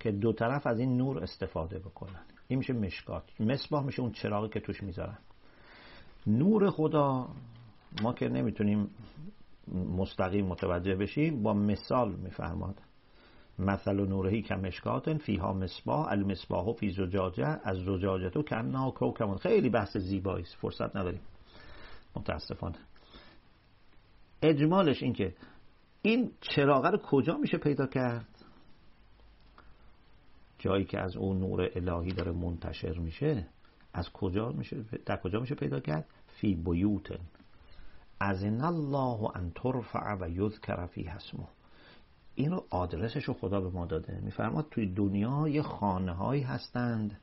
که 0.00 0.12
دو 0.12 0.32
طرف 0.32 0.66
از 0.66 0.78
این 0.78 0.96
نور 0.96 1.22
استفاده 1.22 1.78
بکنن. 1.78 2.20
این 2.48 2.58
میشه 2.58 2.72
مشکات. 2.72 3.40
مصباح 3.40 3.84
میشه 3.84 4.02
اون 4.02 4.12
چراغی 4.12 4.48
که 4.48 4.60
توش 4.60 4.82
می‌ذارن. 4.82 5.18
نور 6.26 6.70
خدا 6.70 7.28
ما 8.02 8.12
که 8.12 8.28
نمی‌تونیم 8.28 8.90
مستقیم 9.96 10.46
متوجه 10.46 10.94
بشیم 10.94 11.42
با 11.42 11.54
مثال 11.54 12.14
میفرماد. 12.14 12.74
مثل 13.58 13.92
نورهی 13.92 14.42
که 14.42 14.54
مشکات 14.54 15.18
فیها 15.18 15.52
مصباح 15.52 16.08
المصباح 16.08 16.72
فی 16.72 16.90
زجاجه 16.90 17.60
از 17.64 17.76
زجاجه 17.76 18.30
تو 18.30 18.42
کنا 18.42 18.90
کوکمون. 18.90 19.36
خیلی 19.36 19.68
بحث 19.68 19.96
زیبایی 19.96 20.44
فرصت 20.44 20.96
نداریم. 20.96 21.20
متاسفانه. 22.18 22.78
اجمالش 24.42 25.02
این 25.02 25.12
که 25.12 25.34
این 26.02 26.32
چراغه 26.40 26.90
رو 26.90 26.98
کجا 26.98 27.36
میشه 27.36 27.58
پیدا 27.58 27.86
کرد؟ 27.86 28.28
جایی 30.58 30.84
که 30.84 31.00
از 31.00 31.16
اون 31.16 31.38
نور 31.38 31.70
الهی 31.74 32.12
داره 32.12 32.32
منتشر 32.32 32.98
میشه 32.98 33.46
از 33.92 34.12
کجا 34.12 34.48
میشه 34.48 34.84
در 35.06 35.16
کجا 35.16 35.40
میشه 35.40 35.54
پیدا 35.54 35.80
کرد؟ 35.80 36.06
فی 36.26 36.54
بیوتن. 36.54 37.20
از 38.20 38.42
این 38.42 38.60
الله 38.60 39.36
ان 39.36 39.52
ترفع 39.54 40.16
و 40.20 40.28
یذکر 40.28 40.86
فی 40.86 41.04
اسمه. 41.08 41.48
این 42.34 42.50
رو 42.50 42.64
آدرسش 42.70 43.24
رو 43.24 43.34
خدا 43.34 43.60
به 43.60 43.70
ما 43.70 43.86
داده. 43.86 44.20
میفرماد 44.20 44.66
توی 44.70 44.94
دنیا 44.94 45.48
یه 45.48 45.62
خانه 45.62 46.12
هایی 46.12 46.42
هستند 46.42 47.20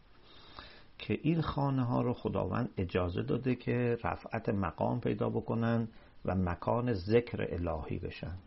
که 0.97 1.19
این 1.23 1.41
خانه 1.41 1.83
ها 1.83 2.01
رو 2.01 2.13
خداوند 2.13 2.69
اجازه 2.77 3.21
داده 3.21 3.55
که 3.55 3.97
رفعت 4.03 4.49
مقام 4.49 4.99
پیدا 4.99 5.29
بکنن 5.29 5.87
و 6.25 6.35
مکان 6.35 6.93
ذکر 6.93 7.47
الهی 7.49 7.99
بشن. 7.99 8.37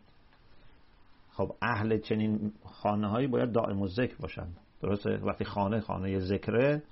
خب 1.31 1.55
اهل 1.61 1.97
چنین 1.97 2.53
خانه 2.65 3.07
هایی 3.07 3.27
باید 3.27 3.51
دائم 3.51 3.81
و 3.81 3.87
ذکر 3.87 4.15
باشن. 4.17 4.47
درسته؟ 4.81 5.09
وقتی 5.09 5.45
خانه 5.45 5.79
خانه 5.79 6.19
ذکره 6.19 6.83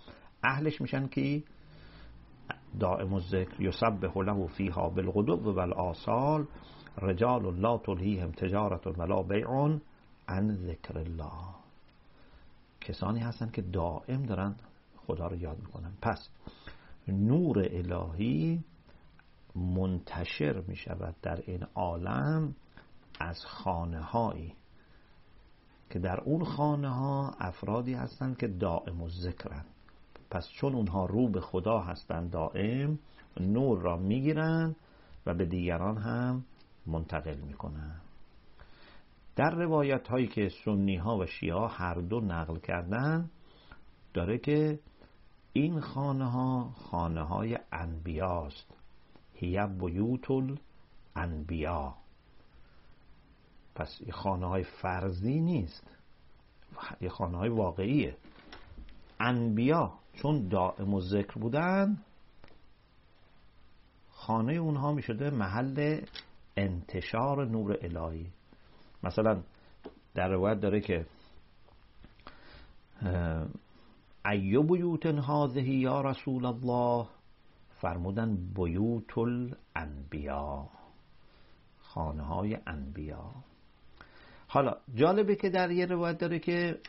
اهلش 0.43 0.81
میشن 0.81 1.07
که 1.07 1.43
دائم 2.79 3.13
و 3.13 3.19
ذکر. 3.19 3.61
یسبح 3.61 4.17
له 4.17 4.47
فیها 4.47 4.89
بالغدو 4.89 5.33
و 5.33 5.59
آسال 5.73 6.45
رجال 7.01 7.59
لا 7.59 7.77
تلهیهم 7.77 8.31
تجارت 8.31 8.87
ولا 8.87 9.23
بیع 9.23 9.77
عن 10.27 10.51
ذکر 10.51 10.97
الله. 10.97 11.57
کسانی 12.81 13.19
هستند 13.19 13.51
که 13.51 13.61
دائم 13.61 14.23
دارن 14.23 14.55
خدا 15.07 15.27
رو 15.27 15.35
یاد 15.35 15.59
می‌کنن 15.59 15.93
پس 16.01 16.29
نور 17.07 17.59
الهی 17.71 18.63
منتشر 19.55 20.63
می 20.67 20.75
شود 20.75 21.15
در 21.21 21.43
این 21.47 21.63
عالم 21.75 22.55
از 23.19 23.45
خانه 23.45 24.01
هایی 24.01 24.53
که 25.89 25.99
در 25.99 26.19
اون 26.19 26.43
خانه 26.43 26.89
ها 26.89 27.35
افرادی 27.39 27.93
هستند 27.93 28.37
که 28.37 28.47
دائم 28.47 29.01
و 29.01 29.09
ذکرن 29.09 29.65
پس 30.31 30.49
چون 30.49 30.75
اونها 30.75 31.05
رو 31.05 31.29
به 31.29 31.41
خدا 31.41 31.79
هستند 31.79 32.31
دائم 32.31 32.99
نور 33.39 33.79
را 33.79 33.97
می‌گیرن 33.97 34.75
و 35.25 35.33
به 35.33 35.45
دیگران 35.45 35.97
هم 35.97 36.45
منتقل 36.85 37.37
می‌کنن 37.37 38.01
در 39.35 39.49
روایت 39.49 40.07
هایی 40.07 40.27
که 40.27 40.49
سنی 40.65 40.95
ها 40.95 41.17
و 41.17 41.25
شیعه 41.25 41.67
هر 41.67 41.93
دو 41.93 42.19
نقل 42.19 42.59
کردن 42.59 43.29
داره 44.13 44.37
که 44.37 44.79
این 45.53 45.79
خانه 45.79 46.25
ها 46.31 46.69
خانه 46.69 47.23
های 47.23 47.57
انبیاست. 47.71 48.77
هی 49.33 49.67
بیوت 49.67 50.59
انبیا. 51.15 51.95
پس 53.75 54.01
یه 54.05 54.11
خانه 54.11 54.47
های 54.47 54.63
فرضی 54.63 55.39
نیست. 55.39 55.97
یه 57.01 57.09
خانه 57.09 57.37
های 57.37 57.49
واقعیه. 57.49 58.17
انبیا 59.19 59.93
چون 60.13 60.47
دائم 60.47 60.93
و 60.93 61.01
ذکر 61.01 61.33
بودن 61.39 61.97
خانه 64.11 64.53
اونها 64.53 64.93
می 64.93 65.01
شده 65.01 65.29
محل 65.29 66.01
انتشار 66.57 67.45
نور 67.45 67.77
الهی. 67.81 68.31
مثلا 69.03 69.43
در 70.15 70.27
روایت 70.29 70.59
داره 70.59 70.81
که 70.81 71.05
ایو 74.25 74.63
بیوت 74.63 75.05
هذه 75.05 75.69
یا 75.69 76.01
رسول 76.01 76.45
الله؟ 76.45 77.07
فرمودن 77.81 78.35
بیوت 78.35 79.17
الانبیا 79.17 80.69
خانه 81.79 82.23
های 82.23 82.57
انبیا. 82.67 83.31
حالا 84.47 84.77
جالبه 84.95 85.35
که 85.35 85.49
در 85.49 85.71
یه 85.71 85.85
روایت 85.85 86.17
داره 86.17 86.39
که 86.39 86.79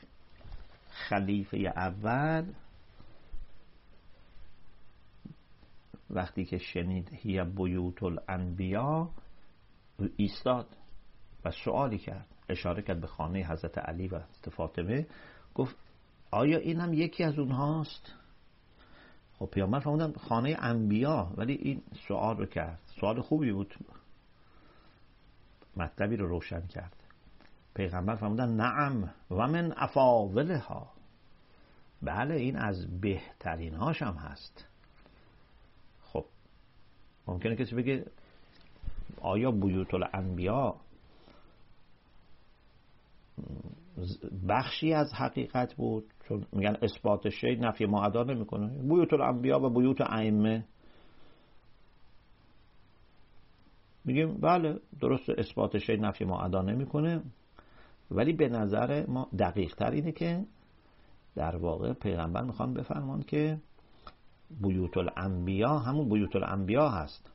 خلیفه 0.90 1.56
اول 1.58 2.52
وقتی 6.10 6.44
که 6.44 6.58
شنید 6.58 7.08
هی 7.12 7.44
بیوت 7.44 8.02
الانبیا 8.02 9.10
ایستاد 10.16 10.76
و 11.44 11.50
سوالی 11.50 11.98
کرد. 11.98 12.26
اشاره 12.48 12.82
کرد 12.82 13.00
به 13.00 13.06
خانه 13.06 13.46
حضرت 13.50 13.78
علی 13.78 14.08
و 14.08 14.20
فاطمه. 14.50 15.06
گفت 15.54 15.76
آیا 16.30 16.58
این 16.58 16.80
هم 16.80 16.94
یکی 16.94 17.24
از 17.24 17.38
اونهاست؟ 17.38 18.14
خب 19.38 19.46
پیامبر 19.46 19.80
فرمودن 19.80 20.12
خانه 20.12 20.56
انبیا 20.58 21.32
ولی 21.36 21.52
این 21.54 21.82
سوال 22.08 22.36
رو 22.36 22.46
کرد. 22.46 22.80
سوال 23.00 23.20
خوبی 23.20 23.52
بود. 23.52 23.74
مطلبی 25.76 26.16
رو 26.16 26.28
روشن 26.28 26.66
کرد. 26.66 26.96
پیغمبر 27.74 28.16
فرمودن 28.16 28.48
نعم 28.48 29.14
و 29.30 29.46
من 29.46 29.74
افاولها 29.76 30.92
بله 32.02 32.34
این 32.34 32.56
از 32.56 33.00
بهترین 33.00 33.74
هاش 33.74 34.02
هم 34.02 34.14
هست. 34.14 34.66
خب 36.02 36.24
ممکنه 37.26 37.56
کسی 37.56 37.74
بگه 37.74 38.06
آیا 39.20 39.50
بیوت 39.50 39.94
الانبیا 39.94 40.76
بخشی 44.48 44.92
از 44.92 45.12
حقیقت 45.14 45.74
بود؟ 45.74 46.12
چون 46.28 46.46
میگن 46.52 46.76
اثبات 46.82 47.28
شی 47.28 47.56
نفی 47.56 47.86
معدا 47.86 48.22
نمی‌کنه. 48.22 48.68
بیوت 48.82 49.12
الانبیا 49.12 49.60
و 49.60 49.70
بیوت 49.70 50.00
ائمه. 50.00 50.64
میگیم 54.04 54.34
بله 54.40 54.80
درست 55.00 55.30
اثبات 55.30 55.78
شی 55.78 55.96
نفی 55.96 56.24
معدا 56.24 56.62
نمی‌کنه. 56.62 57.22
ولی 58.10 58.32
به 58.32 58.48
نظر 58.48 59.06
ما 59.06 59.28
دقیق 59.38 59.74
تر 59.74 59.90
اینه 59.90 60.12
که 60.12 60.46
در 61.34 61.56
واقع 61.56 61.92
پیغمبر 61.92 62.42
می‌خوان 62.42 62.74
بفرمان 62.74 63.22
که 63.22 63.60
بیوت 64.60 64.96
الانبیا 64.96 65.78
همون 65.78 66.08
بیوت 66.08 66.36
الانبیا 66.36 66.88
هست. 66.88 67.32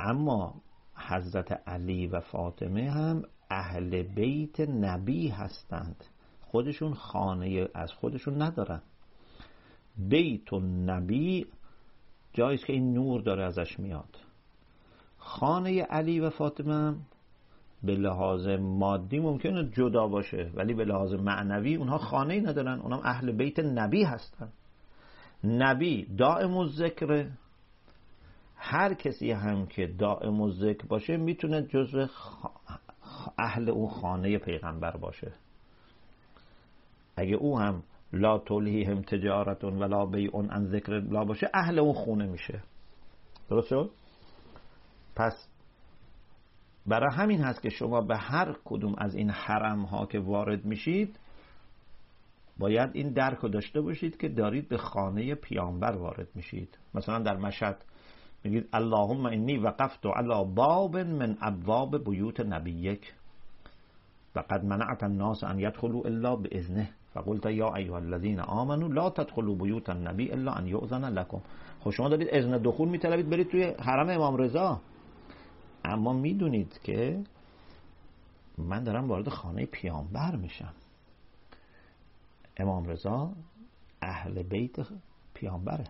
اما 0.00 0.62
حضرت 0.94 1.52
علی 1.68 2.06
و 2.06 2.20
فاطمه 2.20 2.90
هم 2.90 3.22
اهل 3.50 4.02
بیت 4.02 4.60
نبی 4.60 5.28
هستند. 5.28 6.04
خودشون 6.50 6.94
خانه 6.94 7.68
از 7.74 7.92
خودشون 7.92 8.42
ندارن. 8.42 8.82
بیت 9.96 10.52
نبی 10.86 11.46
جاییست 12.32 12.66
که 12.66 12.72
این 12.72 12.94
نور 12.94 13.20
داره 13.20 13.44
ازش 13.44 13.80
میاد. 13.80 14.16
خانه 15.18 15.82
علی 15.82 16.20
و 16.20 16.30
فاطمه 16.30 16.94
به 17.82 17.94
لحاظ 17.94 18.48
مادی 18.48 19.18
ممکنه 19.18 19.70
جدا 19.70 20.08
باشه 20.08 20.50
ولی 20.54 20.74
به 20.74 20.84
لحاظ 20.84 21.12
معنوی 21.12 21.74
اونها 21.74 21.98
خانه 21.98 22.40
ندارن. 22.40 22.80
اونها 22.80 23.02
اهل 23.02 23.32
بیت 23.32 23.58
نبی 23.58 24.04
هستن. 24.04 24.48
نبی 25.44 26.06
دائم 26.18 26.56
و 26.56 26.66
ذکر 26.66 27.26
هر 28.56 28.94
کسی 28.94 29.30
هم 29.30 29.66
که 29.66 29.86
دائم 29.86 30.40
و 30.40 30.50
ذکر 30.50 30.86
باشه 30.86 31.16
می‌تونه 31.16 31.62
جزو 31.62 32.06
اهل 33.38 33.70
اون 33.70 33.88
خانه 33.88 34.38
پیغمبر 34.38 34.96
باشه. 34.96 35.32
اگه 37.16 37.34
او 37.34 37.58
هم 37.58 37.82
لا 38.12 38.38
هم 38.86 39.02
تجارتون 39.02 39.78
ولا 39.78 40.06
بیعون 40.06 40.50
ان 40.50 40.64
ذکر 40.64 40.92
لا 40.92 41.24
باشه 41.24 41.50
اهل 41.54 41.78
اون 41.78 41.92
خونه 41.92 42.26
میشه. 42.26 42.62
درست 43.50 43.68
شد؟ 43.68 43.90
پس 45.16 45.48
برای 46.86 47.10
همین 47.14 47.40
هست 47.40 47.62
که 47.62 47.68
شما 47.68 48.00
به 48.00 48.16
هر 48.16 48.56
کدوم 48.64 48.94
از 48.98 49.14
این 49.14 49.30
حرم 49.30 49.82
ها 49.82 50.06
که 50.06 50.20
وارد 50.20 50.64
میشید 50.64 51.18
باید 52.58 52.90
این 52.92 53.12
درک 53.12 53.38
رو 53.38 53.48
داشته 53.48 53.80
باشید 53.80 54.16
که 54.16 54.28
دارید 54.28 54.68
به 54.68 54.76
خانه 54.76 55.34
پیامبر 55.34 55.96
وارد 55.96 56.28
میشید. 56.34 56.78
مثلا 56.94 57.18
در 57.18 57.36
مشهد 57.36 57.84
میگید 58.44 58.68
اللهم 58.72 59.26
انی 59.26 59.58
وقفت 59.58 60.06
علی 60.06 60.44
باب 60.54 60.96
من 60.96 61.36
ابواب 61.40 62.04
بیوت 62.04 62.40
نبیک. 62.40 63.14
و 64.36 64.40
قد 64.40 64.64
منعت 64.64 65.02
الناس 65.02 65.44
ان 65.44 65.58
يدخلوا 65.58 66.02
الا 66.04 66.36
باذنه 66.36 66.90
فقلت 67.14 67.46
یا 67.46 67.74
ایها 67.74 67.96
الذين 67.96 68.40
آمنوا 68.40 68.88
لا 68.88 69.10
تدخلوا 69.10 69.54
بیوت 69.54 69.90
النبی 69.90 70.32
الا 70.32 70.52
ان 70.52 70.66
یؤذن 70.66 71.04
لكم 71.04 71.40
خب 71.80 71.90
شما 71.90 72.08
دارید 72.08 72.28
اذن 72.30 72.58
دخول 72.58 72.88
میطلبید 72.88 73.30
برید 73.30 73.48
توی 73.48 73.64
حرم 73.64 74.08
امام 74.08 74.36
رضا. 74.36 74.80
اما 75.84 76.12
می‌دونید 76.12 76.80
که 76.82 77.24
من 78.58 78.84
دارم 78.84 79.08
وارد 79.08 79.28
خانه 79.28 79.66
پیامبر 79.66 80.36
میشم. 80.36 80.72
امام 82.56 82.84
رضا 82.84 83.32
اهل 84.02 84.42
بیت 84.42 84.76
پیامبره. 85.34 85.84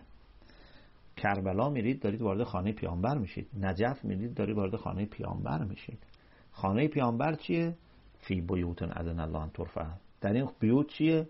کربلا 1.17 1.69
میرید 1.69 2.01
دارید 2.01 2.21
وارد 2.21 2.43
خانه 2.43 2.71
پیامبر 2.71 3.17
میشید. 3.17 3.47
نجف 3.59 4.05
میرید 4.05 4.33
دارید 4.33 4.55
وارد 4.55 4.75
خانه 4.75 5.05
پیامبر 5.05 5.63
میشید. 5.63 6.03
خانه 6.51 6.87
پیامبر 6.87 7.33
چیه؟ 7.33 7.75
فی 8.19 8.41
بیوت 8.41 8.81
اذن 8.83 9.19
الله 9.19 9.49
ترفع. 9.53 9.85
در 10.21 10.33
این 10.33 10.49
بیوت 10.59 10.87
چیه؟ 10.87 11.27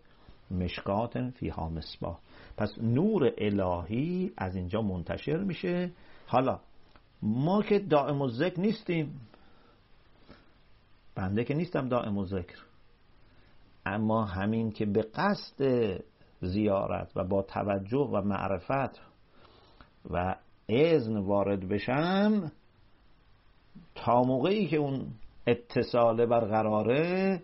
مشکات 0.51 1.29
فیها 1.29 1.69
مصباح. 1.69 2.19
پس 2.57 2.73
نور 2.81 3.33
الهی 3.37 4.31
از 4.37 4.55
اینجا 4.55 4.81
منتشر 4.81 5.37
میشه. 5.37 5.91
حالا 6.27 6.59
ما 7.21 7.61
که 7.61 7.79
دائم 7.79 8.21
و 8.21 8.29
ذکر 8.29 8.59
نیستیم. 8.59 9.21
بنده 11.15 11.43
که 11.43 11.53
نیستم 11.53 11.89
دائم 11.89 12.17
و 12.17 12.25
ذکر. 12.25 12.57
اما 13.85 14.25
همین 14.25 14.71
که 14.71 14.85
به 14.85 15.01
قصد 15.01 15.63
زیارت 16.41 17.11
و 17.15 17.23
با 17.23 17.41
توجه 17.41 18.09
و 18.11 18.21
معرفت 18.21 19.01
و 20.09 20.35
اذن 20.69 21.17
وارد 21.17 21.67
بشم 21.67 22.51
تا 23.95 24.23
موقعی 24.23 24.67
که 24.67 24.77
اون 24.77 25.07
اتصال 25.47 26.25
برقراره 26.25 27.41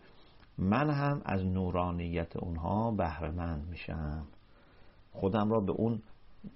من 0.58 0.90
هم 0.90 1.22
از 1.26 1.46
نورانیت 1.46 2.38
اونها 2.38 2.92
بهرهمند 2.92 3.68
میشم. 3.70 4.28
خودم 5.12 5.50
را 5.50 5.60
به 5.60 5.72
اون 5.72 6.02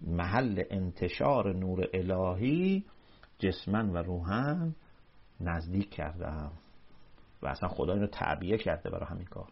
محل 0.02 0.64
انتشار 0.70 1.56
نور 1.56 1.88
الهی 1.94 2.86
جسمن 3.40 3.90
و 3.90 3.98
روحن 3.98 4.76
نزدیک 5.40 5.90
کردم 5.90 6.52
و 7.42 7.48
اصلا 7.48 7.70
خدا 7.70 7.94
اینو 7.94 8.08
تعبیه 8.08 8.58
کرده 8.58 8.90
برای 8.90 9.06
همین 9.06 9.26
کار. 9.26 9.48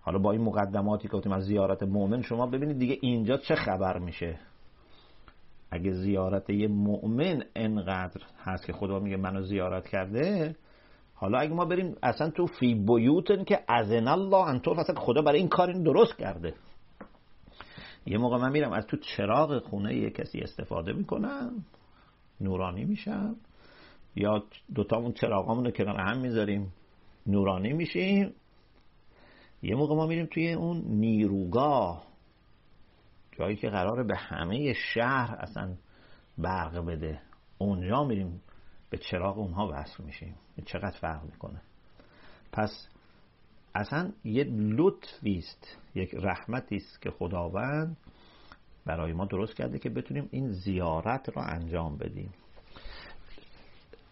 حالا 0.00 0.18
با 0.18 0.32
این 0.32 0.40
مقدماتی 0.40 1.08
که 1.08 1.16
گفتیم 1.16 1.32
از 1.32 1.44
زیارت 1.44 1.82
مؤمن 1.82 2.22
شما 2.22 2.46
ببینید 2.46 2.78
دیگه 2.78 2.98
اینجا 3.00 3.36
چه 3.36 3.54
خبر 3.54 3.98
میشه. 3.98 4.38
اگه 5.70 5.92
زیارت 5.92 6.50
یه 6.50 6.68
مؤمن 6.68 7.42
انقدر 7.56 8.20
هست 8.44 8.66
که 8.66 8.72
خدا 8.72 8.98
میگه 8.98 9.16
منو 9.16 9.42
زیارت 9.42 9.88
کرده 9.88 10.56
حالا 11.22 11.38
اگه 11.38 11.54
ما 11.54 11.64
بریم 11.64 11.96
اصلا 12.02 12.30
تو 12.30 12.46
فی 12.46 12.74
بیوتن 12.74 13.44
که 13.44 13.64
ازن 13.68 14.08
الله 14.08 14.48
انطور 14.48 14.80
اصلا 14.80 14.94
خدا 14.94 15.22
برای 15.22 15.38
این 15.38 15.48
کار 15.48 15.68
این 15.68 15.82
درست 15.82 16.16
کرده. 16.18 16.54
یه 18.06 18.18
موقع 18.18 18.36
من 18.36 18.52
میرم 18.52 18.72
از 18.72 18.86
تو 18.86 18.96
چراغ 18.96 19.58
خونه 19.58 19.94
یه 19.96 20.10
کسی 20.10 20.40
استفاده 20.40 20.92
می‌کنم 20.92 21.64
نورانی 22.40 22.84
میشم. 22.84 23.36
یا 24.16 24.44
دوتامون 24.74 25.12
چراغامون 25.12 25.64
رو 25.64 25.70
کنار 25.70 26.00
هم 26.00 26.20
می‌ذاریم 26.20 26.72
نورانی 27.26 27.72
میشیم. 27.72 28.34
یه 29.62 29.74
موقع 29.74 29.94
ما 29.94 30.06
میریم 30.06 30.26
توی 30.26 30.52
اون 30.52 30.82
نیروگاه 30.86 32.04
جایی 33.38 33.56
که 33.56 33.68
قراره 33.68 34.04
به 34.04 34.16
همه 34.16 34.72
شهر 34.72 35.36
اصلا 35.40 35.74
برق 36.38 36.86
بده. 36.86 37.20
اونجا 37.58 38.04
میریم 38.04 38.40
به 38.92 38.98
چراغ 38.98 39.38
اونها 39.38 39.68
وصل 39.72 40.04
میشیم. 40.04 40.34
چقدر 40.64 40.96
فرق 41.00 41.24
می‌کنه. 41.24 41.60
پس 42.52 42.88
اصلا 43.74 44.12
یه 44.24 44.44
لطفی 44.54 45.38
است 45.38 45.78
یک 45.94 46.14
رحمتی 46.14 46.76
است 46.76 47.02
که 47.02 47.10
خداوند 47.10 47.96
برای 48.86 49.12
ما 49.12 49.24
درست 49.24 49.54
کرده 49.54 49.78
که 49.78 49.90
بتونیم 49.90 50.28
این 50.30 50.52
زیارت 50.52 51.36
را 51.36 51.42
انجام 51.42 51.96
بدیم. 51.96 52.32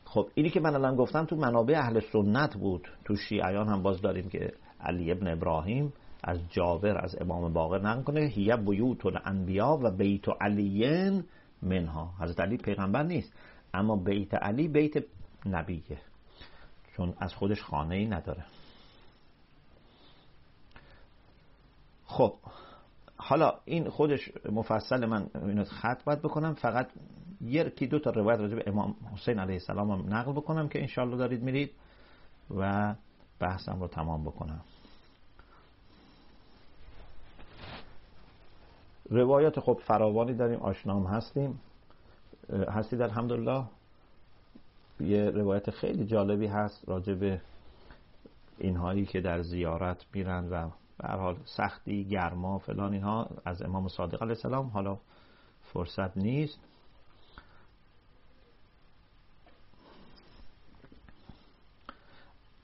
خب 0.05 0.29
اینی 0.35 0.51
که 0.51 0.61
من 0.61 0.75
الان 0.75 0.97
گفتم 0.97 1.25
تو 1.25 1.37
منابع 1.37 1.79
اهل 1.79 2.01
سنت 2.13 2.57
بود. 2.57 2.89
تو 3.05 3.17
شیعیان 3.17 3.69
هم 3.69 3.83
باز 3.83 4.01
داریم 4.01 4.29
که 4.29 4.53
علی 4.81 5.13
ابن 5.13 5.29
ابراهیم 5.29 5.93
از 6.25 6.39
جابر 6.51 7.05
از 7.05 7.17
امام 7.21 7.53
باقر 7.53 7.79
نقل 7.79 8.03
کنه. 8.03 8.21
هیه 8.21 8.57
بیوت 8.57 9.07
الانبیا 9.07 9.79
و 9.83 9.91
بیت 9.91 10.25
علیین 10.41 11.25
منها. 11.63 12.15
حضرت 12.21 12.41
علی 12.41 12.57
پیغمبر 12.57 13.03
نیست. 13.03 13.33
اما 13.75 13.97
بیت 13.97 14.35
علی 14.35 14.69
بیت 14.69 15.05
نبیه 15.47 15.99
چون 16.97 17.15
از 17.19 17.35
خودش 17.35 17.63
خانه 17.63 17.95
ای 17.95 18.07
نداره. 18.07 18.45
خب 22.05 22.35
حالا 23.17 23.55
این 23.65 23.89
خودش 23.89 24.31
مفصل 24.53 25.07
من 25.07 25.31
اینو 25.35 25.65
خط 25.65 26.05
باید 26.05 26.23
بکنم 26.23 26.55
فقط 26.55 26.91
یکی 27.41 27.87
دو 27.87 27.99
تا 27.99 28.11
روایت 28.11 28.41
راجع 28.41 28.57
به 28.57 28.65
امام 28.67 28.97
حسین 29.13 29.39
علیه 29.39 29.55
السلام 29.55 29.91
هم 29.91 30.15
نقل 30.15 30.33
بکنم 30.33 30.69
که 30.69 30.81
انشالله 30.81 31.17
دارید 31.17 31.43
میرید 31.43 31.71
و 32.57 32.95
بحثم 33.39 33.81
رو 33.81 33.89
تمام 33.89 34.25
بکنم. 34.25 34.61
روایات 39.11 39.61
خب 39.61 39.81
فراوانی 39.87 40.35
داریم 40.35 40.59
آشنام 40.59 41.07
هستیم. 41.07 41.61
هستید 42.53 43.03
الحمدلله 43.03 43.65
یه 45.01 45.31
روایت 45.31 45.71
خیلی 45.71 46.07
جالبی 46.07 46.47
هست 46.47 46.89
راجع 46.89 47.15
به 47.15 47.41
اینهایی 48.59 49.07
که 49.07 49.21
در 49.21 49.43
زیارت 49.43 50.07
میرن 50.15 50.49
و 50.51 50.71
به 50.99 51.09
حال 51.09 51.37
سختی 51.45 52.05
گرما 52.05 52.59
فلان 52.59 52.93
اینها 52.93 53.29
از 53.45 53.63
امام 53.63 53.89
صادق 53.89 54.23
علیه 54.23 54.35
السلام. 54.35 54.67
حالا 54.67 54.99
فرصت 55.63 56.17
نیست. 56.17 56.59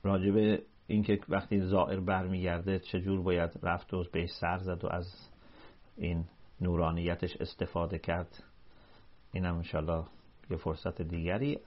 راجب 0.03 0.61
اینکه 0.87 1.19
وقتی 1.29 1.61
زائر 1.61 1.99
برمیگرده 1.99 2.79
چجور 2.79 3.21
باید 3.21 3.51
رفت 3.63 3.93
و 3.93 4.03
بهش 4.11 4.29
سر 4.31 4.57
زد 4.57 4.83
و 4.83 4.87
از 4.87 5.29
این 5.97 6.25
نورانیتش 6.61 7.37
استفاده 7.37 7.99
کرد. 7.99 8.43
اینم 9.31 9.55
انشالله 9.55 10.05
یه 10.49 10.57
فرصت 10.57 11.01
دیگری. 11.01 11.59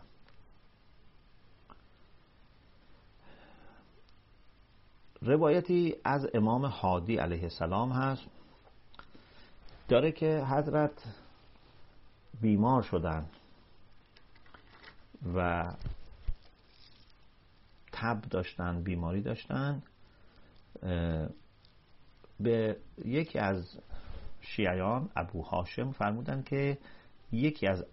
روایتی 5.22 5.96
از 6.04 6.28
امام 6.34 6.66
حادی 6.66 7.16
علیه 7.16 7.42
السلام 7.42 7.92
هست. 7.92 8.22
داره 9.88 10.12
که 10.12 10.44
حضرت 10.50 11.04
بیمار 12.40 12.82
شدن 12.82 13.26
و 15.34 15.70
تب 17.92 18.20
داشتن 18.20 18.82
بیماری 18.82 19.22
داشتن. 19.22 19.82
به 22.40 22.76
یکی 23.04 23.38
از 23.38 23.78
شیعیان 24.40 25.10
ابو 25.16 25.42
هاشم 25.42 25.92
فرمودن 25.92 26.42
که 26.42 26.78
یکی 27.32 27.66
از 27.66 27.84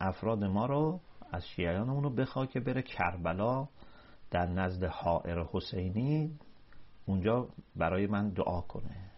افراد 0.00 0.44
ما 0.44 0.66
رو 0.66 1.00
از 1.32 1.48
شیعیانمون 1.48 2.02
رو 2.02 2.10
بخوا 2.10 2.46
که 2.46 2.60
بره 2.60 2.82
کربلا 2.82 3.68
در 4.30 4.46
نزد 4.46 4.84
حائر 4.84 5.44
حسینی. 5.52 6.38
اونجا 7.06 7.48
برای 7.76 8.06
من 8.06 8.28
دعا 8.28 8.60
کنه. 8.60 9.10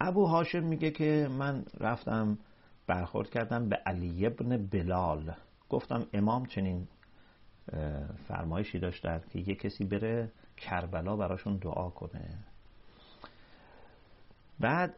ابو 0.00 0.26
هاشم 0.26 0.64
میگه 0.64 0.90
که 0.90 1.28
من 1.30 1.64
رفتم 1.80 2.38
برخورد 2.86 3.30
کردم 3.30 3.68
به 3.68 3.76
علی 3.76 4.26
ابن 4.26 4.66
بلال. 4.66 5.34
گفتم 5.68 6.06
امام 6.12 6.46
چنین 6.46 6.88
فرمایشی 8.28 8.78
داشتن 8.78 9.22
که 9.32 9.38
یه 9.38 9.54
کسی 9.54 9.84
بره 9.84 10.32
کربلا 10.56 11.16
براشون 11.16 11.56
دعا 11.56 11.90
کنه. 11.90 12.38
بعد 14.60 14.96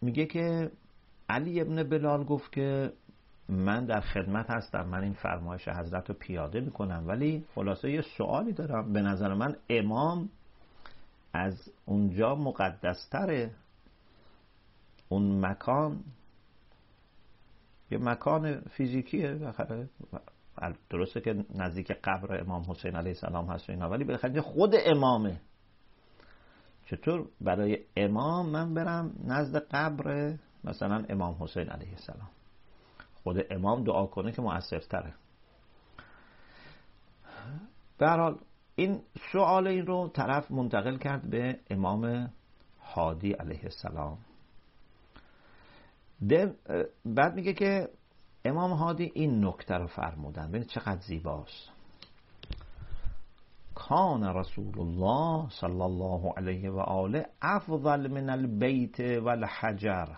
میگه 0.00 0.26
که 0.26 0.70
علی 1.32 1.60
ابن 1.60 1.82
بلال 1.82 2.24
گفت 2.24 2.52
که 2.52 2.92
من 3.48 3.84
در 3.84 4.00
خدمت 4.00 4.50
هستم 4.50 4.86
من 4.88 5.02
این 5.02 5.12
فرمایش 5.12 5.68
حضرت 5.68 6.08
رو 6.08 6.14
پیاده 6.14 6.60
می‌کنم 6.60 7.04
ولی 7.06 7.44
خلاصه 7.54 7.90
یه 7.90 8.02
سوالی 8.16 8.52
دارم. 8.52 8.92
به 8.92 9.02
نظر 9.02 9.34
من 9.34 9.56
امام 9.68 10.28
از 11.32 11.70
اونجا 11.86 12.34
مقدستره 12.34 13.50
اون 15.08 15.46
مکان 15.46 16.00
یه 17.90 17.98
مکان 17.98 18.60
فیزیکیه 18.60 19.52
درسته 20.90 21.20
که 21.20 21.44
نزدیک 21.54 21.92
قبر 22.04 22.40
امام 22.40 22.64
حسین 22.68 22.96
علیه 22.96 23.12
السلام 23.12 23.46
هست 23.46 23.70
اینا 23.70 23.90
ولی 23.90 24.04
بالاخره 24.04 24.40
خود 24.40 24.74
امامه. 24.74 25.40
چطور 26.86 27.28
برای 27.40 27.78
امام 27.96 28.48
من 28.48 28.74
برم 28.74 29.12
نزد 29.24 29.56
قبر 29.56 30.34
مثلا 30.64 31.04
امام 31.08 31.36
حسین 31.40 31.68
علیه 31.68 31.90
السلام. 31.90 32.30
خود 33.22 33.36
امام 33.50 33.84
دعا 33.84 34.06
کنه 34.06 34.32
که 34.32 34.42
مؤثرتره. 34.42 35.14
به 37.98 38.08
حال 38.08 38.38
این 38.74 39.00
سوال 39.32 39.66
این 39.66 39.86
رو 39.86 40.08
طرف 40.08 40.50
منتقل 40.50 40.96
کرد 40.96 41.30
به 41.30 41.60
امام 41.70 42.32
حادی 42.78 43.32
علیه 43.32 43.64
السلام. 43.64 44.18
بعد 47.04 47.34
میگه 47.34 47.52
که 47.52 47.88
امام 48.44 48.72
هادی 48.72 49.12
این 49.14 49.44
نکته 49.44 49.74
رو 49.74 49.86
فرمودن. 49.86 50.48
ببینید 50.48 50.68
چقدر 50.68 51.00
زیباست. 51.00 51.70
کان 53.74 54.24
رسول 54.24 54.80
الله 54.80 55.50
صلی 55.50 55.80
الله 55.80 56.32
علیه 56.36 56.70
و 56.70 56.78
آله 56.78 57.26
افضل 57.42 58.06
من 58.10 58.30
البیت 58.30 59.00
و 59.00 59.28
الحجر. 59.28 60.08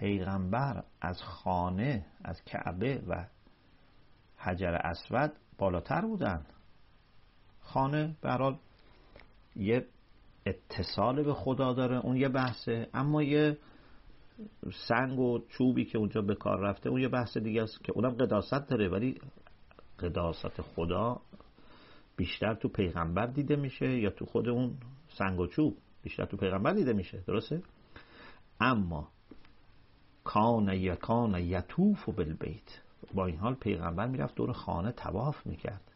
پیغمبر 0.00 0.84
از 1.00 1.22
خانه 1.22 2.06
از 2.24 2.44
کعبه 2.44 3.02
و 3.08 3.26
حجر 4.36 4.74
اسود 4.74 5.32
بالاتر 5.58 6.00
بودن 6.00 6.46
خانه 7.60 8.16
برحال 8.22 8.58
یه 9.56 9.86
اتصال 10.46 11.22
به 11.22 11.34
خدا 11.34 11.72
داره 11.72 11.98
اون 11.98 12.16
یه 12.16 12.28
بحثه. 12.28 12.88
اما 12.94 13.22
یه 13.22 13.58
سنگ 14.88 15.18
و 15.18 15.38
چوبی 15.48 15.84
که 15.84 15.98
اونجا 15.98 16.22
به 16.22 16.34
کار 16.34 16.60
رفته 16.60 16.88
اون 16.88 17.00
یه 17.00 17.08
بحث 17.08 17.36
دیگه 17.36 17.62
است 17.62 17.84
که 17.84 17.92
اونم 17.92 18.10
قداست 18.10 18.68
داره 18.68 18.88
ولی 18.88 19.20
قداست 19.98 20.62
خدا 20.62 21.20
بیشتر 22.16 22.54
تو 22.54 22.68
پیغمبر 22.68 23.26
دیده 23.26 23.56
میشه 23.56 23.98
یا 23.98 24.10
تو 24.10 24.26
خود 24.26 24.48
اون 24.48 24.76
سنگ 25.08 25.40
و 25.40 25.46
چوب 25.46 25.76
بیشتر 26.02 26.24
تو 26.24 26.36
پیغمبر 26.36 26.72
دیده 26.72 26.92
میشه. 26.92 27.22
درسته؟ 27.26 27.62
اما 28.60 29.08
کان 30.24 30.68
یکان 30.68 31.34
یتوف 31.34 32.08
بالبیت. 32.08 32.80
با 33.14 33.26
این 33.26 33.36
حال 33.36 33.54
پیغمبر 33.54 34.06
می‌رفت 34.06 34.34
دور 34.34 34.52
خانه 34.52 34.92
تواف 34.92 35.46
می‌کرد. 35.46 35.92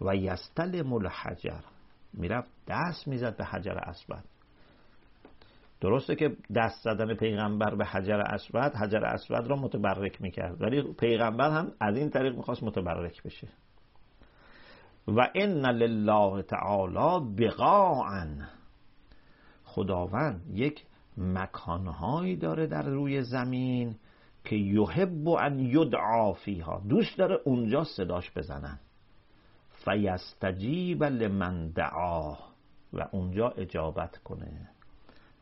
و 0.00 0.16
یستلم 0.16 0.92
الحجر. 0.92 1.60
می‌رفت 2.12 2.50
دست 2.68 3.08
می‌زد 3.08 3.36
به 3.36 3.44
حجر 3.44 3.78
اسود. 3.78 4.24
درسته 5.80 6.16
که 6.16 6.36
دست 6.54 6.82
زدن 6.82 7.14
پیغمبر 7.14 7.74
به 7.74 7.84
حجر 7.84 8.20
اسود 8.20 8.72
حجر 8.76 9.04
اسود 9.04 9.46
را 9.46 9.56
متبرک 9.56 10.22
می‌کرد. 10.22 10.62
ولی 10.62 10.82
پیغمبر 10.92 11.50
هم 11.50 11.72
از 11.80 11.96
این 11.96 12.10
طریق 12.10 12.36
می‌خواست 12.36 12.62
متبرک 12.62 13.22
بشه. 13.22 13.48
و 15.08 15.28
ان 15.34 15.66
لله 15.66 16.42
تعالی 16.42 17.34
بقاعا 17.38 18.26
خداوند 19.64 20.42
یک 20.52 20.84
مکانهایی 21.18 22.36
داره 22.36 22.66
در 22.66 22.82
روی 22.82 23.22
زمین 23.22 23.96
که 24.44 24.56
یحب 24.56 25.28
ان 25.28 25.58
یدعا 25.58 26.32
فیها. 26.32 26.82
دوست 26.88 27.18
داره 27.18 27.40
اونجا 27.44 27.84
صداش 27.84 28.30
بزنن. 28.36 28.78
فیستجیب 29.70 31.04
لمن 31.04 31.68
دعا. 31.68 32.36
و 32.92 33.08
اونجا 33.12 33.48
اجابت 33.48 34.18
کنه. 34.18 34.68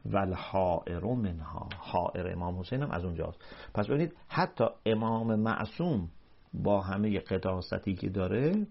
و 0.04 0.16
الحائر 0.16 1.04
منها. 1.04 1.68
حائر 1.78 2.32
امام 2.32 2.60
حسین 2.60 2.82
هم 2.82 2.90
از 2.90 3.04
اونجاست. 3.04 3.38
پس 3.74 3.86
ببینید 3.86 4.16
حتی 4.28 4.64
امام 4.86 5.34
معصوم 5.34 6.08
با 6.54 6.80
همه 6.80 7.20
قداستی 7.20 7.94
که 7.94 8.08
داره 8.08 8.66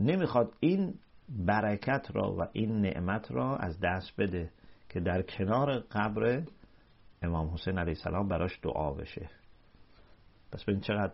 نمی‌خواد 0.00 0.54
این 0.60 0.94
برکت 1.28 2.06
را 2.12 2.36
و 2.36 2.48
این 2.52 2.80
نعمت 2.80 3.30
را 3.30 3.56
از 3.56 3.80
دست 3.80 4.12
بده. 4.18 4.50
که 4.88 5.00
در 5.00 5.22
کنار 5.22 5.78
قبر 5.78 6.42
امام 7.22 7.54
حسین 7.54 7.78
علیه 7.78 7.94
السلام 7.96 8.28
براش 8.28 8.58
دعا 8.62 8.92
بشه. 8.92 9.30
پس 10.52 10.64
ببین 10.64 10.80
چقدر 10.80 11.12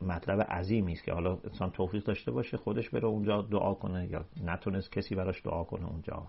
مطلب 0.00 0.40
عظیمی 0.40 0.92
است 0.92 1.04
که 1.04 1.12
حالا 1.12 1.38
انسان 1.44 1.70
توفیق 1.70 2.04
داشته 2.04 2.30
باشه 2.30 2.56
خودش 2.56 2.90
بره 2.90 3.04
اونجا 3.04 3.42
دعا 3.42 3.74
کنه 3.74 4.08
یا 4.10 4.24
نتونست 4.44 4.92
کسی 4.92 5.14
براش 5.14 5.42
دعا 5.42 5.64
کنه 5.64 5.86
اونجا. 5.86 6.26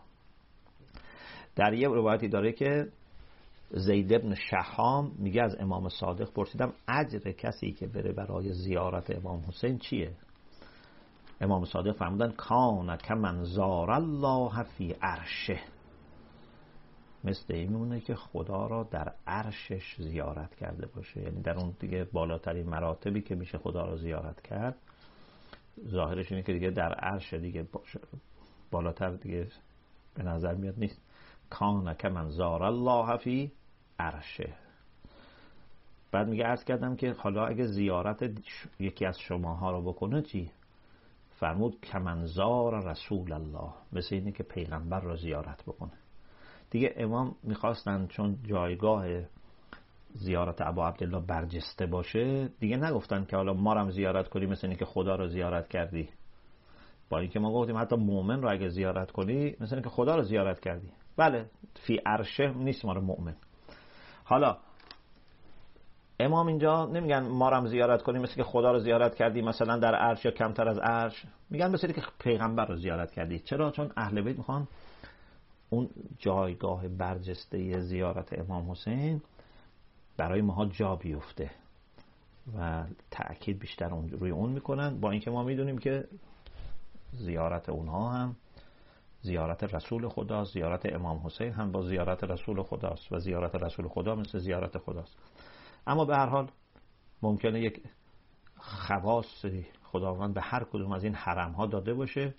در 1.55 1.73
یه 1.73 1.87
روایتی 1.87 2.27
داره 2.27 2.51
که 2.51 2.87
زید 3.69 4.13
ابن 4.13 4.35
شهام 4.35 5.11
میگه 5.19 5.43
از 5.43 5.55
امام 5.59 5.89
صادق 5.89 6.31
پرسیدم 6.31 6.73
اجر 6.87 7.31
کسی 7.31 7.71
که 7.71 7.87
بره 7.87 8.13
برای 8.13 8.53
زیارت 8.53 9.15
امام 9.15 9.41
حسین 9.47 9.77
چیه؟ 9.77 10.11
امام 11.41 11.65
صادق 11.65 11.91
فرمودن 11.91 12.31
کان 12.31 12.97
کمن 12.97 13.43
زار 13.43 13.91
الله 13.91 14.63
فی 14.63 14.95
عرشه. 15.01 15.59
مثل 17.23 17.53
این 17.53 17.69
میمونه 17.69 17.99
که 17.99 18.15
خدا 18.15 18.67
را 18.67 18.83
در 18.83 19.13
عرشش 19.27 19.95
زیارت 20.01 20.55
کرده 20.55 20.87
باشه. 20.87 21.21
یعنی 21.21 21.41
در 21.41 21.57
اون 21.57 21.75
دیگه 21.79 22.03
بالاترین 22.03 22.69
مراتبی 22.69 23.21
که 23.21 23.35
میشه 23.35 23.57
خدا 23.57 23.85
را 23.85 23.95
زیارت 23.95 24.41
کرد 24.41 24.75
ظاهرش 25.87 26.31
اینه 26.31 26.43
که 26.43 26.53
دیگه 26.53 26.69
در 26.69 26.93
عرش 26.93 27.33
دیگه 27.33 27.67
بالاتر 28.71 29.09
دیگه 29.09 29.47
به 30.15 30.23
نظر 30.23 30.53
میاد 30.53 30.75
نیست. 30.77 31.01
کان 31.49 31.93
کمن 31.93 32.29
زار 32.29 32.63
الله 32.63 33.17
فی 33.17 33.51
عرشه. 33.99 34.53
بعد 36.11 36.27
میگه 36.27 36.47
ارز 36.47 36.63
کردم 36.63 36.95
که 36.95 37.11
حالا 37.11 37.45
اگه 37.45 37.65
زیارت 37.65 38.31
یکی 38.79 39.05
از 39.05 39.19
شماها 39.19 39.71
رو 39.71 39.81
بکنه 39.81 40.21
چی؟ 40.21 40.51
فرمود 41.39 41.81
کمنزار 41.81 42.89
رسول 42.89 43.31
الله. 43.31 43.69
مثل 43.93 44.15
اینه 44.15 44.31
که 44.31 44.43
پیغمبر 44.43 44.99
را 44.99 45.15
زیارت 45.15 45.63
بکنه. 45.63 45.91
دیگه 46.69 46.93
امام 46.97 47.35
می‌خواستن 47.43 48.07
چون 48.07 48.37
جایگاه 48.43 49.05
زیارت 50.13 50.61
ابا 50.61 50.87
عبدالله 50.87 51.19
برجسته 51.19 51.85
باشه 51.85 52.49
دیگه 52.59 52.77
نگفتن 52.77 53.25
که 53.25 53.35
حالا 53.35 53.53
ما 53.53 53.73
هم 53.73 53.89
زیارت 53.89 54.27
کنی 54.29 54.45
مثل 54.45 54.67
اینکه 54.67 54.85
خدا 54.85 55.15
رو 55.15 55.27
زیارت 55.27 55.67
کردی. 55.67 56.09
با 57.09 57.19
اینکه 57.19 57.39
ما 57.39 57.53
گفتیم 57.53 57.77
حتی 57.77 57.95
مؤمن 57.95 58.41
رو 58.41 58.51
اگه 58.51 58.67
زیارت 58.67 59.11
کنی 59.11 59.55
مثل 59.59 59.75
اینکه 59.75 59.89
خدا 59.89 60.15
رو 60.15 60.23
زیارت 60.23 60.59
کردی. 60.59 60.89
بله 61.17 61.45
فی 61.75 61.97
عرشه 62.05 62.53
نیست 62.53 62.85
ما 62.85 62.93
رو 62.93 63.01
مؤمن. 63.01 63.35
حالا 64.23 64.57
امام 66.19 66.47
اینجا 66.47 66.85
نمیگن 66.85 67.19
ما 67.19 67.49
هم 67.49 67.67
زیارت 67.67 68.01
کنیم 68.01 68.21
مثل 68.21 68.35
که 68.35 68.43
خدا 68.43 68.71
رو 68.71 68.79
زیارت 68.79 69.15
کردی 69.15 69.41
مثلا 69.41 69.77
در 69.77 69.95
عرش 69.95 70.25
یا 70.25 70.31
کمتر 70.31 70.69
از 70.69 70.79
عرش. 70.79 71.25
میگن 71.49 71.71
مثل 71.71 71.91
که 71.91 72.01
پیغمبر 72.19 72.65
رو 72.65 72.75
زیارت 72.75 73.11
کردی. 73.11 73.39
چرا؟ 73.39 73.71
چون 73.71 73.91
اهل 73.97 74.21
بیت 74.21 74.37
می‌خوان 74.37 74.67
اون 75.69 75.89
جایگاه 76.17 76.87
برجسته 76.87 77.79
زیارت 77.79 78.39
امام 78.39 78.71
حسین 78.71 79.21
برای 80.17 80.41
ماها 80.41 80.65
جا 80.65 80.95
بیفته 80.95 81.51
و 82.57 82.83
تأکید 83.11 83.59
بیشتر 83.59 83.89
روی 83.89 84.31
اون 84.31 84.49
می‌کنن 84.49 84.99
با 84.99 85.11
اینکه 85.11 85.31
ما 85.31 85.43
می‌دونیم 85.43 85.77
که 85.77 86.07
زیارت 87.13 87.69
اونها 87.69 88.09
هم 88.09 88.35
زیارت 89.21 89.63
رسول 89.63 90.07
خدا 90.07 90.43
زیارت 90.43 90.93
امام 90.93 91.21
حسین 91.25 91.51
هم 91.51 91.71
با 91.71 91.81
زیارت 91.81 92.23
رسول 92.23 92.63
خداست 92.63 93.11
و 93.11 93.19
زیارت 93.19 93.55
رسول 93.55 93.87
خدا 93.87 94.15
مثل 94.15 94.39
زیارت 94.39 94.77
خداست. 94.77 95.17
اما 95.87 96.05
به 96.05 96.15
هر 96.15 96.25
حال 96.25 96.47
ممکنه 97.21 97.61
یک 97.61 97.81
خواص 98.57 99.45
خداوند 99.83 100.33
به 100.33 100.41
هر 100.41 100.63
کدوم 100.63 100.91
از 100.91 101.03
این 101.03 101.13
حرم 101.13 101.51
ها 101.51 101.65
داده 101.65 101.93
باشه. 101.93 102.33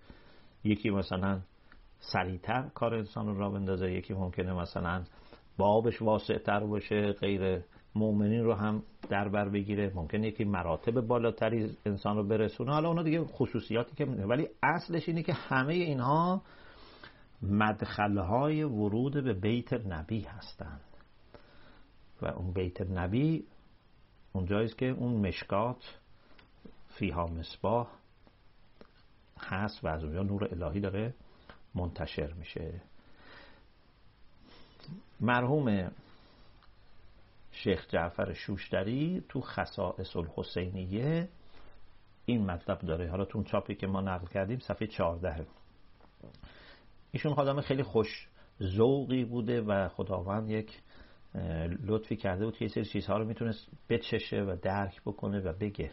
یکی 0.64 0.90
مثلا 0.90 1.40
سریعتر 2.01 2.68
کار 2.74 2.94
انسان 2.94 3.26
رو 3.26 3.38
را 3.38 3.51
بندازه. 3.51 3.92
یکی 3.92 4.14
ممکنه 4.14 4.53
مثلا 4.53 5.05
بابش 5.57 6.03
واسع 6.03 6.38
تر 6.38 6.61
باشه 6.61 7.12
غیر 7.12 7.61
مؤمنین 7.94 8.44
رو 8.44 8.55
هم 8.55 8.82
در 9.09 9.28
بر 9.28 9.49
بگیره. 9.49 9.92
ممکنه 9.94 10.26
یکی 10.26 10.44
مراتب 10.44 11.01
بالاتری 11.01 11.76
انسان 11.86 12.16
رو 12.16 12.24
برسونه. 12.24 12.72
حالا 12.72 12.88
اونا 12.88 13.03
دیگه 13.03 13.24
خصوصیاتی 13.24 13.96
که 13.96 14.05
میده 14.05 14.26
ولی 14.26 14.49
اصلش 14.62 15.09
اینه 15.09 15.22
که 15.22 15.32
همه 15.32 15.74
اینها 15.74 16.42
مدخلهای 17.42 18.62
ورود 18.62 19.24
به 19.24 19.34
بیت 19.34 19.72
نبی 19.72 20.20
هستند 20.20 20.80
و 22.22 22.26
اون 22.26 22.53
بیت 22.53 22.80
نبی 22.80 23.44
اونجاییست 24.32 24.78
که 24.78 24.86
اون 24.86 25.28
مشکات 25.28 25.99
فیها 26.88 27.26
مصباح 27.26 27.88
هست 29.40 29.84
و 29.84 29.88
از 29.88 30.05
اونجا 30.05 30.22
نور 30.22 30.44
الهی 30.44 30.80
داره 30.80 31.14
منتشر 31.80 32.32
میشه. 32.32 32.80
مرحوم 35.20 35.90
شیخ 37.52 37.86
جعفر 37.88 38.32
شوشتری 38.32 39.24
تو 39.28 39.40
خصائص 39.40 40.16
الحسینیه 40.16 41.28
این 42.26 42.46
مطلب 42.46 42.78
داره. 42.78 43.10
حالا 43.10 43.24
تو 43.24 43.38
اون 43.38 43.44
چاپی 43.44 43.74
که 43.74 43.86
ما 43.86 44.00
نقل 44.00 44.26
کردیم 44.26 44.58
صفحه 44.58 44.86
14 44.86 45.46
ایشون 47.12 47.34
خدامه 47.34 47.62
خیلی 47.62 47.82
خوش 47.82 48.28
ذوقی 48.62 49.24
بوده 49.24 49.60
و 49.60 49.88
خداوند 49.88 50.50
یک 50.50 50.82
لطفی 51.86 52.16
کرده 52.16 52.44
بود 52.44 52.56
که 52.56 52.64
یه 52.64 52.70
سری 52.70 52.84
چیزها 52.84 53.18
رو 53.18 53.24
می‌تونست 53.24 53.68
بچشه 53.88 54.42
و 54.42 54.56
درک 54.62 55.02
بکنه 55.02 55.40
و 55.40 55.52
بگه. 55.52 55.90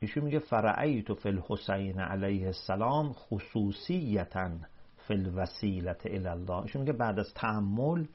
ایشون 0.00 0.24
میگه 0.24 0.38
فرعیتو 0.38 1.14
فی 1.14 1.28
الحسین 1.28 2.00
علیه 2.00 2.46
السلام 2.46 3.12
خصوصیتا 3.12 4.50
فی 4.96 5.14
الوسیلت 5.14 6.06
الله. 6.06 6.62
ایشون 6.62 6.82
میگه 6.82 6.92
بعد 6.92 7.18
از 7.18 7.34
تحمل 7.34 8.06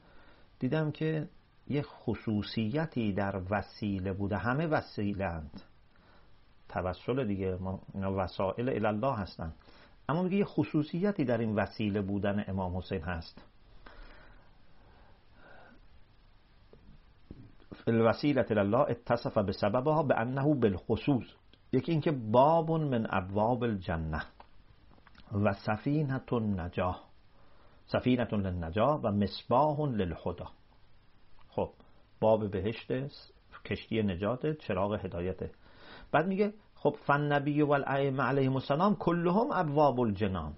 دیدم 0.58 0.90
که 0.90 1.28
یه 1.66 1.82
خصوصیتی 1.82 3.12
در 3.12 3.42
وسیله 3.50 4.12
بوده. 4.12 4.36
همه 4.36 4.66
وسیله 4.66 5.24
اند 5.24 5.62
توسل 6.68 7.26
دیگه 7.26 7.56
ما 7.60 7.80
اینا 7.94 8.24
وسائل 8.24 8.86
الله 8.86 9.16
هستن. 9.16 9.52
اما 10.08 10.22
میگه 10.22 10.36
یه 10.36 10.44
خصوصیتی 10.44 11.24
در 11.24 11.38
این 11.38 11.54
وسیله 11.54 12.00
بودن 12.02 12.44
امام 12.48 12.76
حسین 12.76 13.02
هست. 13.02 13.44
الوسیلت 17.86 18.52
الله 18.52 18.90
اتصف 18.90 19.38
به 19.38 19.52
سببها 19.52 20.02
به 20.02 20.20
انه 20.20 20.54
بالخصوص. 20.54 21.43
یکی 21.74 21.92
اینکه 21.92 22.12
باب 22.12 22.70
من 22.70 23.06
ابواب 23.10 23.62
الجنه 23.62 24.22
و 25.32 25.52
سفینت 25.52 26.32
النجاه 26.32 27.04
سفینت 27.86 28.34
للنجاه 28.34 29.00
و 29.02 29.10
مصباح 29.10 29.80
للهدا 29.80 30.46
خب 31.48 31.70
باب 32.20 32.50
بهشت 32.50 32.92
کشتی 33.64 34.02
نجات 34.02 34.46
چراغ 34.46 35.04
هدایته 35.04 35.50
بعد 36.12 36.26
میگه 36.26 36.54
خب 36.74 36.96
فن 37.06 37.32
نبی 37.32 37.62
و 37.62 37.72
الائمه 37.72 38.22
علیهم 38.22 38.54
السلام 38.54 38.96
کلهم 38.96 39.52
ابواب 39.52 40.00
الجنان. 40.00 40.54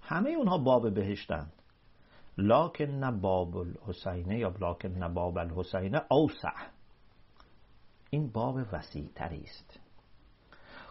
همه 0.00 0.30
اونها 0.30 0.58
باب 0.58 0.94
بهشتند. 0.94 1.52
نه 2.80 3.10
باب 3.10 3.56
الحسینه 3.56 4.38
یا 4.38 4.54
نه 4.84 5.08
باب 5.08 5.38
الحسینه 5.38 6.02
اوسع. 6.10 6.54
این 8.10 8.28
باب 8.28 8.56
وسیع 8.72 9.08
است. 9.18 9.83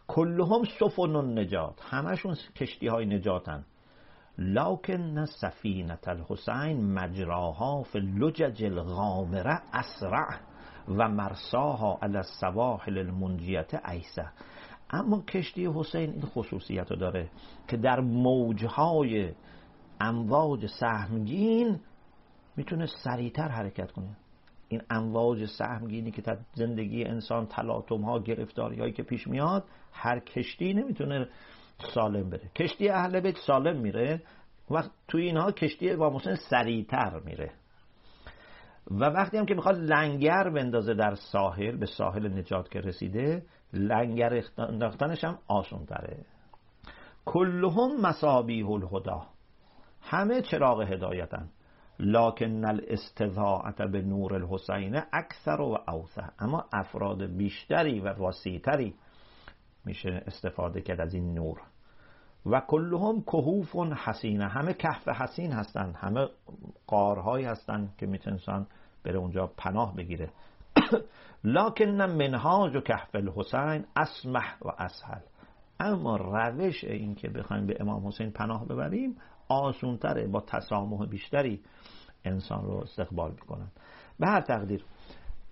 کلهم 0.08 0.64
سفن 0.80 1.16
النجات 1.16 1.80
همشون 1.90 2.36
کشتی 2.56 2.88
های 2.88 3.06
نجاتن. 3.06 3.66
لکن 4.38 4.94
نه 4.94 5.26
سفینت 5.26 6.08
الحسین 6.08 6.94
مجراها 6.94 7.84
فی 7.84 8.00
لجج 8.00 8.64
الغامره 8.64 9.62
اسرع 9.74 10.40
و 10.88 11.10
مرساها 11.10 12.00
علی 12.02 12.18
السواحل 12.18 12.98
المنجیت 12.98 13.88
ایسه 13.90 14.26
اما 14.90 15.22
کشتی 15.22 15.70
حسین 15.76 16.12
این 16.12 16.22
خصوصیت 16.22 16.92
رو 16.92 16.98
داره 16.98 17.30
که 17.68 17.78
در 17.78 18.00
موجهای 18.00 19.32
امواج 20.02 20.66
سهمگین 20.66 21.80
می‌تونه 22.58 22.86
سریعتر 22.86 23.48
حرکت 23.48 23.92
کنه. 23.92 24.18
این 24.74 24.82
امواج 24.90 25.46
سهمگینی 25.46 26.12
که 26.12 26.22
در 26.22 26.38
زندگی 26.54 27.04
انسان 27.04 27.46
تلاطم 27.46 28.02
ها 28.02 28.20
گرفتاری 28.20 28.80
هایی 28.80 28.94
که 28.94 29.04
پیش 29.04 29.28
میاد 29.28 29.64
هر 29.92 30.20
کشتی 30.20 30.74
نمی‌تونه 30.74 31.28
سالم 31.94 32.30
بره. 32.30 32.52
کشتی 32.56 32.90
اهل 32.90 33.20
بیت 33.20 33.38
سالم 33.38 33.78
میره 33.78 34.22
و 34.72 34.84
توی 35.08 35.26
اینها 35.26 35.52
کشتی 35.52 35.96
با 35.96 36.16
حسین 36.16 36.36
سریعتر 36.36 37.20
میره. 37.26 37.52
و 38.92 39.06
وقتی 39.06 39.38
هم 39.38 39.46
که 39.46 39.54
می‌خواد 39.54 39.76
لنگر 39.76 40.50
بندازه 40.50 40.94
در 40.94 41.16
ساحل 41.16 41.78
به 41.78 41.86
ساحل 41.86 42.40
نجات 42.40 42.72
که 42.72 42.80
رسیده 42.80 43.46
لنگر 43.74 44.44
انداختنش 44.58 45.24
هم 45.24 45.38
آسون 45.48 45.86
تره 45.86 46.26
کلهم 47.26 48.02
مسابیح 48.02 48.70
الهدا 48.70 49.28
همه 50.02 50.42
چراغ 50.42 50.82
هدایتن. 50.82 51.50
لکن 52.00 52.66
الاستضاعت 52.66 53.82
به 53.82 54.02
نور 54.02 54.34
الحسین 54.34 55.02
اکثر 55.14 55.62
و 55.62 55.78
اوسع. 55.88 56.28
اما 56.40 56.66
افراد 56.74 57.24
بیشتری 57.24 58.00
و 58.00 58.14
وسیعتری 58.14 58.96
میشه 59.86 60.24
استفاده 60.28 60.82
کرد 60.82 61.02
از 61.02 61.14
این 61.14 61.34
نور. 61.34 61.62
و 62.46 62.60
کلهم 62.68 63.22
کهوف 63.22 63.76
حسینه 63.76 64.48
همه 64.48 64.74
کهف 64.74 65.08
حسین 65.08 65.52
هستن. 65.52 65.94
همه 65.98 66.28
قارهایی 66.88 67.46
هستن 67.46 67.94
که 67.98 68.06
می‌تونستن 68.06 68.68
بره 69.04 69.18
اونجا 69.18 69.48
پناه 69.58 69.96
بگیره. 69.96 70.30
لکن 71.44 71.90
منهاج 71.90 72.76
و 72.76 72.82
کهف 72.82 73.16
الحسین 73.16 73.86
اسمح 73.96 74.58
و 74.62 74.68
اسهل. 74.78 75.22
اما 75.80 76.18
روش 76.18 76.84
این 76.84 77.16
که 77.16 77.30
بخوایم 77.30 77.66
به 77.66 77.78
امام 77.80 78.08
حسین 78.08 78.32
پناه 78.32 78.68
ببریم 78.68 79.18
آسونتره 79.50 80.28
با 80.28 80.42
تسامح 80.42 81.06
بیشتری. 81.06 81.62
انسان 82.26 82.66
رو 82.66 82.74
استقبال 82.74 83.32
می‌کنن. 83.32 83.68
به 84.20 84.28
هر 84.28 84.42
تقدیر 84.42 84.86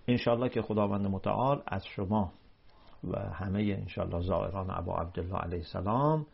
انشالله 0.08 0.50
که 0.50 0.62
خداوند 0.62 1.08
متعال 1.08 1.64
از 1.68 1.86
شما 1.86 2.32
و 3.04 3.20
همه 3.20 3.62
انشالله 3.80 4.22
زائران 4.22 4.70
ابا 4.70 4.96
عبدالله 4.96 5.38
علیه 5.38 5.58
السلام 5.58 6.26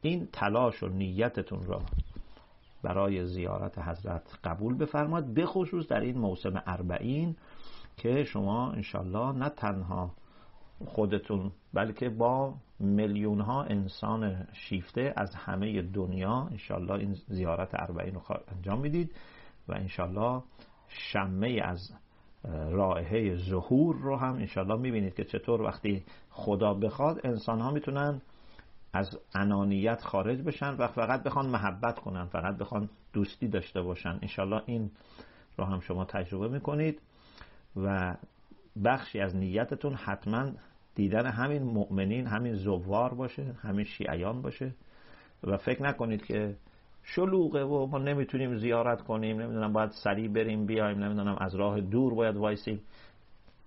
این 0.00 0.28
تلاش 0.32 0.82
و 0.82 0.88
نیتتون 0.88 1.62
را 1.66 1.82
برای 2.82 3.26
زیارت 3.26 3.78
حضرت 3.78 4.38
قبول 4.44 4.78
بفرماد 4.78 5.34
به 5.34 5.46
خصوص 5.46 5.88
در 5.88 6.00
این 6.00 6.18
موسم 6.18 6.62
اربعین 6.66 7.36
که 7.96 8.24
شما 8.24 8.72
انشالله 8.72 9.32
نه 9.32 9.48
تنها 9.48 10.10
خودتون 10.86 11.52
بلکه 11.74 12.08
با 12.08 12.54
میلیون 12.80 13.40
ها 13.40 13.62
انسان 13.62 14.46
شیفته 14.52 15.12
از 15.16 15.34
همه 15.34 15.82
دنیا 15.82 16.48
انشالله 16.50 16.92
این 16.92 17.14
زیارت 17.28 17.70
اربعین 17.72 18.14
رو 18.14 18.22
انجام 18.56 18.80
می‌دید. 18.80 19.14
و 19.68 19.72
انشالله 19.72 20.42
شمه 20.88 21.60
از 21.64 21.92
رائحه 22.70 23.36
ظهور 23.36 23.96
رو 23.96 24.16
هم 24.16 24.34
انشالله 24.34 24.76
می‌بینید 24.76 25.14
که 25.14 25.24
چطور 25.24 25.62
وقتی 25.62 26.04
خدا 26.30 26.74
بخواد 26.74 27.20
انسان 27.24 27.60
ها 27.60 27.70
می‌تونن 27.70 28.20
از 28.92 29.18
انانیت 29.34 30.02
خارج 30.02 30.42
بشن 30.42 30.74
و 30.74 30.86
فقط 30.86 31.22
بخوان 31.22 31.46
محبت 31.46 31.98
کنن 31.98 32.24
فقط 32.26 32.56
بخوان 32.58 32.88
دوستی 33.12 33.48
داشته 33.48 33.82
باشن. 33.82 34.18
انشالله 34.22 34.62
این 34.66 34.90
رو 35.56 35.64
هم 35.64 35.80
شما 35.80 36.04
تجربه 36.04 36.48
می‌کنید 36.48 37.00
و 37.76 38.16
بخشی 38.84 39.20
از 39.20 39.36
نیتتون 39.36 39.94
حتما 39.94 40.50
دیدن 40.94 41.26
همین 41.26 41.62
مؤمنین 41.62 42.26
همین 42.26 42.54
زوار 42.54 43.14
باشه 43.14 43.54
همین 43.62 43.84
شیعیان 43.84 44.42
باشه. 44.42 44.74
و 45.42 45.56
فکر 45.56 45.82
نکنید 45.82 46.24
که 46.24 46.56
شلوغه 47.14 47.64
و 47.64 47.86
ما 47.86 47.98
نمی‌تونیم 47.98 48.56
زیارت 48.56 49.02
کنیم 49.02 49.40
نمی‌دونم 49.40 49.72
باید 49.72 49.90
سریع 49.90 50.28
بریم 50.28 50.66
بیایم 50.66 50.98
نمی‌دونم 51.04 51.36
از 51.40 51.54
راه 51.54 51.80
دور 51.80 52.14
باید 52.14 52.36
وایسیم. 52.36 52.80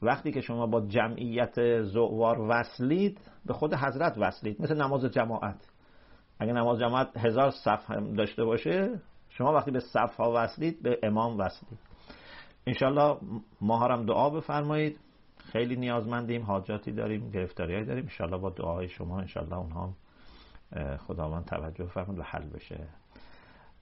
وقتی 0.02 0.32
که 0.32 0.42
شما 0.42 0.68
با 0.68 0.82
جمعیت 0.82 1.82
زوار 1.82 2.42
وصلید 2.42 3.20
به 3.46 3.54
خود 3.54 3.74
حضرت 3.74 4.18
وصلید 4.18 4.62
مثل 4.62 4.82
نماز 4.82 5.06
جماعت. 5.06 5.72
اگه 6.40 6.54
نماز 6.54 6.80
جماعت 6.80 7.18
هزار 7.18 7.50
صف 7.50 7.92
داشته 8.18 8.44
باشه 8.44 9.00
شما 9.30 9.54
وقتی 9.54 9.72
به 9.72 9.80
صف 9.80 10.16
ها 10.16 10.32
وصلید 10.36 10.84
به 10.84 11.00
امام 11.04 11.38
وصلید. 11.38 11.80
انشالله 12.68 13.18
ماهارم 13.62 14.06
دعا 14.06 14.30
بفرمایید. 14.30 15.00
خیلی 15.38 15.76
نیازمندیم 15.76 16.44
حاجاتی 16.44 16.92
داریم 16.92 17.32
گرفتاری 17.32 17.86
داریم. 17.86 18.04
انشالله 18.04 18.38
با 18.38 18.50
دعای 18.50 18.88
شما 18.88 19.20
انشالله 19.20 19.58
اونها 19.58 19.94
خداوند 20.98 21.46
توجه 21.46 21.86
فرمود 21.86 22.20
و 22.20 22.24
حل 22.24 22.50
بشه. 22.50 22.88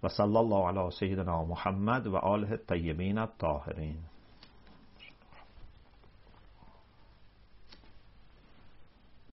و 0.04 0.08
صلی 0.08 0.38
الله 0.38 0.68
علی 0.68 0.92
سیدنا 0.92 1.46
محمد 1.46 2.08
و 2.08 2.16
آله 2.16 2.52
الطیبین 2.52 3.18
الطاهرین. 3.18 4.09